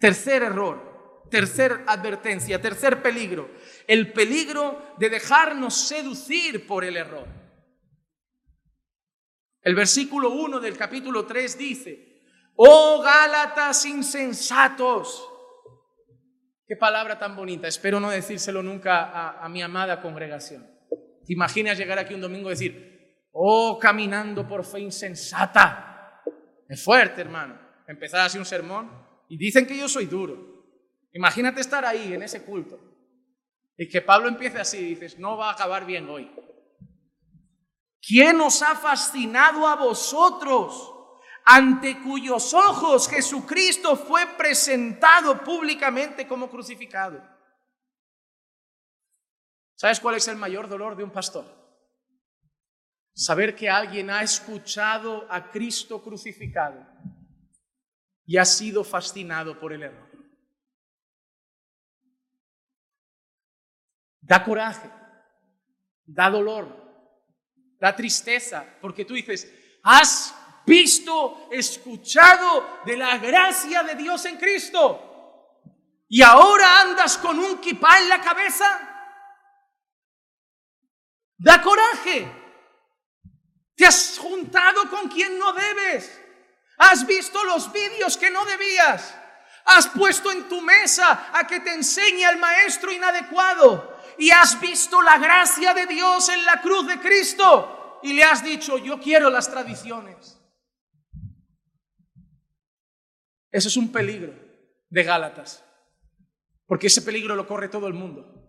Tercer 0.00 0.42
error, 0.42 1.28
tercer 1.30 1.84
advertencia, 1.86 2.58
tercer 2.58 3.02
peligro, 3.02 3.50
el 3.86 4.14
peligro 4.14 4.94
de 4.98 5.10
dejarnos 5.10 5.74
seducir 5.74 6.66
por 6.66 6.84
el 6.84 6.96
error. 6.96 7.28
El 9.60 9.74
versículo 9.74 10.30
1 10.30 10.58
del 10.58 10.78
capítulo 10.78 11.26
3 11.26 11.58
dice, 11.58 12.22
oh 12.56 13.02
Gálatas 13.02 13.84
insensatos. 13.84 15.28
Qué 16.66 16.76
palabra 16.76 17.18
tan 17.18 17.36
bonita, 17.36 17.68
espero 17.68 18.00
no 18.00 18.08
decírselo 18.08 18.62
nunca 18.62 19.38
a, 19.38 19.46
mi 19.50 19.60
amada 19.60 20.00
congregación. 20.00 20.66
¿Te 21.26 21.34
imaginas 21.34 21.76
llegar 21.76 21.98
aquí 21.98 22.14
un 22.14 22.22
domingo 22.22 22.48
y 22.48 22.52
decir, 22.52 23.26
oh 23.32 23.78
caminando 23.78 24.48
por 24.48 24.64
fe 24.64 24.80
insensata? 24.80 26.22
Es 26.66 26.82
fuerte, 26.82 27.20
hermano. 27.20 27.60
Empezar 27.86 28.20
así 28.20 28.38
un 28.38 28.46
sermón. 28.46 29.09
Y 29.30 29.36
dicen 29.36 29.64
que 29.64 29.78
yo 29.78 29.88
soy 29.88 30.06
duro. 30.06 30.66
Imagínate 31.12 31.60
estar 31.60 31.84
ahí 31.84 32.12
en 32.12 32.22
ese 32.22 32.44
culto 32.44 32.78
y 33.76 33.88
que 33.88 34.02
Pablo 34.02 34.28
empiece 34.28 34.58
así 34.58 34.78
dices, 34.78 35.18
no 35.20 35.36
va 35.36 35.50
a 35.50 35.52
acabar 35.52 35.86
bien 35.86 36.08
hoy. 36.10 36.30
¿Quién 38.02 38.40
os 38.40 38.60
ha 38.60 38.74
fascinado 38.74 39.68
a 39.68 39.76
vosotros 39.76 40.92
ante 41.44 42.02
cuyos 42.02 42.52
ojos 42.54 43.08
Jesucristo 43.08 43.94
fue 43.94 44.26
presentado 44.36 45.44
públicamente 45.44 46.26
como 46.26 46.50
crucificado? 46.50 47.22
¿Sabes 49.76 50.00
cuál 50.00 50.16
es 50.16 50.26
el 50.26 50.36
mayor 50.36 50.68
dolor 50.68 50.96
de 50.96 51.04
un 51.04 51.10
pastor? 51.10 51.46
Saber 53.14 53.54
que 53.54 53.70
alguien 53.70 54.10
ha 54.10 54.22
escuchado 54.22 55.26
a 55.30 55.50
Cristo 55.50 56.02
crucificado 56.02 56.84
y 58.30 58.38
ha 58.38 58.44
sido 58.44 58.84
fascinado 58.84 59.58
por 59.58 59.72
el 59.72 59.82
error. 59.82 60.08
Da 64.20 64.44
coraje, 64.44 64.88
da 66.04 66.30
dolor, 66.30 66.68
da 67.80 67.96
tristeza, 67.96 68.64
porque 68.80 69.04
tú 69.04 69.14
dices, 69.14 69.52
has 69.82 70.32
visto, 70.64 71.48
escuchado 71.50 72.82
de 72.86 72.96
la 72.96 73.18
gracia 73.18 73.82
de 73.82 73.96
Dios 73.96 74.24
en 74.26 74.36
Cristo. 74.36 75.08
y 76.06 76.22
ahora 76.22 76.82
andas 76.82 77.18
con 77.18 77.36
un 77.36 77.58
kipá 77.58 77.98
en 77.98 78.08
la 78.08 78.20
cabeza. 78.20 78.64
Da 81.36 81.60
coraje. 81.60 82.30
Te 83.74 83.86
has 83.86 84.18
juntado 84.18 84.88
con 84.88 85.08
quien 85.08 85.36
no 85.36 85.52
debes. 85.52 86.29
Has 86.80 87.06
visto 87.06 87.44
los 87.44 87.70
vídeos 87.70 88.16
que 88.16 88.30
no 88.30 88.42
debías. 88.46 89.14
Has 89.66 89.86
puesto 89.88 90.32
en 90.32 90.48
tu 90.48 90.62
mesa 90.62 91.30
a 91.30 91.46
que 91.46 91.60
te 91.60 91.74
enseñe 91.74 92.24
al 92.24 92.38
maestro 92.38 92.90
inadecuado. 92.90 94.00
Y 94.16 94.30
has 94.30 94.58
visto 94.58 95.02
la 95.02 95.18
gracia 95.18 95.74
de 95.74 95.86
Dios 95.86 96.30
en 96.30 96.42
la 96.46 96.62
cruz 96.62 96.86
de 96.86 96.98
Cristo. 96.98 98.00
Y 98.02 98.14
le 98.14 98.24
has 98.24 98.42
dicho, 98.42 98.78
yo 98.78 98.98
quiero 98.98 99.28
las 99.28 99.50
tradiciones. 99.50 100.40
Eso 103.50 103.68
es 103.68 103.76
un 103.76 103.92
peligro 103.92 104.32
de 104.88 105.02
Gálatas. 105.02 105.62
Porque 106.64 106.86
ese 106.86 107.02
peligro 107.02 107.36
lo 107.36 107.46
corre 107.46 107.68
todo 107.68 107.88
el 107.88 107.94
mundo. 107.94 108.39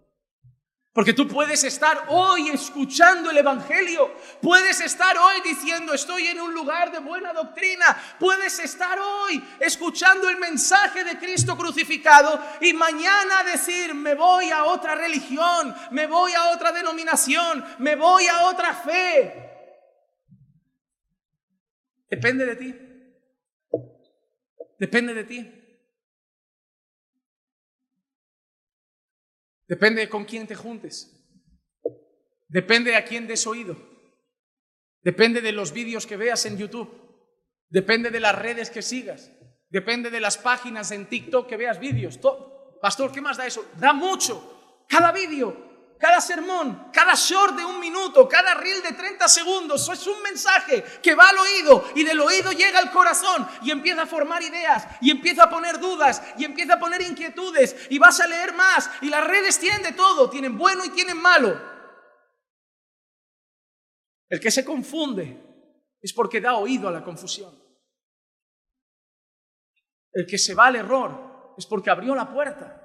Porque 0.94 1.14
tú 1.14 1.26
puedes 1.26 1.64
estar 1.64 2.06
hoy 2.10 2.50
escuchando 2.50 3.30
el 3.30 3.38
Evangelio, 3.38 4.14
puedes 4.42 4.82
estar 4.82 5.18
hoy 5.18 5.40
diciendo 5.42 5.94
estoy 5.94 6.28
en 6.28 6.42
un 6.42 6.54
lugar 6.54 6.92
de 6.92 7.00
buena 7.00 7.32
doctrina, 7.32 7.86
puedes 8.20 8.60
estar 8.60 9.00
hoy 9.00 9.42
escuchando 9.62 10.28
el 10.28 10.38
mensaje 10.38 11.06
de 11.06 11.18
Cristo 11.18 11.56
crucificado 11.56 12.38
y 12.60 12.74
mañana 12.74 13.42
decir 13.46 13.96
me 13.96 14.16
voy 14.16 14.50
a 14.50 14.66
otra 14.66 14.96
religión, 14.96 15.74
me 15.92 16.08
voy 16.08 16.34
a 16.34 16.50
otra 16.50 16.74
denominación, 16.74 17.64
me 17.80 17.96
voy 17.96 18.28
a 18.28 18.44
otra 18.48 18.74
fe. 18.74 19.50
Depende 22.10 22.46
de 22.46 22.56
ti. 22.58 22.76
Depende 24.78 25.14
de 25.14 25.24
ti. 25.24 25.61
Depende 29.72 30.02
de 30.02 30.10
con 30.10 30.26
quién 30.26 30.46
te 30.48 30.54
juntes. 30.54 31.16
Depende 32.50 32.94
a 32.94 33.06
quién 33.06 33.26
des 33.26 33.48
oído. 33.48 33.78
Depende 35.02 35.40
de 35.40 35.54
los 35.54 35.72
vídeos 35.72 36.06
que 36.06 36.18
veas 36.18 36.46
en 36.46 36.58
YouTube. 36.58 36.92
Depende 37.70 38.12
de 38.12 38.20
las 38.20 38.36
redes 38.36 38.70
que 38.70 38.82
sigas. 38.82 39.32
Depende 39.70 40.10
de 40.10 40.20
las 40.20 40.38
páginas 40.38 40.92
en 40.92 41.08
TikTok 41.08 41.48
que 41.48 41.56
veas 41.56 41.80
vídeos. 41.80 42.20
Pastor, 42.82 43.14
¿qué 43.14 43.22
más 43.22 43.38
da 43.38 43.48
eso? 43.48 43.64
Da 43.80 43.94
mucho. 43.94 44.84
Cada 44.90 45.14
vídeo 45.14 45.71
cada 46.02 46.20
sermón, 46.20 46.90
cada 46.92 47.14
short 47.14 47.56
de 47.56 47.64
un 47.64 47.80
minuto, 47.80 48.28
cada 48.28 48.56
reel 48.56 48.82
de 48.82 48.94
30 48.94 49.28
segundos, 49.28 49.88
es 49.88 50.08
un 50.08 50.20
mensaje 50.24 50.84
que 51.00 51.14
va 51.14 51.30
al 51.30 51.38
oído 51.38 51.86
y 51.94 52.04
del 52.04 52.20
oído 52.20 52.52
llega 52.52 52.80
al 52.80 52.90
corazón 52.90 53.48
y 53.62 53.70
empieza 53.70 54.02
a 54.02 54.08
formar 54.08 54.42
ideas 54.42 54.88
y 55.00 55.12
empieza 55.12 55.44
a 55.44 55.50
poner 55.52 55.80
dudas 55.80 56.24
y 56.40 56.44
empieza 56.44 56.74
a 56.74 56.80
poner 56.80 57.04
inquietudes 57.04 57.76
y 57.92 58.00
vas 58.00 58.20
a 58.20 58.28
leer 58.28 58.52
más 58.56 58.90
y 59.02 59.10
las 59.10 59.24
redes 59.28 59.60
tienen 59.60 59.84
de 59.84 59.92
todo, 59.92 60.28
tienen 60.28 60.58
bueno 60.58 60.84
y 60.84 60.90
tienen 60.90 61.22
malo. 61.22 61.62
El 64.28 64.40
que 64.40 64.50
se 64.50 64.66
confunde 64.66 65.40
es 66.02 66.14
porque 66.14 66.42
da 66.42 66.56
oído 66.56 66.88
a 66.88 66.92
la 66.92 67.04
confusión. 67.04 67.54
El 70.12 70.26
que 70.26 70.40
se 70.40 70.56
va 70.56 70.66
al 70.66 70.78
error 70.78 71.54
es 71.56 71.68
porque 71.68 71.92
abrió 71.92 72.16
la 72.16 72.34
puerta. 72.34 72.81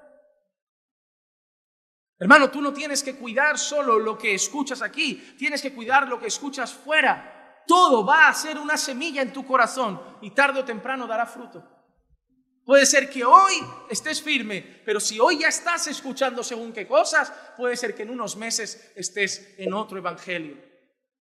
Hermano, 2.19 2.51
tú 2.51 2.62
no 2.62 2.73
tienes 2.73 3.03
que 3.03 3.17
cuidar 3.17 3.59
solo 3.59 3.99
lo 3.99 4.17
que 4.17 4.35
escuchas 4.35 4.81
aquí, 4.81 5.35
tienes 5.39 5.61
que 5.61 5.75
cuidar 5.75 6.09
lo 6.09 6.19
que 6.19 6.29
escuchas 6.29 6.73
fuera. 6.73 7.62
Todo 7.67 8.07
va 8.07 8.29
a 8.29 8.35
ser 8.35 8.59
una 8.59 8.77
semilla 8.77 9.23
en 9.23 9.33
tu 9.33 9.45
corazón 9.45 10.01
y 10.23 10.31
tarde 10.31 10.61
o 10.61 10.64
temprano 10.64 11.07
dará 11.07 11.27
fruto. 11.27 11.62
Puede 12.64 12.87
ser 12.87 13.11
que 13.11 13.25
hoy 13.25 13.55
estés 13.91 14.21
firme, 14.21 14.83
pero 14.85 14.99
si 14.99 15.21
hoy 15.21 15.39
ya 15.39 15.49
estás 15.49 15.87
escuchando 15.87 16.43
según 16.43 16.73
qué 16.73 16.87
cosas, 16.87 17.33
puede 17.57 17.77
ser 17.77 17.95
que 17.95 18.03
en 18.03 18.11
unos 18.11 18.37
meses 18.37 18.93
estés 18.97 19.55
en 19.59 19.73
otro 19.73 19.99
evangelio 19.99 20.57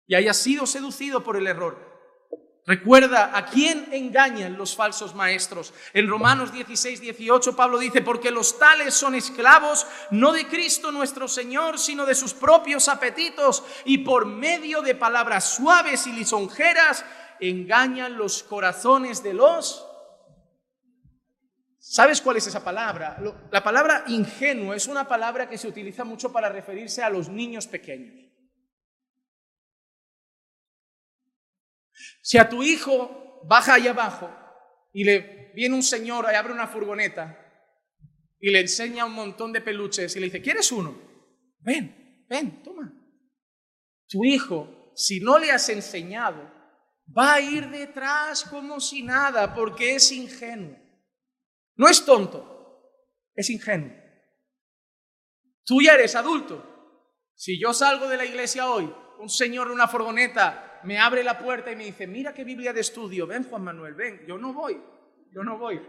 y 0.06 0.16
hayas 0.16 0.38
sido 0.38 0.68
seducido 0.68 1.24
por 1.24 1.38
el 1.38 1.48
error. 1.48 1.91
Recuerda 2.68 3.36
a 3.36 3.48
quién 3.48 3.88
engañan 3.92 4.56
los 4.56 4.76
falsos 4.76 5.16
maestros. 5.16 5.74
En 5.94 6.08
Romanos 6.08 6.54
16, 6.54 7.02
18 7.02 7.56
Pablo 7.56 7.80
dice, 7.80 8.02
porque 8.02 8.30
los 8.30 8.60
tales 8.60 8.94
son 8.94 9.16
esclavos 9.16 9.88
no 10.12 10.32
de 10.32 10.48
Cristo 10.48 10.92
nuestro 10.92 11.28
Señor, 11.28 11.80
sino 11.80 12.06
de 12.06 12.14
sus 12.14 12.36
propios 12.36 12.88
apetitos 12.88 13.64
y 13.86 14.00
por 14.00 14.28
medio 14.28 14.82
de 14.82 14.94
palabras 14.94 15.56
suaves 15.56 16.06
y 16.06 16.14
lisonjeras 16.14 17.04
engañan 17.40 18.16
los 18.18 18.44
corazones 18.44 19.24
de 19.24 19.34
los... 19.34 19.88
¿Sabes 21.80 22.22
cuál 22.22 22.38
es 22.38 22.46
esa 22.46 22.64
palabra? 22.64 23.18
La 23.50 23.64
palabra 23.64 24.04
ingenuo 24.06 24.76
es 24.76 24.86
una 24.86 25.08
palabra 25.08 25.50
que 25.50 25.58
se 25.58 25.68
utiliza 25.68 26.04
mucho 26.04 26.32
para 26.32 26.48
referirse 26.48 27.02
a 27.02 27.10
los 27.10 27.28
niños 27.28 27.66
pequeños. 27.66 28.31
Si 32.22 32.38
a 32.38 32.48
tu 32.48 32.64
hijo 32.64 33.42
baja 33.44 33.76
ahí 33.76 33.88
abajo 33.88 34.30
y 34.94 35.04
le 35.04 35.52
viene 35.56 35.76
un 35.76 35.84
señor 35.84 36.28
y 36.32 36.36
abre 36.36 36.54
una 36.54 36.68
furgoneta 36.68 37.38
y 38.40 38.50
le 38.50 38.62
enseña 38.62 39.06
un 39.06 39.14
montón 39.14 39.52
de 39.52 39.62
peluches 39.62 40.16
y 40.16 40.20
le 40.20 40.26
dice, 40.28 40.42
¿quieres 40.42 40.72
uno? 40.72 40.96
Ven, 41.60 42.26
ven, 42.28 42.64
toma. 42.64 42.92
Tu 44.08 44.26
hijo, 44.26 44.92
si 44.96 45.20
no 45.20 45.38
le 45.38 45.52
has 45.52 45.70
enseñado, 45.70 46.52
va 47.18 47.36
a 47.36 47.42
ir 47.42 47.70
detrás 47.70 48.44
como 48.44 48.80
si 48.80 49.04
nada 49.04 49.54
porque 49.54 49.96
es 49.96 50.12
ingenuo. 50.12 50.78
No 51.76 51.88
es 51.88 52.04
tonto, 52.06 52.92
es 53.36 53.50
ingenuo. 53.50 53.92
Tú 55.64 55.82
ya 55.82 55.94
eres 55.94 56.16
adulto. 56.16 56.68
Si 57.36 57.60
yo 57.60 57.74
salgo 57.74 58.08
de 58.08 58.18
la 58.18 58.26
iglesia 58.26 58.70
hoy, 58.70 58.94
un 59.20 59.30
señor 59.30 59.68
en 59.68 59.74
una 59.74 59.88
furgoneta 59.88 60.71
me 60.84 61.00
abre 61.00 61.24
la 61.24 61.38
puerta 61.38 61.72
y 61.72 61.76
me 61.76 61.86
dice, 61.86 62.08
mira 62.08 62.34
qué 62.34 62.44
Biblia 62.44 62.74
de 62.74 62.82
estudio, 62.82 63.28
ven 63.28 63.44
Juan 63.44 63.64
Manuel, 63.64 63.94
ven, 63.94 64.22
yo 64.28 64.38
no 64.38 64.54
voy, 64.54 64.82
yo 65.32 65.44
no 65.44 65.58
voy. 65.58 65.82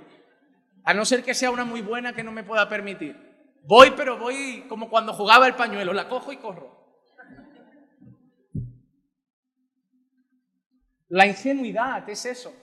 A 0.84 0.94
no 0.94 1.04
ser 1.04 1.22
que 1.22 1.34
sea 1.34 1.50
una 1.50 1.64
muy 1.64 1.80
buena 1.80 2.12
que 2.12 2.24
no 2.24 2.32
me 2.32 2.44
pueda 2.44 2.68
permitir. 2.68 3.16
Voy, 3.64 3.92
pero 3.96 4.18
voy 4.18 4.64
como 4.68 4.90
cuando 4.90 5.12
jugaba 5.12 5.46
el 5.46 5.54
pañuelo, 5.54 5.92
la 5.92 6.08
cojo 6.08 6.32
y 6.32 6.36
corro. 6.38 6.82
La 11.08 11.26
ingenuidad 11.26 12.08
es 12.08 12.24
eso. 12.24 12.54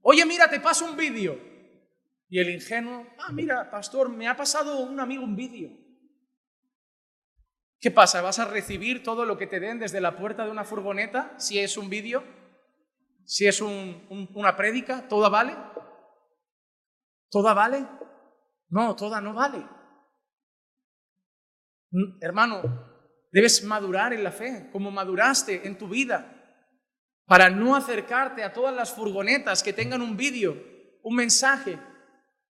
Oye, 0.00 0.24
mira, 0.24 0.48
te 0.48 0.60
paso 0.60 0.84
un 0.84 0.96
vídeo. 0.96 1.38
Y 2.30 2.38
el 2.38 2.50
ingenuo, 2.50 3.06
ah, 3.18 3.32
mira, 3.32 3.70
pastor, 3.70 4.08
me 4.08 4.28
ha 4.28 4.36
pasado 4.36 4.80
un 4.80 5.00
amigo 5.00 5.24
un 5.24 5.34
vídeo. 5.34 5.70
¿Qué 7.80 7.90
pasa? 7.92 8.22
¿Vas 8.22 8.38
a 8.40 8.46
recibir 8.46 9.02
todo 9.02 9.24
lo 9.24 9.38
que 9.38 9.46
te 9.46 9.60
den 9.60 9.78
desde 9.78 10.00
la 10.00 10.16
puerta 10.16 10.44
de 10.44 10.50
una 10.50 10.64
furgoneta? 10.64 11.34
Si 11.38 11.58
es 11.60 11.76
un 11.76 11.88
vídeo, 11.88 12.24
si 13.24 13.46
es 13.46 13.60
una 13.60 14.56
prédica, 14.56 15.06
¿toda 15.08 15.28
vale? 15.28 15.56
¿Toda 17.30 17.54
vale? 17.54 17.86
No, 18.68 18.96
toda 18.96 19.20
no 19.20 19.32
vale. 19.32 19.58
Mm, 21.90 22.18
hermano, 22.20 22.62
debes 23.30 23.62
madurar 23.64 24.12
en 24.12 24.24
la 24.24 24.32
fe, 24.32 24.68
como 24.72 24.90
maduraste 24.90 25.66
en 25.66 25.78
tu 25.78 25.88
vida, 25.88 26.34
para 27.26 27.48
no 27.48 27.76
acercarte 27.76 28.42
a 28.42 28.52
todas 28.52 28.74
las 28.74 28.92
furgonetas 28.92 29.62
que 29.62 29.72
tengan 29.72 30.02
un 30.02 30.16
vídeo, 30.16 30.56
un 31.02 31.14
mensaje. 31.14 31.78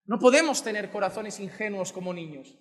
No 0.05 0.17
podemos 0.17 0.63
tener 0.63 0.89
corazones 0.89 1.39
ingenuos 1.39 1.91
como 1.91 2.13
niños. 2.13 2.58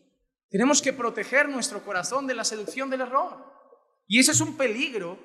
Tenemos 0.51 0.80
que 0.80 0.92
proteger 0.92 1.49
nuestro 1.49 1.84
corazón 1.84 2.26
de 2.26 2.34
la 2.34 2.44
seducción 2.44 2.88
del 2.88 3.03
error. 3.03 3.36
Y 4.07 4.18
ese 4.18 4.32
es 4.32 4.40
un 4.40 4.57
peligro 4.57 5.18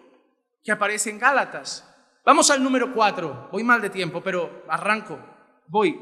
que 0.63 0.71
aparece 0.71 1.09
en 1.09 1.19
Gálatas. 1.19 1.89
Vamos 2.25 2.51
al 2.51 2.63
número 2.63 2.93
cuatro. 2.93 3.49
Voy 3.51 3.63
mal 3.63 3.81
de 3.81 3.89
tiempo, 3.89 4.21
pero 4.21 4.63
arranco. 4.67 5.19
Voy. 5.67 5.99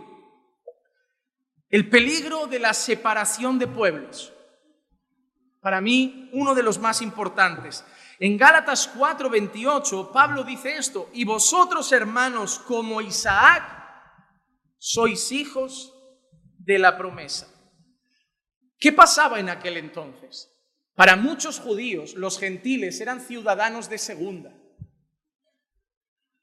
El 1.70 1.90
peligro 1.90 2.48
de 2.48 2.60
la 2.60 2.74
separación 2.74 3.60
de 3.60 3.68
pueblos. 3.68 4.34
Para 5.62 5.80
mí, 5.80 6.30
uno 6.34 6.56
de 6.56 6.64
los 6.64 6.80
más 6.80 7.02
importantes. 7.02 7.86
En 8.20 8.38
Gálatas 8.38 8.92
4:28, 8.96 10.12
Pablo 10.12 10.44
dice 10.44 10.78
esto, 10.78 11.10
y 11.14 11.24
vosotros 11.24 11.92
hermanos 11.92 12.60
como 12.60 13.02
Isaac, 13.02 13.64
sois 14.78 15.32
hijos 15.32 15.94
de 16.58 16.80
la 16.80 16.98
promesa. 16.98 17.48
¿Qué 18.82 18.92
pasaba 18.92 19.40
en 19.40 19.48
aquel 19.48 19.78
entonces? 19.78 20.52
Para 20.96 21.16
muchos 21.16 21.60
judíos, 21.60 22.16
los 22.16 22.40
gentiles 22.40 23.00
eran 23.00 23.22
ciudadanos 23.22 23.90
de 23.90 24.00
segunda. 24.00 24.52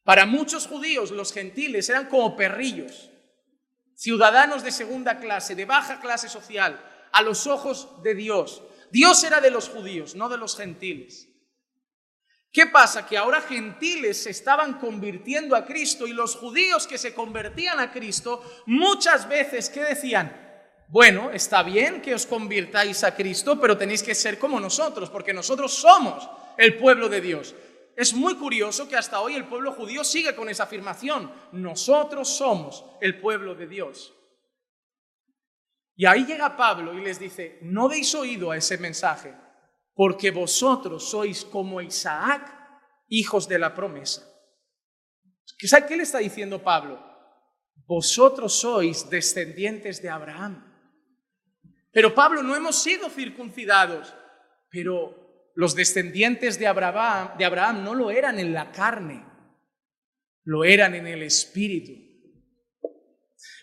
Para 0.05 0.25
muchos 0.25 0.69
judíos, 0.69 1.11
los 1.11 1.33
gentiles 1.33 1.89
eran 1.89 2.07
como 2.07 2.37
perrillos, 2.37 3.11
ciudadanos 3.97 4.63
de 4.63 4.71
segunda 4.71 5.19
clase, 5.19 5.57
de 5.57 5.65
baja 5.65 6.01
clase 6.01 6.29
social, 6.29 6.81
a 7.11 7.23
los 7.23 7.49
ojos 7.49 8.01
de 8.05 8.15
Dios. 8.15 8.63
Dios 8.93 9.25
era 9.25 9.41
de 9.41 9.51
los 9.51 9.69
judíos, 9.69 10.15
no 10.15 10.29
de 10.29 10.39
los 10.39 10.57
gentiles. 10.57 11.29
¿Qué 12.53 12.67
pasa? 12.67 13.05
Que 13.05 13.19
ahora 13.19 13.41
gentiles 13.41 14.23
se 14.23 14.31
estaban 14.31 14.79
convirtiendo 14.79 15.57
a 15.57 15.67
Cristo 15.67 16.07
y 16.07 16.13
los 16.13 16.37
judíos 16.37 16.87
que 16.87 16.99
se 16.99 17.15
convertían 17.15 17.81
a 17.81 17.91
Cristo 17.91 18.63
muchas 18.67 19.29
veces, 19.29 19.69
¿qué 19.69 19.83
decían? 19.83 20.48
Bueno, 20.91 21.31
está 21.31 21.63
bien 21.63 22.01
que 22.01 22.15
os 22.15 22.25
convirtáis 22.25 23.05
a 23.05 23.15
Cristo, 23.15 23.61
pero 23.61 23.77
tenéis 23.77 24.03
que 24.03 24.15
ser 24.15 24.39
como 24.39 24.59
nosotros, 24.59 25.11
porque 25.11 25.35
nosotros 25.35 25.73
somos 25.75 26.29
el 26.57 26.79
pueblo 26.79 27.11
de 27.11 27.21
Dios. 27.21 27.55
Es 27.95 28.15
muy 28.15 28.37
curioso 28.37 28.89
que 28.89 28.97
hasta 28.97 29.21
hoy 29.21 29.35
el 29.35 29.47
pueblo 29.47 29.73
judío 29.73 30.03
sigue 30.03 30.35
con 30.35 30.49
esa 30.49 30.63
afirmación. 30.63 31.31
Nosotros 31.53 32.29
somos 32.29 32.85
el 33.03 33.21
pueblo 33.21 33.55
de 33.55 33.67
Dios. 33.67 34.15
Y 35.95 36.07
ahí 36.07 36.25
llega 36.25 36.57
Pablo 36.57 36.95
y 36.95 37.03
les 37.03 37.19
dice, 37.19 37.59
no 37.61 37.89
deis 37.89 38.15
oído 38.15 38.51
a 38.51 38.57
ese 38.57 38.79
mensaje, 38.79 39.35
porque 39.95 40.31
vosotros 40.31 41.11
sois 41.11 41.45
como 41.45 41.83
Isaac, 41.83 42.55
hijos 43.09 43.49
de 43.49 43.59
la 43.59 43.75
promesa. 43.75 44.25
¿Qué 45.59 45.97
le 45.97 46.05
está 46.05 46.19
diciendo 46.19 46.63
Pablo? 46.63 47.05
Vosotros 47.85 48.55
sois 48.55 49.11
descendientes 49.11 50.01
de 50.01 50.09
Abraham. 50.09 50.68
Pero 51.93 52.15
Pablo, 52.15 52.43
no 52.43 52.55
hemos 52.55 52.83
sido 52.83 53.09
circuncidados, 53.11 54.15
pero 54.71 55.51
los 55.55 55.75
descendientes 55.75 56.59
de 56.59 56.67
Abraham, 56.67 57.37
de 57.39 57.45
Abraham 57.45 57.85
no 57.85 57.95
lo 57.95 58.11
eran 58.11 58.39
en 58.39 58.53
la 58.53 58.71
carne, 58.71 59.25
lo 60.45 60.65
eran 60.65 60.95
en 60.95 61.07
el 61.07 61.23
espíritu. 61.23 61.93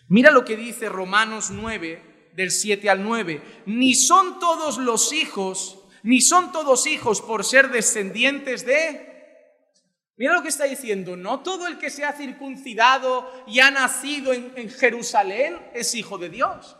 Mira 0.08 0.30
lo 0.30 0.44
que 0.44 0.56
dice 0.56 0.88
Romanos 0.88 1.50
9, 1.50 2.32
del 2.34 2.50
7 2.50 2.90
al 2.90 3.02
9. 3.02 3.42
Ni 3.66 3.94
son 3.94 4.38
todos 4.38 4.78
los 4.78 5.12
hijos 5.12 5.82
ni 6.06 6.20
son 6.20 6.52
todos 6.52 6.86
hijos 6.86 7.20
por 7.20 7.44
ser 7.44 7.68
descendientes 7.72 8.64
de... 8.64 9.12
Mira 10.16 10.34
lo 10.34 10.42
que 10.42 10.50
está 10.50 10.62
diciendo, 10.62 11.16
no 11.16 11.40
todo 11.40 11.66
el 11.66 11.78
que 11.78 11.90
se 11.90 12.04
ha 12.04 12.12
circuncidado 12.12 13.28
y 13.48 13.58
ha 13.58 13.72
nacido 13.72 14.32
en, 14.32 14.70
Jerusalén 14.70 15.58
es 15.74 15.96
hijo 15.96 16.16
de 16.16 16.28
Dios. 16.28 16.76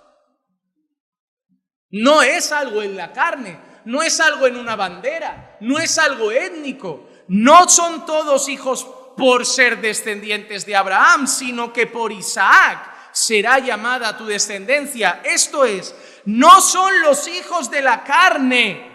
No 1.90 2.22
es 2.22 2.52
algo 2.52 2.82
en 2.82 2.96
la 2.96 3.12
carne, 3.12 3.58
no 3.84 4.02
es 4.02 4.18
algo 4.20 4.46
en 4.46 4.56
una 4.56 4.76
bandera, 4.76 5.56
no 5.60 5.78
es 5.78 5.98
algo 5.98 6.30
étnico. 6.30 7.08
No 7.28 7.68
son 7.68 8.06
todos 8.06 8.48
hijos 8.48 8.86
por 9.16 9.46
ser 9.46 9.80
descendientes 9.80 10.66
de 10.66 10.76
Abraham, 10.76 11.26
sino 11.26 11.72
que 11.72 11.86
por 11.86 12.12
Isaac 12.12 12.92
será 13.12 13.58
llamada 13.58 14.16
tu 14.16 14.26
descendencia. 14.26 15.20
Esto 15.24 15.64
es, 15.64 15.94
no 16.26 16.60
son 16.60 17.00
los 17.00 17.26
hijos 17.28 17.70
de 17.70 17.82
la 17.82 18.04
carne, 18.04 18.94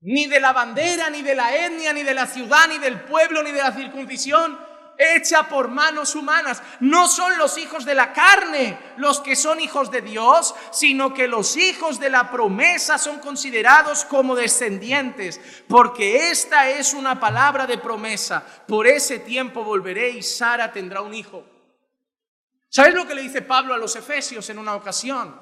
ni 0.00 0.26
de 0.26 0.40
la 0.40 0.52
bandera, 0.52 1.08
ni 1.10 1.22
de 1.22 1.34
la 1.34 1.54
etnia, 1.54 1.92
ni 1.92 2.02
de 2.02 2.12
la 2.12 2.26
ciudad, 2.26 2.68
ni 2.68 2.78
del 2.78 3.00
pueblo, 3.02 3.42
ni 3.42 3.52
de 3.52 3.62
la 3.62 3.72
circuncisión 3.72 4.58
hecha 4.98 5.48
por 5.48 5.68
manos 5.68 6.14
humanas. 6.14 6.62
No 6.80 7.08
son 7.08 7.36
los 7.38 7.58
hijos 7.58 7.84
de 7.84 7.94
la 7.94 8.12
carne 8.12 8.78
los 8.96 9.20
que 9.20 9.36
son 9.36 9.60
hijos 9.60 9.90
de 9.90 10.02
Dios, 10.02 10.54
sino 10.70 11.12
que 11.14 11.28
los 11.28 11.56
hijos 11.56 11.98
de 11.98 12.10
la 12.10 12.30
promesa 12.30 12.98
son 12.98 13.18
considerados 13.18 14.04
como 14.04 14.34
descendientes, 14.34 15.40
porque 15.68 16.30
esta 16.30 16.68
es 16.70 16.94
una 16.94 17.18
palabra 17.18 17.66
de 17.66 17.78
promesa. 17.78 18.44
Por 18.66 18.86
ese 18.86 19.18
tiempo 19.20 19.64
volveré 19.64 20.10
y 20.10 20.22
Sara 20.22 20.72
tendrá 20.72 21.00
un 21.00 21.14
hijo. 21.14 21.44
¿Sabes 22.68 22.94
lo 22.94 23.06
que 23.06 23.14
le 23.14 23.22
dice 23.22 23.42
Pablo 23.42 23.74
a 23.74 23.78
los 23.78 23.94
Efesios 23.94 24.48
en 24.50 24.58
una 24.58 24.74
ocasión? 24.74 25.40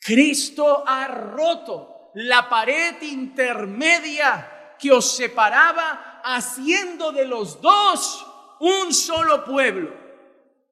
Cristo 0.00 0.84
ha 0.86 1.06
roto 1.08 2.12
la 2.14 2.48
pared 2.48 3.00
intermedia 3.02 4.74
que 4.78 4.90
os 4.90 5.16
separaba, 5.16 6.20
haciendo 6.24 7.12
de 7.12 7.26
los 7.26 7.60
dos 7.60 8.25
un 8.60 8.92
solo 8.92 9.44
pueblo. 9.44 9.94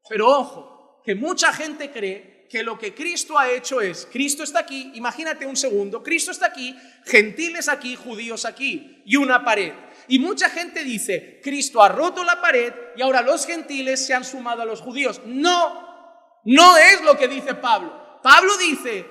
Pero 0.09 0.29
ojo, 0.29 1.03
que 1.05 1.15
mucha 1.15 1.53
gente 1.53 1.91
cree 1.91 2.47
que 2.49 2.63
lo 2.63 2.79
que 2.79 2.95
Cristo 2.95 3.39
ha 3.39 3.51
hecho 3.51 3.81
es, 3.81 4.07
Cristo 4.11 4.43
está 4.43 4.61
aquí, 4.61 4.93
imagínate 4.95 5.47
un 5.47 5.57
segundo, 5.57 6.03
Cristo 6.03 6.31
está 6.31 6.47
aquí, 6.47 6.77
gentiles 7.05 7.69
aquí, 7.69 7.97
judíos 7.97 8.45
aquí, 8.45 9.03
y 9.05 9.17
una 9.17 9.45
pared. 9.45 9.73
Y 10.09 10.19
mucha 10.19 10.51
gente 10.51 10.85
dice, 10.85 11.41
Cristo 11.43 11.83
ha 11.83 11.89
roto 11.89 12.23
la 12.23 12.41
pared 12.41 12.73
y 12.97 13.03
ahora 13.03 13.23
los 13.23 13.47
gentiles 13.47 14.07
se 14.07 14.15
han 14.15 14.25
sumado 14.25 14.63
a 14.63 14.67
los 14.67 14.81
judíos. 14.81 15.23
No, 15.25 16.41
no 16.45 16.77
es 16.77 17.03
lo 17.03 17.17
que 17.17 17.29
dice 17.29 17.55
Pablo. 17.55 18.21
Pablo 18.23 18.57
dice, 18.59 19.07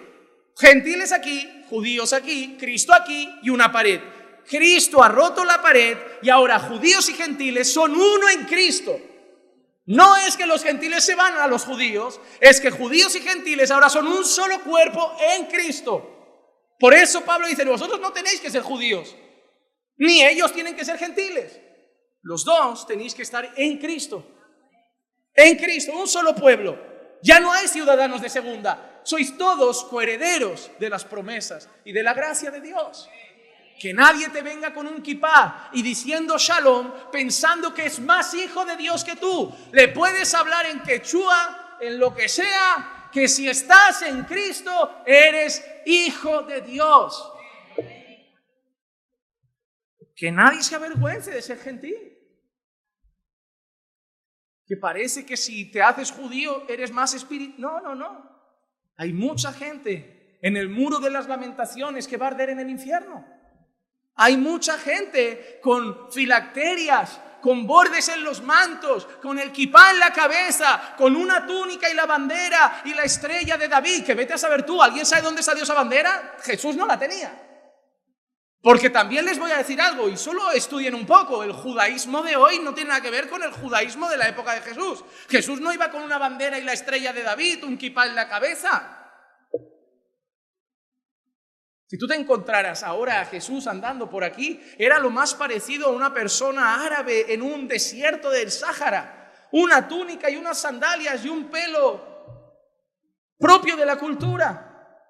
Gentiles 0.55 1.11
aquí, 1.11 1.65
judíos 1.69 2.13
aquí, 2.13 2.57
Cristo 2.59 2.93
aquí 2.93 3.28
y 3.41 3.49
una 3.49 3.71
pared. 3.71 3.99
Cristo 4.48 5.04
ha 5.04 5.10
roto 5.10 5.44
la 5.46 5.62
pared 5.62 5.98
y 6.22 6.30
ahora 6.30 6.60
judíos 6.60 7.10
y 7.10 7.14
gentiles 7.14 7.72
son 7.74 7.94
uno 7.96 8.30
en 8.30 8.46
Cristo. 8.46 9.00
No 9.86 10.16
es 10.16 10.38
que 10.38 10.46
los 10.46 10.64
gentiles 10.64 11.04
se 11.04 11.16
van 11.16 11.36
a 11.38 11.48
los 11.48 11.66
judíos, 11.66 12.20
es 12.39 12.62
que 12.62 12.72
judíos 12.72 13.16
y 13.16 13.22
gentiles 13.22 13.70
ahora 13.70 13.89
son 13.89 14.08
un 14.08 14.24
solo 14.24 14.62
cuerpo 14.64 15.16
en 15.36 15.46
Cristo. 15.48 16.10
Por 16.80 16.94
eso 16.94 17.22
Pablo 17.22 17.48
dice, 17.48 17.66
vosotros 17.66 18.00
no 18.00 18.14
tenéis 18.14 18.39
que 18.39 18.50
ser 18.50 18.62
judíos, 18.62 19.16
ni 19.98 20.24
ellos 20.24 20.54
tienen 20.54 20.76
que 20.76 20.86
ser 20.86 20.98
gentiles. 20.98 21.60
Los 22.22 22.46
dos 22.46 22.88
tenéis 22.88 23.14
que 23.14 23.24
estar 23.24 23.54
en 23.58 23.78
Cristo. 23.78 24.26
En 25.34 25.58
Cristo, 25.58 25.91
un 25.94 26.08
solo 26.08 26.34
pueblo. 26.34 26.78
Ya 27.22 27.39
no 27.39 27.52
hay 27.52 27.68
ciudadanos 27.68 28.22
de 28.22 28.30
segunda, 28.30 29.02
sois 29.04 29.38
todos 29.38 29.84
coherederos 29.86 30.72
de 30.80 30.89
las 30.89 31.04
promesas 31.04 31.70
y 31.86 31.91
de 31.91 32.04
la 32.04 32.14
gracia 32.14 32.52
de 32.52 32.62
Dios. 32.62 33.10
Que 33.80 33.93
nadie 33.93 34.30
te 34.30 34.41
venga 34.41 34.74
con 34.74 34.88
un 34.88 35.01
kipá 35.01 35.69
y 35.74 35.82
diciendo 35.82 36.38
shalom 36.38 36.91
pensando 37.11 37.74
que 37.74 37.86
es 37.86 37.99
más 37.99 38.34
hijo 38.34 38.65
de 38.65 38.78
Dios 38.78 39.03
que 39.03 39.15
tú. 39.15 39.53
Le 39.71 39.89
puedes 39.89 40.34
hablar 40.34 40.65
en 40.67 40.82
quechua, 40.82 41.78
en 41.82 41.99
lo 41.99 42.13
que 42.13 42.30
sea, 42.30 43.09
que 43.11 43.28
si 43.28 43.47
estás 43.47 44.01
en 44.03 44.24
Cristo 44.24 45.03
eres 45.05 45.63
hijo 45.86 46.43
de 46.43 46.61
Dios. 46.61 47.32
Que 50.15 50.32
nadie 50.32 50.63
se 50.63 50.76
avergüence 50.76 51.32
de 51.32 51.41
ser 51.41 51.59
gentil. 51.59 51.95
Que 54.65 54.78
parece 54.78 55.26
que 55.26 55.36
si 55.36 55.69
te 55.71 55.82
haces 55.82 56.11
judío 56.11 56.65
eres 56.69 56.91
más 56.91 57.13
espíritu. 57.13 57.55
No, 57.59 57.82
no, 57.82 57.95
no. 57.95 58.34
Hay 58.97 59.11
mucha 59.11 59.51
gente 59.51 60.38
en 60.41 60.57
el 60.57 60.69
muro 60.69 60.99
de 60.99 61.09
las 61.09 61.28
lamentaciones 61.28 62.07
que 62.07 62.17
va 62.17 62.28
a 62.28 62.30
arder 62.30 62.51
en 62.51 62.59
el 62.59 62.69
infierno. 62.69 63.26
Hay 64.16 64.38
mucha 64.38 64.78
gente 64.78 65.59
con 65.61 66.11
filacterias, 66.11 67.20
con 67.41 67.68
bordes 67.68 68.07
en 68.09 68.24
los 68.24 68.41
mantos, 68.41 69.05
con 69.22 69.38
el 69.38 69.51
kipá 69.51 69.91
en 69.91 69.99
la 69.99 70.14
cabeza, 70.14 70.95
con 70.97 71.16
una 71.16 71.45
túnica 71.45 71.89
y 71.89 71.93
la 71.93 72.05
bandera 72.05 72.84
y 72.86 72.93
la 72.93 73.03
estrella 73.03 73.57
de 73.57 73.68
David, 73.68 74.05
que 74.05 74.14
vete 74.14 74.34
a 74.34 74.38
saber 74.38 74.66
tú, 74.66 74.82
¿alguien 74.82 75.05
sabe 75.05 75.24
dónde 75.24 75.43
salió 75.43 75.64
esa 75.64 75.74
bandera? 75.74 76.38
Jesús 76.41 76.76
no 76.76 76.86
la 76.86 76.97
tenía. 76.97 77.38
Porque 78.61 78.89
también 78.89 79.26
les 79.26 79.38
voy 79.38 79.51
a 79.51 79.57
decir 79.57 79.82
algo, 79.82 80.07
y 80.07 80.16
solo 80.16 80.51
estudien 80.51 80.95
un 80.95 81.05
poco, 81.05 81.43
el 81.43 81.51
judaísmo 81.51 82.24
de 82.24 82.38
hoy 82.38 82.59
no 82.59 82.74
tiene 82.74 82.91
nada 82.91 83.01
que 83.01 83.11
ver 83.11 83.28
con 83.28 83.43
el 83.43 83.51
judaísmo 83.51 84.07
de 84.07 84.16
la 84.16 84.30
época 84.30 84.53
de 84.53 84.61
Jesús. 84.61 85.03
Jesús 85.28 85.59
no 85.59 85.74
iba 85.74 85.91
con 85.91 86.01
una 86.01 86.18
bandera 86.18 86.57
y 86.57 86.64
la 86.64 86.72
estrella 86.72 87.11
de 87.11 87.24
David, 87.24 87.66
un 87.66 87.78
kipá 87.78 88.05
en 88.05 88.16
la 88.16 88.30
cabeza. 88.30 89.03
Si 91.94 92.00
tú 92.00 92.08
te 92.08 92.16
encontraras 92.16 92.82
ahora 92.82 93.22
a 93.22 93.26
Jesús 93.26 93.68
andando 93.68 94.10
por 94.10 94.24
aquí, 94.24 94.60
era 94.80 94.98
lo 94.98 95.12
más 95.12 95.36
parecido 95.36 95.89
a 95.89 95.91
una 95.91 96.12
persona 96.12 96.84
árabe 96.84 97.32
en 97.32 97.44
un 97.44 97.68
desierto 97.68 98.32
del 98.32 98.50
Sáhara. 98.50 99.32
Una 99.52 99.88
túnica 99.88 100.28
y 100.28 100.36
unas 100.36 100.58
sandalias 100.58 101.24
y 101.24 101.30
un 101.30 101.52
pelo 101.52 102.50
propio 103.38 103.78
de 103.78 103.86
la 103.86 103.98
cultura. 103.98 105.06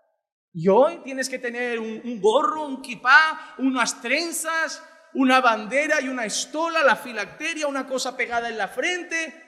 Y 0.51 0.67
hoy 0.67 0.97
tienes 1.05 1.29
que 1.29 1.39
tener 1.39 1.79
un, 1.79 2.19
gorro, 2.19 2.67
un 2.67 2.81
kipá, 2.81 3.55
unas 3.59 4.01
trenzas, 4.01 4.83
una 5.13 5.39
bandera 5.39 6.01
y 6.01 6.09
una 6.09 6.25
estola, 6.25 6.83
la 6.83 6.97
filacteria, 6.97 7.65
una 7.65 7.87
cosa 7.87 8.17
pegada 8.17 8.49
en 8.49 8.57
la 8.57 8.67
frente. 8.67 9.41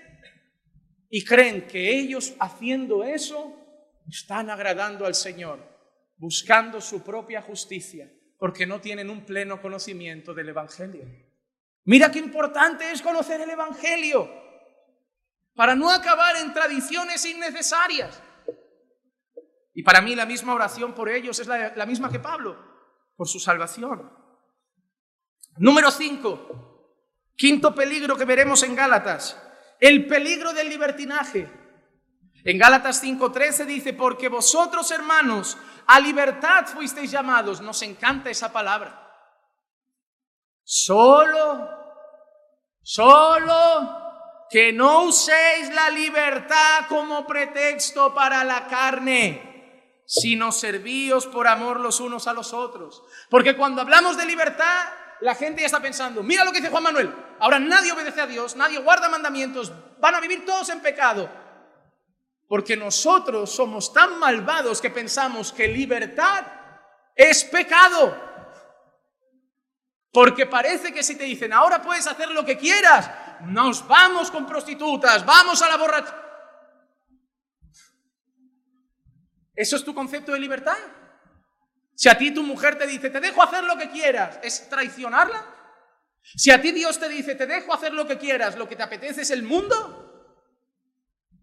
Y 1.10 1.26
creen 1.26 1.68
que 1.68 2.00
ellos 2.00 2.34
haciendo 2.40 3.04
eso 3.04 3.54
están 4.08 4.50
agradando 4.50 5.06
al 5.06 5.16
Señor, 5.16 5.75
buscando 6.18 6.82
su 6.82 7.04
propia 7.04 7.42
justicia, 7.42 8.12
porque 8.38 8.66
no 8.66 8.82
tienen 8.82 9.10
un 9.10 9.26
pleno 9.26 9.62
conocimiento 9.62 10.34
del 10.34 10.50
Evangelio. 10.50 11.06
Mira 11.86 12.12
qué 12.12 12.20
importante 12.20 12.92
es 12.92 13.02
conocer 13.02 13.42
el 13.42 13.50
Evangelio 13.50 14.30
para 15.56 15.76
no 15.76 15.90
acabar 15.90 16.36
en 16.38 16.54
tradiciones 16.54 17.26
innecesarias. 17.26 18.22
Y 19.74 19.84
para 19.84 20.02
mí 20.02 20.16
la 20.16 20.26
misma 20.26 20.54
oración 20.54 20.94
por 20.94 21.10
ellos 21.10 21.40
es 21.40 21.48
la, 21.48 21.86
misma 21.86 22.10
que 22.10 22.20
Pablo, 22.20 22.58
por 23.16 23.28
su 23.28 23.40
salvación. 23.40 24.12
Número 25.58 25.92
5. 25.92 27.34
Quinto 27.36 27.76
peligro 27.76 28.16
que 28.16 28.26
veremos 28.26 28.64
en 28.64 28.76
Gálatas. 28.76 29.42
El 29.80 30.08
peligro 30.08 30.54
del 30.54 30.70
libertinaje. 30.70 31.50
En 32.46 32.60
Gálatas 32.60 33.02
5:13 33.04 33.66
dice, 33.66 33.94
porque 33.94 34.30
vosotros 34.30 34.92
hermanos 34.92 35.58
a 35.88 36.00
libertad 36.00 36.68
fuisteis 36.68 37.12
llamados. 37.12 37.60
Nos 37.60 37.82
encanta 37.82 38.30
esa 38.30 38.54
palabra. 38.54 39.02
Solo, 40.64 41.70
solo 42.82 44.46
que 44.50 44.72
no 44.72 45.04
uséis 45.06 45.74
la 45.74 45.90
libertad 45.90 46.86
como 46.88 47.26
pretexto 47.26 48.14
para 48.14 48.44
la 48.44 48.68
carne, 48.68 50.04
sino 50.06 50.52
servíos 50.52 51.26
por 51.26 51.48
amor 51.48 51.80
los 51.80 52.00
unos 52.00 52.28
a 52.28 52.34
los 52.34 52.54
otros. 52.54 53.04
Porque 53.30 53.56
cuando 53.56 53.82
hablamos 53.82 54.18
de 54.18 54.26
libertad, 54.26 54.88
la 55.22 55.34
gente 55.34 55.62
ya 55.62 55.68
está 55.68 55.80
pensando, 55.80 56.22
mira 56.22 56.44
lo 56.44 56.52
que 56.52 56.60
dice 56.60 56.70
Juan 56.70 56.84
Manuel, 56.84 57.14
ahora 57.40 57.58
nadie 57.58 57.92
obedece 57.92 58.22
a 58.22 58.28
Dios, 58.28 58.56
nadie 58.56 58.80
guarda 58.80 59.10
mandamientos, 59.10 59.72
van 60.00 60.14
a 60.14 60.20
vivir 60.20 60.46
todos 60.46 60.70
en 60.70 60.82
pecado. 60.82 61.45
Porque 62.48 62.78
nosotros 62.78 63.50
somos 63.52 63.92
tan 63.92 64.20
malvados 64.20 64.80
que 64.82 64.90
pensamos 64.90 65.52
que 65.52 65.68
libertad 65.68 66.46
es 67.16 67.44
pecado. 67.46 68.16
Porque 70.12 70.46
parece 70.46 70.94
que 70.94 71.04
si 71.04 71.18
te 71.18 71.24
dicen, 71.24 71.52
ahora 71.52 71.82
puedes 71.82 72.08
hacer 72.08 72.30
lo 72.30 72.46
que 72.46 72.58
quieras, 72.58 73.10
nos 73.42 73.86
vamos 73.88 74.32
con 74.32 74.46
prostitutas, 74.46 75.26
vamos 75.26 75.62
a 75.62 75.68
la 75.68 75.78
borracha. 75.78 76.22
¿Eso 79.56 79.76
es 79.76 79.84
tu 79.84 79.94
concepto 79.94 80.32
de 80.32 80.40
libertad? 80.40 80.78
Si 81.96 82.10
a 82.10 82.18
ti 82.18 82.32
tu 82.32 82.44
mujer 82.44 82.78
te 82.78 82.86
dice, 82.86 83.10
te 83.10 83.22
dejo 83.22 83.42
hacer 83.42 83.64
lo 83.64 83.78
que 83.78 83.90
quieras, 83.90 84.40
¿es 84.44 84.70
traicionarla? 84.70 85.46
Si 86.22 86.52
a 86.52 86.62
ti 86.62 86.72
Dios 86.72 87.00
te 87.00 87.08
dice, 87.08 87.36
te 87.36 87.46
dejo 87.46 87.74
hacer 87.74 87.94
lo 87.94 88.06
que 88.06 88.18
quieras, 88.18 88.58
lo 88.58 88.68
que 88.68 88.76
te 88.76 88.84
apetece 88.84 89.22
es 89.22 89.32
el 89.32 89.44
mundo, 89.44 90.05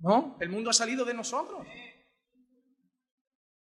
no, 0.03 0.36
el 0.40 0.48
mundo 0.48 0.70
ha 0.70 0.72
salido 0.72 1.05
de 1.05 1.14
nosotros. 1.14 1.66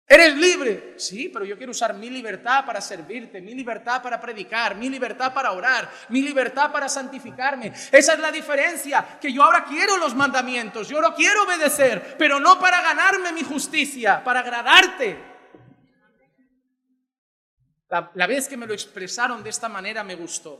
¿Eres 0.07 0.35
libre? 0.35 0.95
Sí, 0.97 1.29
pero 1.29 1.45
yo 1.45 1.55
quiero 1.57 1.71
usar 1.71 1.93
mi 1.93 2.09
libertad 2.09 2.65
para 2.65 2.81
servirte, 2.81 3.39
mi 3.39 3.53
libertad 3.53 4.01
para 4.01 4.19
predicar, 4.19 4.75
mi 4.75 4.89
libertad 4.89 5.33
para 5.33 5.51
orar, 5.51 5.89
mi 6.09 6.21
libertad 6.21 6.71
para 6.71 6.89
santificarme. 6.89 7.67
Esa 7.67 8.13
es 8.13 8.19
la 8.19 8.31
diferencia, 8.31 9.19
que 9.21 9.31
yo 9.31 9.43
ahora 9.43 9.63
quiero 9.63 9.97
los 9.97 10.13
mandamientos, 10.13 10.89
yo 10.89 10.99
lo 10.99 11.13
quiero 11.13 11.43
obedecer, 11.43 12.15
pero 12.17 12.41
no 12.41 12.59
para 12.59 12.81
ganarme 12.81 13.31
mi 13.31 13.43
justicia, 13.43 14.21
para 14.21 14.41
agradarte. 14.41 15.17
La, 17.87 18.11
la 18.13 18.27
vez 18.27 18.49
que 18.49 18.57
me 18.57 18.67
lo 18.67 18.73
expresaron 18.73 19.43
de 19.43 19.49
esta 19.49 19.69
manera 19.69 20.03
me 20.03 20.15
gustó. 20.15 20.59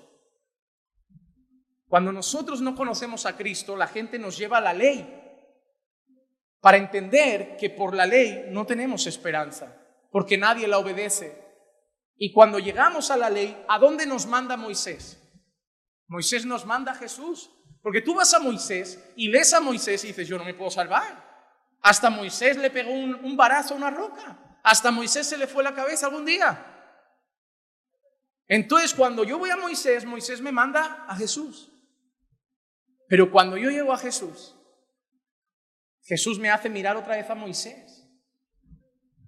Cuando 1.88 2.14
nosotros 2.14 2.62
no 2.62 2.74
conocemos 2.74 3.26
a 3.26 3.36
Cristo, 3.36 3.76
la 3.76 3.88
gente 3.88 4.18
nos 4.18 4.38
lleva 4.38 4.60
a 4.60 4.62
la 4.62 4.74
ley 4.74 5.21
para 6.62 6.78
entender 6.78 7.58
que 7.58 7.72
por 7.72 7.96
la 7.96 8.06
ley 8.06 8.46
no 8.50 8.66
tenemos 8.66 9.08
esperanza, 9.08 9.76
porque 10.12 10.38
nadie 10.38 10.68
la 10.68 10.78
obedece. 10.78 11.42
Y 12.16 12.32
cuando 12.32 12.60
llegamos 12.60 13.10
a 13.10 13.18
la 13.18 13.30
ley, 13.30 13.66
¿a 13.68 13.80
dónde 13.80 14.06
nos 14.06 14.28
manda 14.28 14.56
Moisés? 14.56 15.18
Moisés 16.08 16.46
nos 16.46 16.66
manda 16.66 16.92
a 16.92 16.96
Jesús, 16.96 17.50
porque 17.82 18.02
tú 18.02 18.14
vas 18.14 18.34
a 18.36 18.40
Moisés 18.40 19.12
y 19.16 19.30
lees 19.30 19.54
a 19.54 19.60
Moisés 19.60 20.04
y 20.04 20.08
dices, 20.08 20.28
yo 20.28 20.38
no 20.38 20.46
me 20.46 20.54
puedo 20.54 20.70
salvar. 20.70 21.32
Hasta 21.82 22.12
Moisés 22.12 22.58
le 22.58 22.70
pegó 22.70 22.92
un, 22.92 23.16
un 23.16 23.36
barazo 23.36 23.74
a 23.74 23.78
una 23.78 23.90
roca, 23.90 24.60
hasta 24.64 24.92
Moisés 24.92 25.26
se 25.26 25.38
le 25.38 25.48
fue 25.48 25.64
la 25.64 25.74
cabeza 25.74 26.06
algún 26.06 26.26
día. 26.26 26.68
Entonces, 28.48 28.94
cuando 28.94 29.24
yo 29.24 29.40
voy 29.40 29.50
a 29.50 29.56
Moisés, 29.56 30.06
Moisés 30.06 30.42
me 30.42 30.52
manda 30.52 31.06
a 31.08 31.16
Jesús. 31.16 31.72
Pero 33.08 33.32
cuando 33.32 33.58
yo 33.58 33.70
llego 33.72 33.94
a 33.94 33.98
Jesús, 33.98 34.56
Jesús 36.04 36.40
me 36.40 36.50
hace 36.50 36.70
mirar 36.70 36.98
otra 36.98 37.16
vez 37.16 37.30
a 37.30 37.36
Moisés 37.36 38.08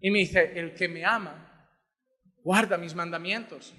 y 0.01 0.11
me 0.11 0.19
dice, 0.19 0.59
el 0.59 0.73
que 0.73 0.87
me 0.87 1.05
ama, 1.05 1.69
guarda 2.43 2.77
mis 2.77 2.93
mandamientos. 2.93 3.73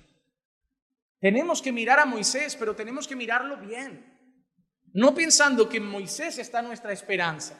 Tenemos 1.19 1.61
que 1.61 1.73
mirar 1.73 1.99
a 2.01 2.07
Moisés, 2.07 2.57
pero 2.57 2.75
tenemos 2.75 3.07
que 3.07 3.17
mirarlo 3.17 3.57
bien. 3.59 4.15
No 4.93 5.15
pensando 5.15 5.69
que 5.69 5.79
en 5.79 5.87
Moisés 5.87 6.39
está 6.39 6.63
nuestra 6.63 6.93
esperanza. 6.93 7.59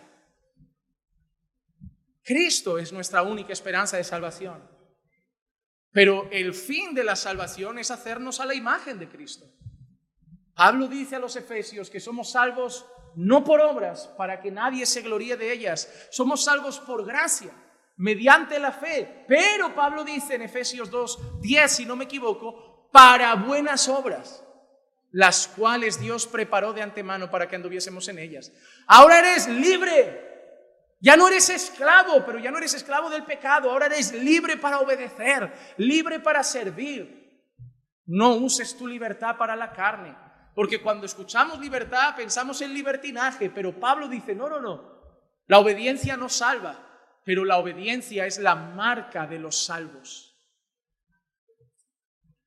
Cristo 2.23 2.79
es 2.79 2.93
nuestra 2.93 3.23
única 3.23 3.53
esperanza 3.53 3.97
de 3.97 4.05
salvación. 4.05 4.67
Pero 5.91 6.29
el 6.31 6.55
fin 6.55 6.95
de 6.95 7.05
la 7.05 7.17
salvación 7.17 7.79
es 7.79 7.91
hacernos 7.91 8.41
a 8.41 8.47
la 8.47 8.55
imagen 8.55 8.99
de 8.99 9.09
Cristo. 9.09 9.47
Pablo 10.55 10.89
dice 10.89 11.17
a 11.17 11.19
los 11.19 11.37
Efesios 11.37 11.91
que 11.91 12.01
somos 12.01 12.33
salvos 12.33 12.87
no 13.17 13.45
por 13.45 13.61
obras, 13.61 14.09
para 14.17 14.41
que 14.41 14.51
nadie 14.51 14.87
se 14.87 15.03
gloríe 15.03 15.37
de 15.37 15.53
ellas. 15.53 16.09
Somos 16.11 16.45
salvos 16.45 16.79
por 16.81 17.05
gracia, 17.05 17.53
mediante 17.97 18.59
la 18.59 18.73
fe. 18.73 19.25
Pero 19.29 19.75
Pablo 19.75 20.05
dice 20.05 20.35
en 20.35 20.43
Efesios 20.43 20.91
2, 20.91 21.41
10, 21.41 21.73
si 21.73 21.87
no 21.87 21.97
me 21.97 22.05
equivoco, 22.05 22.89
para 22.93 23.35
buenas 23.35 23.89
obras, 23.89 24.45
las 25.11 25.49
cuales 25.49 26.01
Dios 26.01 26.27
preparó 26.27 26.73
de 26.73 26.83
antemano 26.83 27.31
para 27.31 27.49
que 27.49 27.57
anduviésemos 27.57 28.09
en 28.09 28.19
ellas. 28.19 28.53
Ahora 28.87 29.19
eres 29.19 29.49
libre. 29.49 30.33
Ya 31.01 31.17
no 31.17 31.29
eres 31.29 31.51
esclavo, 31.51 32.25
pero 32.25 32.39
ya 32.39 32.51
no 32.51 32.59
eres 32.59 32.73
esclavo 32.73 33.11
del 33.11 33.25
pecado. 33.25 33.71
Ahora 33.71 33.87
eres 33.87 34.13
libre 34.13 34.57
para 34.57 34.81
obedecer, 34.81 35.53
libre 35.77 36.19
para 36.19 36.43
servir. 36.43 37.25
No 38.07 38.35
uses 38.35 38.77
tu 38.77 38.87
libertad 38.87 39.37
para 39.37 39.55
la 39.55 39.73
carne. 39.73 40.24
Porque 40.55 40.81
cuando 40.81 41.07
escuchamos 41.07 41.59
libertad 41.59 42.15
pensamos 42.17 42.61
en 42.61 42.73
libertinaje, 42.73 43.51
pero 43.51 43.79
Pablo 43.79 44.09
dice, 44.09 44.35
no, 44.35 44.49
no, 44.49 44.61
no, 44.61 44.95
la 45.47 45.59
obediencia 45.59 46.17
no 46.17 46.29
salva, 46.29 46.79
pero 47.25 47.45
la 47.45 47.59
obediencia 47.59 48.27
es 48.27 48.39
la 48.39 48.55
marca 48.55 49.27
de 49.27 49.39
los 49.39 49.65
salvos. 49.65 50.35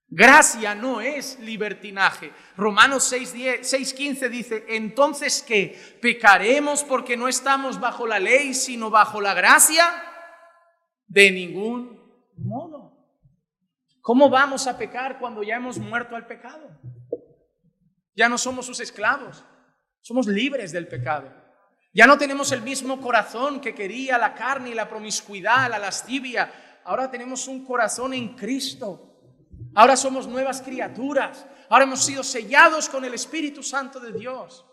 Gracia 0.09 0.73
no 0.73 1.01
es 1.01 1.37
libertinaje. 1.39 2.31
Romanos 2.55 3.11
6.15 3.11 4.29
dice, 4.29 4.65
entonces 4.69 5.43
¿qué? 5.45 5.97
¿Pecaremos 6.01 6.85
porque 6.85 7.17
no 7.17 7.27
estamos 7.27 7.77
bajo 7.77 8.07
la 8.07 8.17
ley, 8.17 8.53
sino 8.53 8.89
bajo 8.89 9.19
la 9.19 9.33
gracia? 9.33 9.83
De 11.07 11.29
ningún 11.29 12.01
modo. 12.37 12.93
¿Cómo 14.01 14.29
vamos 14.29 14.65
a 14.67 14.77
pecar 14.77 15.19
cuando 15.19 15.43
ya 15.43 15.57
hemos 15.57 15.77
muerto 15.77 16.15
al 16.15 16.25
pecado? 16.25 16.79
Ya 18.17 18.27
no 18.27 18.39
somos 18.39 18.65
sus 18.65 18.79
esclavos, 18.79 19.45
somos 20.01 20.25
libres 20.25 20.71
del 20.71 20.87
pecado. 20.87 21.31
Ya 21.93 22.07
no 22.07 22.17
tenemos 22.17 22.51
el 22.51 22.63
mismo 22.63 22.99
corazón 22.99 23.61
que 23.61 23.75
quería 23.75 24.17
la 24.17 24.33
carne 24.33 24.71
y 24.71 24.73
la 24.73 24.89
promiscuidad, 24.89 25.69
la 25.69 25.77
lascivia. 25.77 26.81
Ahora 26.83 27.11
tenemos 27.11 27.47
un 27.47 27.63
corazón 27.63 28.15
en 28.15 28.29
Cristo. 28.29 29.19
Ahora 29.75 29.95
somos 29.95 30.27
nuevas 30.27 30.63
criaturas. 30.63 31.45
Ahora 31.69 31.83
hemos 31.83 32.03
sido 32.03 32.23
sellados 32.23 32.89
con 32.89 33.05
el 33.05 33.13
Espíritu 33.13 33.61
Santo 33.61 33.99
de 33.99 34.11
Dios 34.11 34.65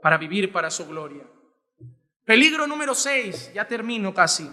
para 0.00 0.16
vivir 0.16 0.50
para 0.50 0.70
su 0.70 0.86
gloria. 0.86 1.24
Peligro 2.24 2.66
número 2.66 2.94
6, 2.94 3.52
ya 3.52 3.68
termino 3.68 4.14
casi. 4.14 4.50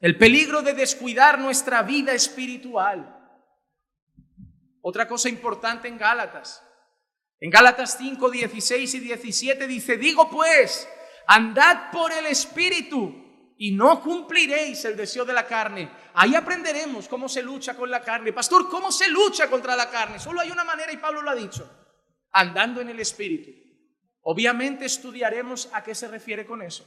El 0.00 0.16
peligro 0.16 0.62
de 0.62 0.72
descuidar 0.72 1.38
nuestra 1.38 1.82
vida 1.82 2.12
espiritual. 2.12 3.17
Otra 4.82 5.08
cosa 5.08 5.28
importante 5.28 5.88
en 5.88 5.98
Gálatas. 5.98 6.64
En 7.40 7.50
Gálatas 7.50 7.96
5, 7.98 8.30
16 8.30 8.94
y 8.94 9.00
17 9.00 9.66
dice, 9.66 9.96
digo 9.96 10.28
pues, 10.28 10.88
andad 11.26 11.90
por 11.90 12.12
el 12.12 12.26
Espíritu 12.26 13.54
y 13.58 13.72
no 13.72 14.00
cumpliréis 14.00 14.84
el 14.84 14.96
deseo 14.96 15.24
de 15.24 15.32
la 15.32 15.46
carne. 15.46 15.90
Ahí 16.14 16.34
aprenderemos 16.34 17.08
cómo 17.08 17.28
se 17.28 17.42
lucha 17.42 17.76
con 17.76 17.90
la 17.90 18.02
carne. 18.02 18.32
Pastor, 18.32 18.68
¿cómo 18.68 18.90
se 18.90 19.08
lucha 19.08 19.48
contra 19.48 19.76
la 19.76 19.90
carne? 19.90 20.18
Solo 20.18 20.40
hay 20.40 20.50
una 20.50 20.64
manera 20.64 20.92
y 20.92 20.96
Pablo 20.96 21.22
lo 21.22 21.30
ha 21.30 21.34
dicho, 21.34 21.68
andando 22.32 22.80
en 22.80 22.88
el 22.88 23.00
Espíritu. 23.00 23.50
Obviamente 24.22 24.84
estudiaremos 24.84 25.68
a 25.72 25.82
qué 25.82 25.94
se 25.94 26.08
refiere 26.08 26.44
con 26.44 26.62
eso. 26.62 26.86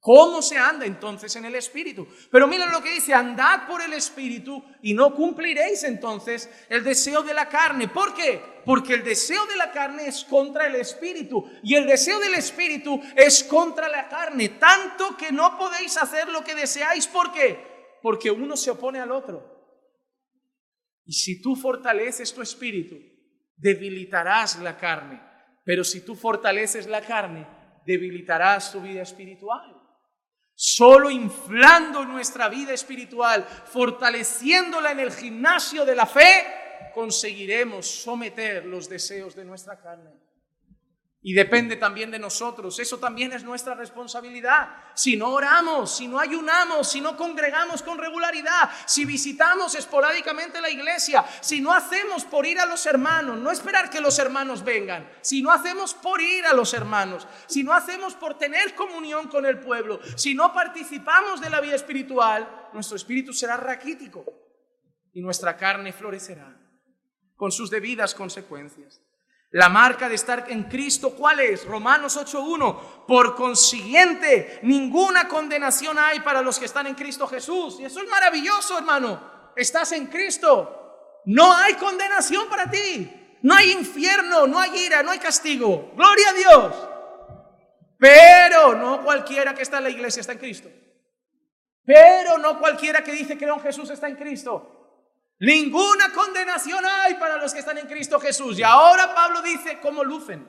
¿Cómo 0.00 0.42
se 0.42 0.56
anda 0.56 0.86
entonces 0.86 1.34
en 1.34 1.44
el 1.44 1.56
Espíritu? 1.56 2.06
Pero 2.30 2.46
miren 2.46 2.70
lo 2.70 2.80
que 2.80 2.92
dice, 2.92 3.12
andad 3.12 3.66
por 3.66 3.82
el 3.82 3.92
Espíritu 3.92 4.62
y 4.80 4.94
no 4.94 5.12
cumpliréis 5.12 5.82
entonces 5.82 6.48
el 6.68 6.84
deseo 6.84 7.22
de 7.22 7.34
la 7.34 7.48
carne. 7.48 7.88
¿Por 7.88 8.14
qué? 8.14 8.40
Porque 8.64 8.94
el 8.94 9.02
deseo 9.02 9.44
de 9.46 9.56
la 9.56 9.72
carne 9.72 10.06
es 10.06 10.24
contra 10.24 10.68
el 10.68 10.76
Espíritu 10.76 11.44
y 11.64 11.74
el 11.74 11.86
deseo 11.86 12.20
del 12.20 12.34
Espíritu 12.34 13.00
es 13.16 13.42
contra 13.42 13.88
la 13.88 14.08
carne, 14.08 14.50
tanto 14.50 15.16
que 15.16 15.32
no 15.32 15.58
podéis 15.58 15.96
hacer 15.96 16.28
lo 16.28 16.44
que 16.44 16.54
deseáis. 16.54 17.08
¿Por 17.08 17.32
qué? 17.32 17.98
Porque 18.00 18.30
uno 18.30 18.56
se 18.56 18.70
opone 18.70 19.00
al 19.00 19.10
otro. 19.10 19.58
Y 21.04 21.12
si 21.12 21.42
tú 21.42 21.56
fortaleces 21.56 22.32
tu 22.32 22.40
espíritu, 22.40 22.96
debilitarás 23.56 24.60
la 24.60 24.76
carne. 24.76 25.20
Pero 25.64 25.82
si 25.82 26.04
tú 26.04 26.14
fortaleces 26.14 26.86
la 26.86 27.00
carne, 27.00 27.46
debilitarás 27.84 28.70
tu 28.70 28.80
vida 28.80 29.02
espiritual. 29.02 29.77
Solo 30.60 31.08
inflando 31.08 32.04
nuestra 32.04 32.48
vida 32.48 32.72
espiritual, 32.72 33.44
fortaleciéndola 33.44 34.90
en 34.90 34.98
el 34.98 35.12
gimnasio 35.12 35.84
de 35.84 35.94
la 35.94 36.04
fe, 36.04 36.90
conseguiremos 36.92 37.86
someter 37.86 38.64
los 38.64 38.88
deseos 38.88 39.36
de 39.36 39.44
nuestra 39.44 39.78
carne. 39.78 40.10
Y 41.28 41.34
depende 41.34 41.76
también 41.76 42.10
de 42.10 42.18
nosotros. 42.18 42.78
Eso 42.78 42.96
también 42.96 43.34
es 43.34 43.44
nuestra 43.44 43.74
responsabilidad. 43.74 44.70
Si 44.94 45.14
no 45.14 45.28
oramos, 45.28 45.94
si 45.94 46.08
no 46.08 46.18
ayunamos, 46.18 46.90
si 46.90 47.02
no 47.02 47.18
congregamos 47.18 47.82
con 47.82 47.98
regularidad, 47.98 48.70
si 48.86 49.04
visitamos 49.04 49.74
esporádicamente 49.74 50.58
la 50.62 50.70
iglesia, 50.70 51.22
si 51.42 51.60
no 51.60 51.74
hacemos 51.74 52.24
por 52.24 52.46
ir 52.46 52.58
a 52.58 52.64
los 52.64 52.86
hermanos, 52.86 53.36
no 53.36 53.50
esperar 53.50 53.90
que 53.90 54.00
los 54.00 54.18
hermanos 54.18 54.64
vengan, 54.64 55.06
si 55.20 55.42
no 55.42 55.52
hacemos 55.52 55.92
por 55.92 56.18
ir 56.22 56.46
a 56.46 56.54
los 56.54 56.72
hermanos, 56.72 57.26
si 57.46 57.62
no 57.62 57.74
hacemos 57.74 58.14
por 58.14 58.38
tener 58.38 58.74
comunión 58.74 59.28
con 59.28 59.44
el 59.44 59.60
pueblo, 59.60 60.00
si 60.16 60.34
no 60.34 60.54
participamos 60.54 61.42
de 61.42 61.50
la 61.50 61.60
vida 61.60 61.74
espiritual, 61.74 62.70
nuestro 62.72 62.96
espíritu 62.96 63.34
será 63.34 63.58
raquítico 63.58 64.24
y 65.12 65.20
nuestra 65.20 65.58
carne 65.58 65.92
florecerá 65.92 66.58
con 67.36 67.52
sus 67.52 67.68
debidas 67.68 68.14
consecuencias. 68.14 69.02
La 69.50 69.70
marca 69.70 70.08
de 70.08 70.14
estar 70.14 70.44
en 70.48 70.64
Cristo, 70.64 71.14
¿cuál 71.16 71.40
es? 71.40 71.64
Romanos 71.64 72.18
8.1. 72.18 73.06
Por 73.06 73.34
consiguiente, 73.34 74.60
ninguna 74.62 75.26
condenación 75.26 75.98
hay 75.98 76.20
para 76.20 76.42
los 76.42 76.58
que 76.58 76.66
están 76.66 76.86
en 76.86 76.94
Cristo 76.94 77.26
Jesús. 77.26 77.80
Y 77.80 77.84
eso 77.86 78.02
es 78.02 78.08
maravilloso, 78.08 78.76
hermano. 78.76 79.52
Estás 79.56 79.92
en 79.92 80.06
Cristo. 80.06 81.22
No 81.24 81.54
hay 81.54 81.74
condenación 81.74 82.48
para 82.48 82.70
ti. 82.70 83.38
No 83.42 83.54
hay 83.54 83.72
infierno, 83.72 84.46
no 84.46 84.58
hay 84.58 84.84
ira, 84.84 85.02
no 85.02 85.12
hay 85.12 85.18
castigo. 85.18 85.92
Gloria 85.96 86.28
a 86.28 86.32
Dios. 86.34 86.88
Pero 87.98 88.74
no 88.74 89.02
cualquiera 89.02 89.54
que 89.54 89.62
está 89.62 89.78
en 89.78 89.84
la 89.84 89.90
iglesia 89.90 90.20
está 90.20 90.32
en 90.32 90.38
Cristo. 90.38 90.68
Pero 91.86 92.36
no 92.36 92.58
cualquiera 92.58 93.02
que 93.02 93.12
dice 93.12 93.38
que 93.38 93.46
don 93.46 93.60
Jesús 93.60 93.88
está 93.88 94.08
en 94.08 94.16
Cristo. 94.16 94.77
Ninguna 95.40 96.12
condenación 96.12 96.84
hay 96.84 97.14
para 97.14 97.36
los 97.36 97.52
que 97.52 97.60
están 97.60 97.78
en 97.78 97.86
Cristo 97.86 98.18
Jesús. 98.18 98.58
Y 98.58 98.62
ahora 98.62 99.14
Pablo 99.14 99.40
dice 99.42 99.78
cómo 99.80 100.02
lucen. 100.02 100.48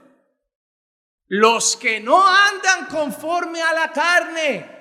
Los 1.27 1.77
que 1.77 1.99
no 1.99 2.27
andan 2.27 2.87
conforme 2.87 3.61
a 3.61 3.71
la 3.73 3.91
carne, 3.91 4.79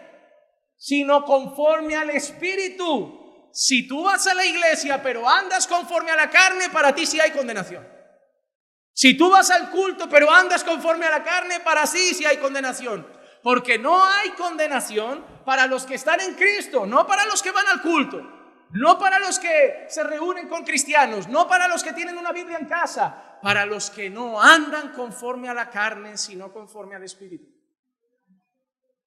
sino 0.79 1.25
conforme 1.25 1.95
al 1.95 2.09
Espíritu. 2.11 3.51
Si 3.53 3.87
tú 3.87 4.05
vas 4.05 4.27
a 4.27 4.35
la 4.35 4.47
iglesia 4.47 5.03
pero 5.03 5.29
andas 5.29 5.67
conforme 5.67 6.11
a 6.11 6.17
la 6.17 6.31
carne, 6.31 6.71
para 6.71 6.95
ti 6.95 7.05
sí 7.05 7.21
hay 7.21 7.33
condenación. 7.33 7.87
Si 8.95 9.15
tú 9.15 9.31
vas 9.31 9.51
al 9.51 9.71
culto 9.71 10.09
pero 10.09 10.31
andas 10.31 10.65
conforme 10.65 11.05
a 11.05 11.11
la 11.11 11.23
carne, 11.23 11.61
para 11.61 11.87
sí 11.87 12.15
sí 12.15 12.25
hay 12.25 12.39
condenación. 12.39 13.07
Porque 13.43 13.79
no 13.79 14.05
hay 14.05 14.31
condenación 14.31 15.25
para 15.45 15.67
los 15.67 15.85
que 15.85 15.97
están 15.97 16.21
en 16.21 16.35
Cristo, 16.35 16.87
no 16.87 17.07
para 17.07 17.27
los 17.27 17.43
que 17.43 17.51
van 17.51 17.67
al 17.69 17.83
culto. 17.83 18.38
No 18.71 18.99
para 18.99 19.19
los 19.19 19.39
que 19.39 19.87
se 19.89 20.03
reúnen 20.03 20.49
con 20.49 20.65
cristianos, 20.65 21.29
no 21.29 21.49
para 21.49 21.69
los 21.69 21.83
que 21.83 21.93
tienen 21.93 22.19
una 22.19 22.33
Biblia 22.33 22.59
en 22.59 22.67
casa, 22.67 23.39
para 23.43 23.65
los 23.65 23.91
que 23.91 24.11
no 24.11 24.41
andan 24.41 24.93
conforme 24.93 25.49
a 25.49 25.55
la 25.55 25.71
carne, 25.71 26.17
sino 26.19 26.53
conforme 26.53 26.95
al 26.95 27.03
Espíritu. 27.03 27.47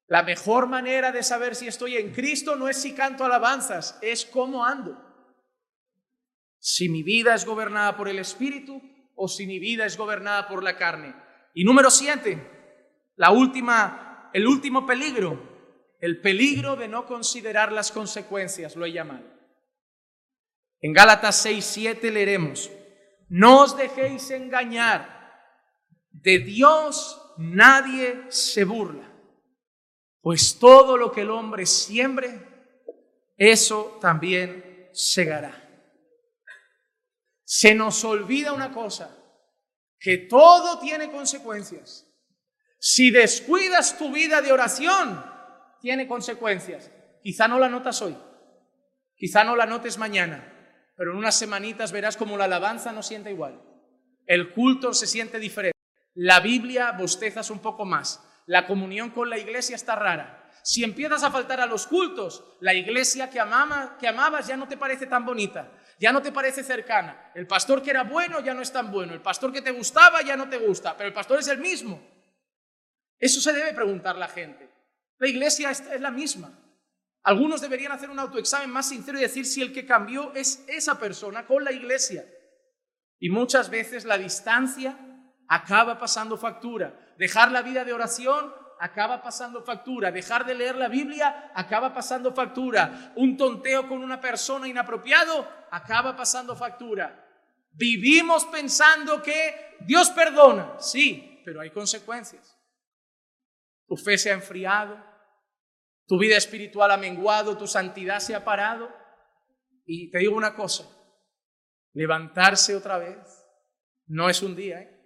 La 0.07 0.23
mejor 0.23 0.67
manera 0.67 1.11
de 1.11 1.23
saber 1.23 1.55
si 1.55 1.67
estoy 1.67 1.95
en 1.97 2.11
Cristo 2.11 2.55
no 2.55 2.67
es 2.67 2.77
si 2.77 2.93
canto 2.93 3.23
alabanzas, 3.23 3.97
es 4.01 4.25
cómo 4.25 4.65
ando. 4.65 4.97
Si 6.59 6.89
mi 6.89 7.03
vida 7.03 7.33
es 7.33 7.45
gobernada 7.45 7.95
por 7.95 8.09
el 8.09 8.19
Espíritu 8.19 8.81
o 9.15 9.27
si 9.27 9.47
mi 9.47 9.59
vida 9.59 9.85
es 9.85 9.95
gobernada 9.95 10.47
por 10.47 10.63
la 10.63 10.75
carne. 10.75 11.15
Y 11.53 11.63
número 11.63 11.89
siete, 11.89 13.11
la 13.15 13.31
última, 13.31 14.29
el 14.33 14.47
último 14.47 14.85
peligro, 14.85 15.95
el 15.99 16.19
peligro 16.19 16.75
de 16.75 16.87
no 16.87 17.05
considerar 17.05 17.71
las 17.71 17.91
consecuencias, 17.91 18.75
lo 18.75 18.85
he 18.85 18.91
llamado. 18.91 19.40
En 20.81 20.93
Gálatas 20.93 21.35
6, 21.43 21.63
7 21.63 22.11
leeremos, 22.11 22.71
no 23.29 23.61
os 23.61 23.77
dejéis 23.77 24.31
engañar, 24.31 25.21
de 26.09 26.39
Dios 26.39 27.21
nadie 27.37 28.25
se 28.29 28.63
burla, 28.63 29.09
pues 30.21 30.57
todo 30.59 30.97
lo 30.97 31.11
que 31.11 31.21
el 31.21 31.29
hombre 31.29 31.65
siembre, 31.65 32.47
eso 33.37 33.97
también 34.01 34.89
segará. 34.91 35.57
Se 37.43 37.75
nos 37.75 38.03
olvida 38.03 38.53
una 38.53 38.73
cosa, 38.73 39.17
que 39.99 40.17
todo 40.17 40.79
tiene 40.79 41.11
consecuencias. 41.11 42.07
Si 42.79 43.11
descuidas 43.11 43.99
tu 43.99 44.11
vida 44.11 44.41
de 44.41 44.51
oración, 44.51 45.23
tiene 45.79 46.07
consecuencias. 46.07 46.91
Quizá 47.21 47.47
no 47.47 47.59
la 47.59 47.69
notas 47.69 48.01
hoy, 48.01 48.17
quizá 49.15 49.43
no 49.43 49.55
la 49.55 49.67
notes 49.67 49.99
mañana, 49.99 50.50
pero 50.95 51.11
en 51.11 51.17
unas 51.17 51.37
semanitas 51.37 51.91
verás 51.91 52.17
como 52.17 52.37
la 52.37 52.45
alabanza 52.45 52.91
no 52.91 53.03
siente 53.03 53.31
igual. 53.31 53.61
El 54.25 54.53
culto 54.53 54.93
se 54.93 55.07
siente 55.07 55.39
diferente. 55.39 55.77
La 56.13 56.39
Biblia 56.39 56.91
bostezas 56.91 57.49
un 57.49 57.59
poco 57.59 57.85
más. 57.85 58.23
La 58.45 58.67
comunión 58.67 59.11
con 59.11 59.29
la 59.29 59.37
iglesia 59.37 59.75
está 59.75 59.95
rara. 59.95 60.49
Si 60.63 60.83
empiezas 60.83 61.23
a 61.23 61.31
faltar 61.31 61.59
a 61.59 61.65
los 61.65 61.87
cultos, 61.87 62.43
la 62.59 62.73
iglesia 62.73 63.29
que, 63.29 63.39
amaba, 63.39 63.97
que 63.97 64.07
amabas 64.07 64.47
ya 64.47 64.57
no 64.57 64.67
te 64.67 64.77
parece 64.77 65.07
tan 65.07 65.25
bonita, 65.25 65.71
ya 65.99 66.11
no 66.11 66.21
te 66.21 66.31
parece 66.31 66.63
cercana. 66.63 67.31
El 67.33 67.47
pastor 67.47 67.81
que 67.81 67.89
era 67.89 68.03
bueno 68.03 68.39
ya 68.41 68.53
no 68.53 68.61
es 68.61 68.71
tan 68.71 68.91
bueno. 68.91 69.13
El 69.13 69.21
pastor 69.21 69.51
que 69.51 69.61
te 69.61 69.71
gustaba 69.71 70.21
ya 70.21 70.35
no 70.35 70.49
te 70.49 70.57
gusta, 70.57 70.95
pero 70.95 71.07
el 71.07 71.13
pastor 71.13 71.39
es 71.39 71.47
el 71.47 71.59
mismo. 71.59 72.01
Eso 73.19 73.39
se 73.39 73.53
debe 73.53 73.73
preguntar 73.73 74.17
la 74.17 74.27
gente. 74.27 74.69
La 75.17 75.27
iglesia 75.27 75.71
es 75.71 76.01
la 76.01 76.11
misma. 76.11 76.51
Algunos 77.23 77.61
deberían 77.61 77.91
hacer 77.91 78.09
un 78.09 78.19
autoexamen 78.19 78.69
más 78.69 78.89
sincero 78.89 79.17
y 79.17 79.21
decir 79.21 79.45
si 79.45 79.61
el 79.61 79.71
que 79.71 79.85
cambió 79.85 80.33
es 80.33 80.63
esa 80.67 80.99
persona 80.99 81.45
con 81.45 81.63
la 81.63 81.71
iglesia. 81.71 82.25
Y 83.19 83.29
muchas 83.29 83.69
veces 83.69 84.05
la 84.05 84.17
distancia 84.17 84.97
acaba 85.47 85.99
pasando 85.99 86.37
factura. 86.37 87.13
Dejar 87.17 87.51
la 87.51 87.61
vida 87.61 87.85
de 87.85 87.93
oración 87.93 88.51
acaba 88.79 89.21
pasando 89.21 89.61
factura. 89.63 90.11
Dejar 90.11 90.45
de 90.45 90.55
leer 90.55 90.75
la 90.75 90.87
Biblia 90.87 91.51
acaba 91.53 91.93
pasando 91.93 92.33
factura. 92.33 93.13
Un 93.15 93.37
tonteo 93.37 93.87
con 93.87 94.03
una 94.03 94.19
persona 94.19 94.67
inapropiado 94.67 95.47
acaba 95.69 96.15
pasando 96.15 96.55
factura. 96.55 97.27
Vivimos 97.73 98.45
pensando 98.45 99.21
que 99.21 99.77
Dios 99.81 100.09
perdona, 100.09 100.79
sí, 100.79 101.41
pero 101.45 101.61
hay 101.61 101.69
consecuencias. 101.69 102.57
Tu 103.87 103.95
fe 103.97 104.17
se 104.17 104.31
ha 104.31 104.33
enfriado, 104.33 105.10
tu 106.11 106.17
vida 106.17 106.35
espiritual 106.35 106.91
ha 106.91 106.97
menguado, 106.97 107.57
tu 107.57 107.67
santidad 107.67 108.19
se 108.19 108.35
ha 108.35 108.43
parado. 108.43 108.93
Y 109.85 110.11
te 110.11 110.19
digo 110.19 110.35
una 110.35 110.53
cosa, 110.53 110.83
levantarse 111.93 112.75
otra 112.75 112.97
vez 112.97 113.17
no 114.07 114.29
es 114.29 114.43
un 114.43 114.53
día. 114.53 114.81
¿eh? 114.81 115.01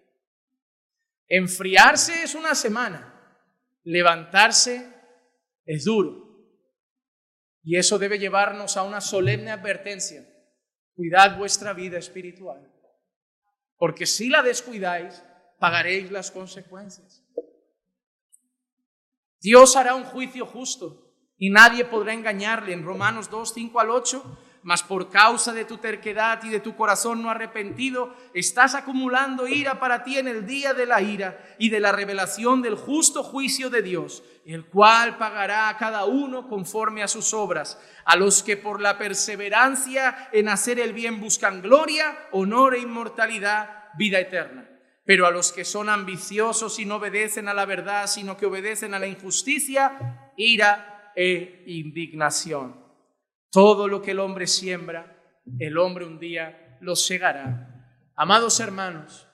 Enfriarse 1.27 2.23
es 2.23 2.33
una 2.33 2.55
semana, 2.55 3.39
levantarse 3.83 4.91
es 5.65 5.85
duro. 5.85 6.43
Y 7.61 7.77
eso 7.77 7.99
debe 7.99 8.17
llevarnos 8.17 8.75
a 8.75 8.81
una 8.81 8.99
solemne 8.99 9.51
advertencia. 9.51 10.27
Cuidad 10.95 11.37
vuestra 11.37 11.73
vida 11.73 11.99
espiritual, 11.99 12.67
porque 13.77 14.07
si 14.07 14.27
la 14.27 14.41
descuidáis, 14.41 15.23
pagaréis 15.59 16.09
las 16.09 16.31
consecuencias. 16.31 17.24
Dios 19.45 19.75
hará 19.75 19.93
un 19.93 20.05
juicio 20.05 20.47
justo 20.47 21.13
y 21.37 21.51
nadie 21.51 21.85
podrá 21.85 22.13
engañarle. 22.13 22.73
En 22.73 22.83
Romanos 22.83 23.29
2, 23.29 23.53
5 23.53 23.79
al 23.79 23.91
8, 23.91 24.39
mas 24.63 24.81
por 24.81 25.11
causa 25.11 25.53
de 25.53 25.65
tu 25.65 25.77
terquedad 25.77 26.43
y 26.43 26.49
de 26.49 26.59
tu 26.59 26.75
corazón 26.75 27.21
no 27.21 27.29
arrepentido, 27.29 28.11
estás 28.33 28.73
acumulando 28.73 29.47
ira 29.47 29.79
para 29.79 30.03
ti 30.03 30.17
en 30.17 30.27
el 30.27 30.47
día 30.47 30.73
de 30.73 30.87
la 30.87 30.99
ira 30.99 31.39
y 31.59 31.69
de 31.69 31.79
la 31.79 31.91
revelación 31.91 32.63
del 32.63 32.73
justo 32.73 33.21
juicio 33.21 33.69
de 33.69 33.83
Dios, 33.83 34.23
el 34.47 34.65
cual 34.65 35.19
pagará 35.19 35.69
a 35.69 35.77
cada 35.77 36.05
uno 36.05 36.47
conforme 36.47 37.03
a 37.03 37.07
sus 37.07 37.31
obras, 37.31 37.79
a 38.03 38.15
los 38.15 38.41
que 38.41 38.57
por 38.57 38.81
la 38.81 38.97
perseverancia 38.97 40.29
en 40.31 40.49
hacer 40.49 40.79
el 40.79 40.91
bien 40.91 41.21
buscan 41.21 41.61
gloria, 41.61 42.17
honor 42.31 42.73
e 42.73 42.79
inmortalidad, 42.79 43.89
vida 43.95 44.19
eterna. 44.19 44.74
Pero 45.05 45.27
a 45.27 45.31
los 45.31 45.51
que 45.51 45.63
son 45.63 45.87
ambiciosos 45.87 46.79
y 46.79 46.85
no 46.85 46.95
obedecen 46.95 47.47
a 47.47 47.53
la 47.53 47.65
verdad, 47.65 48.07
sino 48.07 48.35
que 48.35 48.47
obedecen 48.47 48.93
a 48.93 48.99
la 48.99 49.07
injusticia, 49.07 50.31
ira 50.35 51.11
e 51.15 51.63
indignación. 51.67 52.83
Todo 53.51 53.87
lo 53.87 54.01
que 54.01 54.11
el 54.11 54.19
hombre 54.19 54.47
siembra, 54.47 55.15
el 55.59 55.77
hombre 55.77 56.05
un 56.05 56.19
día 56.19 56.77
lo 56.81 56.95
segará. 56.95 58.01
Amados 58.15 58.59
hermanos, 58.59 59.27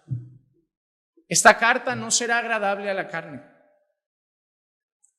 esta 1.27 1.57
carta 1.57 1.95
no 1.95 2.11
será 2.11 2.39
agradable 2.39 2.89
a 2.89 2.93
la 2.93 3.07
carne. 3.07 3.41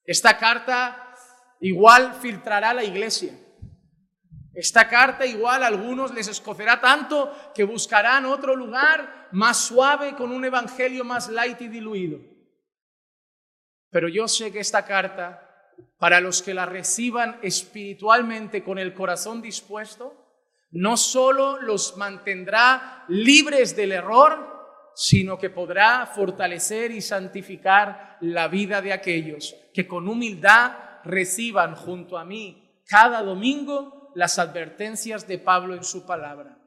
Esta 0.04 0.36
carta 0.36 1.14
igual 1.60 2.14
filtrará 2.20 2.74
la 2.74 2.84
iglesia. 2.84 3.32
Esta 4.54 4.88
carta 4.88 5.24
igual 5.24 5.62
a 5.62 5.66
algunos 5.66 6.12
les 6.12 6.28
escocerá 6.28 6.80
tanto 6.80 7.32
que 7.54 7.64
buscarán 7.64 8.26
otro 8.26 8.54
lugar 8.54 9.28
más 9.32 9.56
suave 9.58 10.14
con 10.14 10.30
un 10.30 10.44
evangelio 10.44 11.04
más 11.04 11.28
light 11.30 11.60
y 11.62 11.68
diluido. 11.68 12.20
Pero 13.90 14.08
yo 14.08 14.28
sé 14.28 14.52
que 14.52 14.60
esta 14.60 14.84
carta, 14.84 15.48
para 15.98 16.20
los 16.20 16.42
que 16.42 16.52
la 16.52 16.66
reciban 16.66 17.38
espiritualmente 17.42 18.62
con 18.62 18.78
el 18.78 18.92
corazón 18.92 19.40
dispuesto, 19.40 20.22
no 20.70 20.96
solo 20.96 21.60
los 21.60 21.96
mantendrá 21.96 23.04
libres 23.08 23.74
del 23.74 23.92
error, 23.92 24.52
sino 24.94 25.38
que 25.38 25.50
podrá 25.50 26.06
fortalecer 26.06 26.90
y 26.90 27.00
santificar 27.00 28.18
la 28.20 28.48
vida 28.48 28.82
de 28.82 28.92
aquellos 28.92 29.54
que 29.72 29.86
con 29.86 30.08
humildad 30.08 30.72
reciban 31.04 31.74
junto 31.74 32.18
a 32.18 32.24
mí 32.24 32.82
cada 32.86 33.22
domingo 33.22 34.01
las 34.14 34.38
advertencias 34.38 35.26
de 35.26 35.38
Pablo 35.38 35.74
en 35.74 35.84
su 35.84 36.06
palabra. 36.06 36.58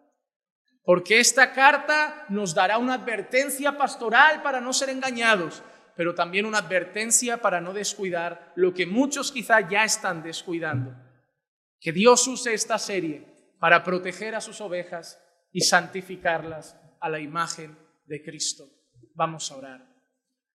Porque 0.83 1.19
esta 1.19 1.51
carta 1.51 2.25
nos 2.29 2.53
dará 2.53 2.77
una 2.77 2.93
advertencia 2.93 3.77
pastoral 3.77 4.43
para 4.43 4.61
no 4.61 4.71
ser 4.71 4.89
engañados, 4.89 5.63
pero 5.95 6.13
también 6.13 6.45
una 6.45 6.59
advertencia 6.59 7.37
para 7.37 7.59
no 7.59 7.73
descuidar 7.73 8.51
lo 8.55 8.73
que 8.73 8.85
muchos 8.85 9.31
quizá 9.31 9.67
ya 9.67 9.83
están 9.83 10.21
descuidando. 10.21 10.95
Que 11.79 11.91
Dios 11.91 12.27
use 12.27 12.53
esta 12.53 12.77
serie 12.77 13.25
para 13.59 13.83
proteger 13.83 14.35
a 14.35 14.41
sus 14.41 14.61
ovejas 14.61 15.19
y 15.51 15.61
santificarlas 15.61 16.77
a 16.99 17.09
la 17.09 17.19
imagen 17.19 17.77
de 18.05 18.21
Cristo. 18.23 18.69
Vamos 19.13 19.51
a 19.51 19.55
orar. 19.55 19.95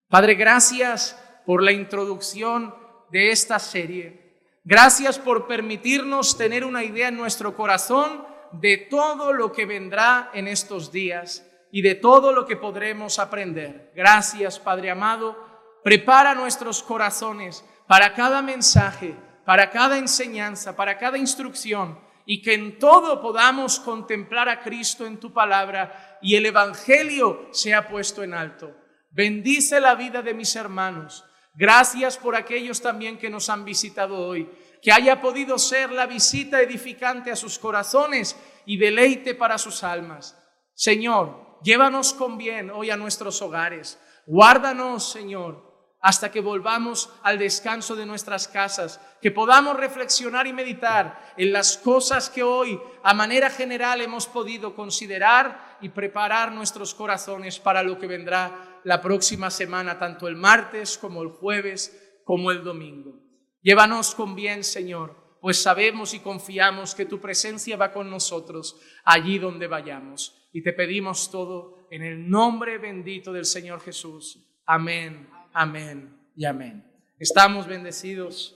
Padre, 0.08 0.36
gracias 0.36 1.18
por 1.46 1.64
la 1.64 1.72
introducción 1.72 2.76
de 3.12 3.32
esta 3.32 3.58
serie. 3.60 4.29
Gracias 4.64 5.18
por 5.18 5.48
permitirnos 5.48 6.38
tener 6.38 6.66
una 6.66 6.84
idea 6.84 7.08
en 7.08 7.18
nuestro 7.18 7.56
corazón 7.56 8.26
de 8.52 8.78
todo 8.78 9.34
lo 9.34 9.52
que 9.52 9.66
vendrá 9.66 10.32
en 10.34 10.48
estos 10.48 10.92
días 10.92 11.46
y 11.72 11.82
de 11.82 11.96
todo 11.96 12.32
lo 12.32 12.46
que 12.46 12.56
podremos 12.56 13.20
aprender. 13.20 13.92
Gracias, 13.96 14.60
Padre 14.60 14.92
amado. 14.92 15.38
Prepara 15.84 16.36
nuestros 16.36 16.84
corazones 16.84 17.64
para 17.88 18.14
cada 18.14 18.42
mensaje, 18.42 19.16
para 19.46 19.70
cada 19.70 19.98
enseñanza, 19.98 20.76
para 20.76 20.98
cada 20.98 21.18
instrucción 21.18 22.00
y 22.26 22.42
que 22.42 22.54
en 22.54 22.78
todo 22.78 23.22
podamos 23.22 23.80
contemplar 23.80 24.50
a 24.50 24.62
Cristo 24.62 25.06
en 25.06 25.20
tu 25.20 25.34
palabra 25.34 26.20
y 26.22 26.36
el 26.36 26.46
Evangelio 26.46 27.48
sea 27.52 27.88
puesto 27.88 28.24
en 28.24 28.34
alto. 28.34 28.76
Bendice 29.10 29.80
la 29.80 29.96
vida 29.96 30.22
de 30.22 30.34
mis 30.34 30.56
hermanos. 30.56 31.26
Gracias 31.60 32.18
por 32.18 32.38
aquellos 32.38 32.82
también 32.82 33.18
que 33.18 33.30
nos 33.30 33.50
han 33.50 33.66
visitado 33.66 34.16
hoy. 34.16 34.50
Que 34.82 34.94
haya 34.94 35.20
podido 35.20 35.60
ser 35.60 35.92
la 35.92 36.06
visita 36.06 36.62
edificante 36.62 37.32
a 37.32 37.36
sus 37.36 37.60
corazones 37.60 38.38
y 38.66 38.78
deleite 38.78 39.36
para 39.36 39.58
sus 39.58 39.84
almas. 39.84 40.38
Señor, 40.74 41.60
llévanos 41.62 42.14
con 42.14 42.38
bien 42.38 42.70
hoy 42.70 42.92
a 42.92 42.96
nuestros 42.96 43.42
hogares. 43.42 44.00
Guárdanos, 44.26 45.12
Señor, 45.12 45.70
hasta 46.00 46.32
que 46.32 46.40
volvamos 46.40 47.10
al 47.24 47.38
descanso 47.38 47.94
de 47.98 48.06
nuestras 48.06 48.48
casas, 48.48 49.02
que 49.22 49.32
podamos 49.32 49.76
reflexionar 49.76 50.48
y 50.48 50.54
meditar 50.54 51.34
en 51.36 51.52
las 51.52 51.76
cosas 51.78 52.30
que 52.30 52.42
hoy 52.42 52.80
a 53.04 53.14
manera 53.14 53.50
general 53.50 54.00
hemos 54.00 54.28
podido 54.28 54.74
considerar 54.76 55.78
y 55.82 55.90
preparar 55.90 56.54
nuestros 56.54 56.96
corazones 56.96 57.60
para 57.60 57.84
lo 57.84 58.00
que 58.00 58.08
vendrá 58.08 58.69
la 58.84 59.02
próxima 59.02 59.50
semana, 59.50 60.00
tanto 60.00 60.28
el 60.28 60.36
martes 60.36 60.98
como 60.98 61.22
el 61.22 61.30
jueves 61.30 62.22
como 62.24 62.52
el 62.52 62.64
domingo. 62.64 63.20
Llévanos 63.62 64.16
con 64.16 64.36
bien, 64.36 64.64
Señor, 64.64 65.38
pues 65.42 65.62
sabemos 65.62 66.14
y 66.14 66.20
confiamos 66.20 66.96
que 66.96 67.06
tu 67.06 67.20
presencia 67.20 67.78
va 67.78 67.92
con 67.92 68.10
nosotros 68.10 68.80
allí 69.04 69.40
donde 69.40 69.68
vayamos. 69.68 70.50
Y 70.54 70.64
te 70.64 70.74
pedimos 70.74 71.30
todo 71.32 71.88
en 71.92 72.04
el 72.04 72.30
nombre 72.30 72.78
bendito 72.78 73.34
del 73.34 73.46
Señor 73.46 73.82
Jesús. 73.82 74.46
Amén 74.66 75.40
amén 75.54 76.18
y 76.36 76.46
amén. 76.46 76.86
Estamos 77.20 77.68
bendecidos. 77.68 78.56